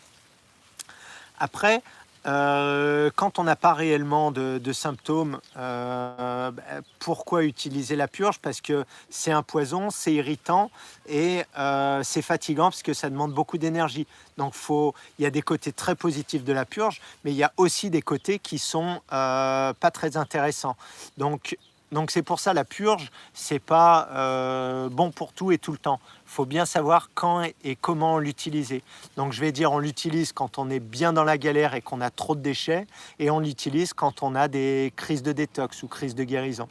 Après, 1.38 1.82
euh, 2.26 3.12
quand 3.16 3.40
on 3.40 3.44
n'a 3.44 3.56
pas 3.56 3.74
réellement 3.74 4.32
de, 4.32 4.74
symptômes, 4.74 5.40
euh, 5.58 6.52
bah, 6.52 6.64
pourquoi 7.00 7.44
utiliser 7.44 7.96
la 7.96 8.08
purge? 8.08 8.40
Parce 8.40 8.62
que 8.62 8.86
c'est 9.10 9.32
un 9.32 9.44
poison, 9.44 9.90
c'est 9.90 10.14
irritant 10.14 10.72
et 11.08 11.44
euh, 11.58 12.02
c'est 12.04 12.22
fatigant 12.22 12.66
parce 12.66 12.84
que 12.84 12.94
ça 12.94 13.10
demande 13.10 13.34
beaucoup 13.34 13.58
d'énergie. 13.58 14.08
Donc 14.38 14.54
il 15.20 15.24
y 15.24 15.26
a 15.26 15.30
des 15.30 15.42
côtés 15.42 15.72
très 15.72 15.96
positifs 15.96 16.44
de 16.44 16.54
la 16.54 16.66
purge, 16.66 17.02
mais 17.24 17.32
il 17.32 17.38
y 17.38 17.44
a 17.44 17.54
aussi 17.58 17.90
des 17.90 18.02
côtés 18.02 18.40
qui 18.40 18.58
sont 18.58 19.02
pas 19.10 19.92
très 19.94 20.18
intéressants. 20.18 20.76
Donc 21.18 21.58
donc 21.92 22.12
c'est 22.12 22.24
pour 22.24 22.40
ça 22.40 22.54
la 22.54 22.66
purge, 22.66 23.12
c'est 23.34 23.60
pas 23.60 24.10
euh, 24.12 24.90
bon 24.90 25.12
pour 25.12 25.34
tout 25.34 25.52
et 25.52 25.58
tout 25.58 25.72
le 25.72 25.78
temps. 25.78 26.00
Faut 26.26 26.46
bien 26.46 26.66
savoir 26.66 27.10
quand 27.14 27.44
et 27.64 27.76
comment 27.76 28.20
l'utiliser. 28.20 28.84
Donc 29.18 29.34
je 29.34 29.42
vais 29.42 29.52
dire 29.52 29.72
on 29.72 29.80
l'utilise 29.80 30.32
quand 30.32 30.58
on 30.58 30.70
est 30.70 30.80
bien 30.80 31.14
dans 31.14 31.24
la 31.24 31.38
galère 31.38 31.74
et 31.76 31.82
qu'on 31.82 32.02
a 32.02 32.10
trop 32.10 32.36
de 32.36 32.42
déchets, 32.42 32.88
et 33.20 33.30
on 33.30 33.40
l'utilise 33.40 33.94
quand 33.94 34.24
on 34.24 34.36
a 34.36 34.48
des 34.48 34.92
crises 34.96 35.24
de 35.24 35.32
détox 35.32 35.84
ou 35.84 35.88
crises 35.88 36.16
de 36.16 36.24
guérison. 36.24 36.68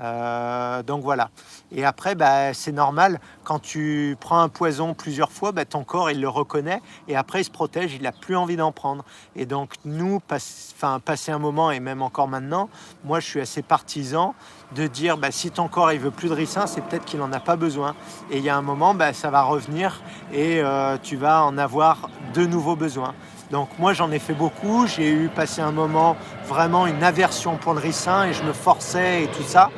Euh, 0.00 0.82
donc 0.82 1.02
voilà. 1.02 1.30
Et 1.70 1.84
après, 1.84 2.14
bah, 2.14 2.52
c'est 2.54 2.72
normal, 2.72 3.20
quand 3.44 3.58
tu 3.58 4.16
prends 4.20 4.40
un 4.40 4.48
poison 4.48 4.94
plusieurs 4.94 5.32
fois, 5.32 5.52
bah, 5.52 5.64
ton 5.64 5.84
corps, 5.84 6.10
il 6.10 6.20
le 6.20 6.28
reconnaît 6.28 6.80
et 7.08 7.16
après, 7.16 7.40
il 7.40 7.44
se 7.44 7.50
protège, 7.50 7.94
il 7.94 8.02
n'a 8.02 8.12
plus 8.12 8.36
envie 8.36 8.56
d'en 8.56 8.72
prendre. 8.72 9.04
Et 9.36 9.46
donc, 9.46 9.74
nous, 9.84 10.20
enfin, 10.30 11.00
passer 11.00 11.32
un 11.32 11.38
moment, 11.38 11.70
et 11.70 11.80
même 11.80 12.02
encore 12.02 12.28
maintenant, 12.28 12.68
moi, 13.04 13.20
je 13.20 13.26
suis 13.26 13.40
assez 13.40 13.62
partisan 13.62 14.34
de 14.74 14.86
dire, 14.86 15.16
bah, 15.18 15.30
si 15.30 15.50
ton 15.50 15.68
corps, 15.68 15.92
il 15.92 16.00
veut 16.00 16.10
plus 16.10 16.28
de 16.28 16.34
ricin, 16.34 16.66
c'est 16.66 16.80
peut-être 16.80 17.04
qu'il 17.04 17.20
n'en 17.20 17.32
a 17.32 17.40
pas 17.40 17.56
besoin. 17.56 17.94
Et 18.30 18.38
il 18.38 18.44
y 18.44 18.50
a 18.50 18.56
un 18.56 18.62
moment, 18.62 18.96
ça 19.12 19.30
va 19.30 19.42
revenir 19.42 20.00
et 20.32 20.60
euh, 20.60 20.96
tu 21.02 21.16
vas 21.16 21.44
en 21.44 21.58
avoir 21.58 22.08
de 22.34 22.46
nouveaux 22.46 22.76
besoins. 22.76 23.14
Donc 23.52 23.68
moi 23.78 23.92
j'en 23.92 24.10
ai 24.10 24.18
fait 24.18 24.32
beaucoup, 24.32 24.86
j'ai 24.86 25.10
eu 25.10 25.28
passé 25.28 25.60
un 25.60 25.72
moment 25.72 26.16
vraiment 26.48 26.86
une 26.86 27.04
aversion 27.04 27.58
pour 27.58 27.74
le 27.74 27.80
ricin 27.80 28.24
et 28.24 28.32
je 28.32 28.42
me 28.44 28.54
forçais 28.54 29.24
et 29.24 29.26
tout 29.26 29.42
ça. 29.42 29.68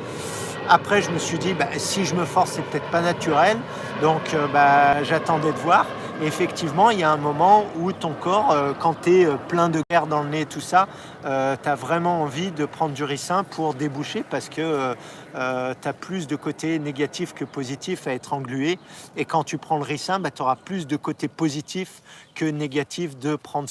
Après 0.69 1.01
je 1.01 1.11
me 1.11 1.19
suis 1.19 1.37
dit 1.37 1.53
bah, 1.53 1.67
si 1.75 2.05
je 2.05 2.15
me 2.15 2.23
force 2.23 2.51
c'est 2.51 2.61
peut-être 2.63 2.89
pas 2.89 3.01
naturel, 3.01 3.57
donc 4.01 4.33
euh, 4.33 4.47
bah, 4.47 5.03
j'attendais 5.03 5.51
de 5.51 5.57
voir 5.57 5.85
effectivement, 6.21 6.89
il 6.89 6.99
y 6.99 7.03
a 7.03 7.11
un 7.11 7.17
moment 7.17 7.65
où 7.79 7.91
ton 7.91 8.13
corps, 8.13 8.51
euh, 8.51 8.73
quand 8.79 9.01
tu 9.01 9.25
euh, 9.25 9.35
plein 9.47 9.69
de 9.69 9.81
glaire 9.89 10.07
dans 10.07 10.23
le 10.23 10.29
nez, 10.29 10.45
tout 10.45 10.61
ça, 10.61 10.87
euh, 11.25 11.55
tu 11.61 11.67
as 11.67 11.75
vraiment 11.75 12.21
envie 12.21 12.51
de 12.51 12.65
prendre 12.65 12.93
du 12.93 13.03
ricin 13.03 13.43
pour 13.43 13.73
déboucher 13.73 14.23
parce 14.29 14.49
que 14.49 14.95
tu 15.33 15.37
as 15.37 15.93
plus 15.93 16.27
de 16.27 16.35
côtés 16.35 16.79
négatifs 16.79 17.33
que 17.33 17.43
positifs 17.43 18.07
à 18.07 18.13
être 18.13 18.33
englué. 18.33 18.79
Et 19.17 19.25
quand 19.25 19.43
tu 19.43 19.57
prends 19.57 19.77
le 19.77 19.83
ricin, 19.83 20.19
bah, 20.19 20.31
tu 20.31 20.41
auras 20.41 20.55
plus 20.55 20.87
de 20.87 20.95
côtés 20.95 21.27
positifs 21.27 22.01
que 22.35 22.45
négatifs 22.45 23.17
de 23.17 23.35
prendre 23.35 23.69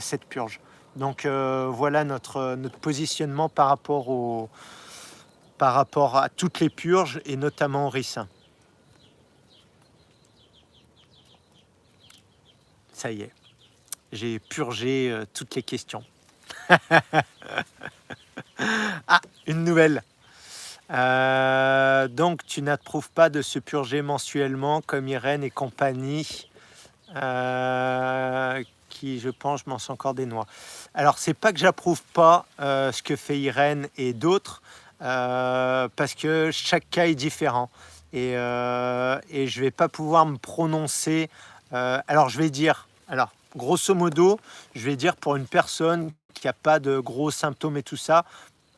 cette 0.00 0.24
purge. 0.26 0.60
Donc 0.96 1.26
voilà 1.26 2.04
notre, 2.04 2.54
notre 2.56 2.78
positionnement 2.78 3.48
par 3.48 3.68
rapport, 3.68 4.08
au, 4.08 4.48
par 5.58 5.74
rapport 5.74 6.16
à 6.16 6.28
toutes 6.28 6.60
les 6.60 6.70
purges 6.70 7.20
et 7.24 7.36
notamment 7.36 7.86
au 7.86 7.90
ricin. 7.90 8.28
ça 13.00 13.10
y 13.10 13.22
est, 13.22 13.32
j'ai 14.12 14.38
purgé 14.38 15.10
euh, 15.10 15.24
toutes 15.32 15.54
les 15.54 15.62
questions. 15.62 16.04
ah, 18.58 19.22
une 19.46 19.64
nouvelle. 19.64 20.02
Euh, 20.90 22.08
donc, 22.08 22.44
tu 22.44 22.60
n'approuves 22.60 23.10
pas 23.10 23.30
de 23.30 23.40
se 23.40 23.58
purger 23.58 24.02
mensuellement 24.02 24.82
comme 24.82 25.08
Irène 25.08 25.42
et 25.42 25.50
compagnie, 25.50 26.49
euh, 27.16 28.62
qui, 28.88 29.20
je 29.20 29.30
pense, 29.30 29.62
je 29.64 29.70
m'en 29.70 29.78
sens 29.78 29.90
encore 29.90 30.14
des 30.14 30.26
noix. 30.26 30.46
Alors, 30.94 31.18
c'est 31.18 31.34
pas 31.34 31.52
que 31.52 31.58
j'approuve 31.58 32.02
pas 32.12 32.46
ce 32.58 33.02
que 33.02 33.16
fait 33.16 33.38
Irène 33.38 33.88
et 33.96 34.12
d'autres, 34.12 34.62
parce 34.98 36.14
que 36.14 36.50
chaque 36.52 36.88
cas 36.90 37.06
est 37.06 37.14
différent. 37.14 37.70
Et, 38.12 38.32
et 38.32 39.46
je 39.46 39.60
vais 39.60 39.70
pas 39.70 39.88
pouvoir 39.88 40.26
me 40.26 40.36
prononcer. 40.36 41.30
alors, 41.72 42.28
je 42.28 42.38
vais 42.38 42.50
dire 42.50 42.88
alors, 43.10 43.32
grosso 43.56 43.92
modo, 43.92 44.38
je 44.76 44.84
vais 44.86 44.94
dire 44.94 45.16
pour 45.16 45.34
une 45.34 45.46
personne 45.46 46.12
qui 46.32 46.46
n'a 46.46 46.52
pas 46.52 46.78
de 46.78 47.00
gros 47.00 47.32
symptômes 47.32 47.76
et 47.76 47.82
tout 47.82 47.96
ça, 47.96 48.24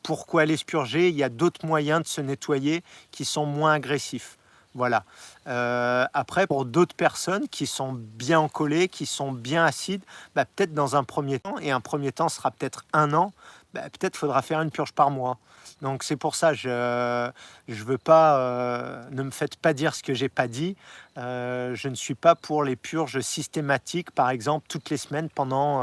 pourquoi 0.01 0.41
aller 0.41 0.57
se 0.57 0.65
purger 0.65 1.09
Il 1.09 1.15
y 1.15 1.23
a 1.23 1.29
d'autres 1.29 1.65
moyens 1.65 2.01
de 2.01 2.07
se 2.07 2.19
nettoyer 2.19 2.83
qui 3.11 3.25
sont 3.25 3.45
moins 3.45 3.73
agressifs. 3.73 4.37
Voilà. 4.75 5.03
Euh, 5.47 6.05
après, 6.13 6.47
pour 6.47 6.65
d'autres 6.65 6.95
personnes 6.95 7.47
qui 7.47 7.67
sont 7.67 7.93
bien 7.93 8.39
encollées, 8.39 8.87
qui 8.87 9.05
sont 9.05 9.31
bien 9.31 9.65
acides, 9.65 10.03
bah, 10.35 10.45
peut-être 10.45 10.73
dans 10.73 10.95
un 10.95 11.03
premier 11.03 11.39
temps, 11.39 11.59
et 11.59 11.71
un 11.71 11.81
premier 11.81 12.11
temps 12.11 12.29
sera 12.29 12.49
peut-être 12.51 12.83
un 12.91 13.13
an, 13.13 13.33
bah, 13.73 13.81
peut-être 13.83 14.17
faudra 14.17 14.41
faire 14.41 14.61
une 14.61 14.71
purge 14.71 14.93
par 14.93 15.11
mois. 15.11 15.37
Donc 15.81 16.03
c'est 16.03 16.15
pour 16.15 16.35
ça, 16.35 16.53
je 16.53 16.69
ne 16.69 17.73
veux 17.73 17.97
pas, 17.97 18.37
euh, 18.39 19.09
ne 19.11 19.23
me 19.23 19.31
faites 19.31 19.57
pas 19.57 19.73
dire 19.73 19.93
ce 19.95 20.01
que 20.01 20.13
j'ai 20.13 20.29
pas 20.29 20.47
dit. 20.47 20.75
Euh, 21.17 21.75
je 21.75 21.89
ne 21.89 21.95
suis 21.95 22.15
pas 22.15 22.35
pour 22.35 22.63
les 22.63 22.75
purges 22.75 23.19
systématiques, 23.19 24.11
par 24.11 24.29
exemple, 24.29 24.65
toutes 24.69 24.89
les 24.89 24.97
semaines 24.97 25.29
pendant 25.29 25.81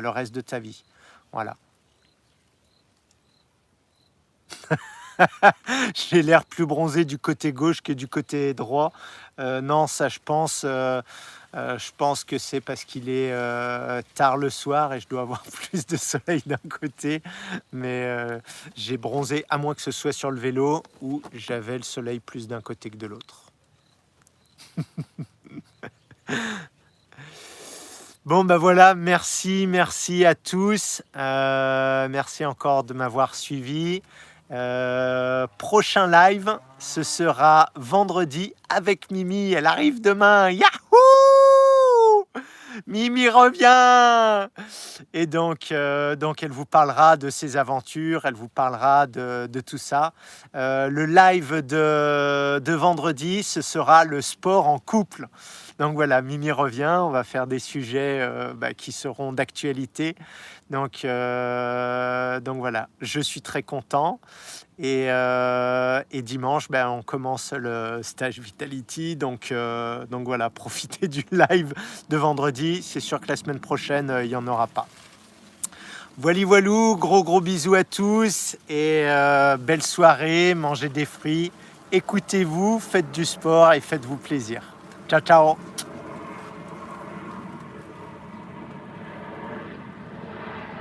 le 0.00 0.08
reste 0.08 0.34
de 0.34 0.40
ta 0.40 0.58
vie. 0.58 0.84
Voilà. 1.32 1.56
j'ai 5.94 6.22
l'air 6.22 6.44
plus 6.44 6.66
bronzé 6.66 7.04
du 7.04 7.18
côté 7.18 7.52
gauche 7.52 7.80
que 7.80 7.92
du 7.92 8.08
côté 8.08 8.54
droit. 8.54 8.92
non, 9.38 9.86
ça 9.86 10.08
je 10.08 10.18
pense 10.24 10.64
euh, 11.54 11.78
je 11.78 11.90
pense 11.98 12.24
que 12.24 12.38
c'est 12.38 12.62
parce 12.62 12.84
qu'il 12.84 13.10
est 13.10 13.30
euh, 13.30 14.00
tard 14.14 14.38
le 14.38 14.48
soir 14.48 14.94
et 14.94 15.00
je 15.00 15.08
dois 15.08 15.20
avoir 15.20 15.42
plus 15.70 15.86
de 15.86 15.96
soleil 15.96 16.42
d'un 16.46 16.56
côté. 16.80 17.22
Mais 17.72 18.04
euh, 18.04 18.38
j'ai 18.74 18.96
bronzé, 18.96 19.44
à 19.50 19.58
moins 19.58 19.74
que 19.74 19.82
ce 19.82 19.90
soit 19.90 20.12
sur 20.12 20.30
le 20.30 20.40
vélo 20.40 20.82
où 21.02 21.20
j'avais 21.34 21.76
le 21.76 21.82
soleil 21.82 22.20
plus 22.20 22.48
d'un 22.48 22.60
côté 22.60 22.90
que 22.90 22.96
de 22.96 23.06
l'autre. 23.06 23.44
Bon 28.24 28.44
ben 28.44 28.56
voilà, 28.56 28.94
merci, 28.94 29.66
merci 29.66 30.24
à 30.24 30.36
tous. 30.36 31.02
merci 31.12 32.44
encore 32.44 32.84
de 32.84 32.94
m'avoir 32.94 33.34
suivi. 33.34 34.00
Prochain 35.58 36.06
live, 36.06 36.58
ce 36.78 37.02
sera 37.02 37.70
vendredi 37.74 38.54
avec 38.68 39.10
Mimi. 39.10 39.52
Elle 39.52 39.66
arrive 39.66 40.00
demain. 40.00 40.50
Yahoo 40.50 40.68
Mimi 42.86 43.28
revient 43.28 44.48
Et 45.12 45.26
donc, 45.26 45.72
euh, 45.72 46.16
elle 46.40 46.50
vous 46.50 46.64
parlera 46.64 47.16
de 47.16 47.30
ses 47.30 47.56
aventures, 47.56 48.24
elle 48.24 48.34
vous 48.34 48.48
parlera 48.48 49.06
de, 49.06 49.46
de 49.46 49.60
tout 49.60 49.78
ça. 49.78 50.12
Euh, 50.54 50.88
le 50.88 51.06
live 51.06 51.64
de, 51.64 52.58
de 52.58 52.72
vendredi, 52.72 53.42
ce 53.42 53.60
sera 53.62 54.04
le 54.04 54.20
sport 54.20 54.68
en 54.68 54.78
couple. 54.78 55.26
Donc 55.82 55.94
voilà, 55.94 56.22
Mimi 56.22 56.52
revient, 56.52 57.00
on 57.00 57.10
va 57.10 57.24
faire 57.24 57.48
des 57.48 57.58
sujets 57.58 58.20
euh, 58.20 58.54
bah, 58.54 58.72
qui 58.72 58.92
seront 58.92 59.32
d'actualité. 59.32 60.14
Donc, 60.70 61.04
euh, 61.04 62.38
donc 62.38 62.58
voilà, 62.58 62.88
je 63.00 63.18
suis 63.18 63.42
très 63.42 63.64
content. 63.64 64.20
Et, 64.78 65.06
euh, 65.08 66.00
et 66.12 66.22
dimanche, 66.22 66.68
ben, 66.70 66.88
on 66.88 67.02
commence 67.02 67.52
le 67.52 67.98
stage 68.04 68.38
Vitality. 68.38 69.16
Donc, 69.16 69.52
donc 70.08 70.24
voilà, 70.24 70.50
profitez 70.54 71.08
du 71.08 71.24
live 71.32 71.74
de 72.08 72.16
vendredi. 72.16 72.80
C'est 72.80 73.00
sûr 73.00 73.20
que 73.20 73.26
la 73.26 73.34
semaine 73.34 73.58
prochaine, 73.58 74.16
il 74.22 74.28
n'y 74.28 74.36
en 74.36 74.46
aura 74.46 74.68
pas. 74.68 74.86
Voilà, 76.16 76.44
voilou, 76.44 76.94
gros 76.94 77.24
gros 77.24 77.40
bisous 77.40 77.74
à 77.74 77.82
tous 77.82 78.56
et 78.68 79.04
belle 79.58 79.82
soirée, 79.82 80.54
mangez 80.54 80.90
des 80.90 81.06
fruits, 81.06 81.50
écoutez-vous, 81.90 82.78
faites 82.78 83.10
du 83.10 83.24
sport 83.24 83.72
et 83.72 83.80
faites-vous 83.80 84.18
plaisir. 84.18 84.62
Ciao 85.08 85.20
ciao 85.20 85.71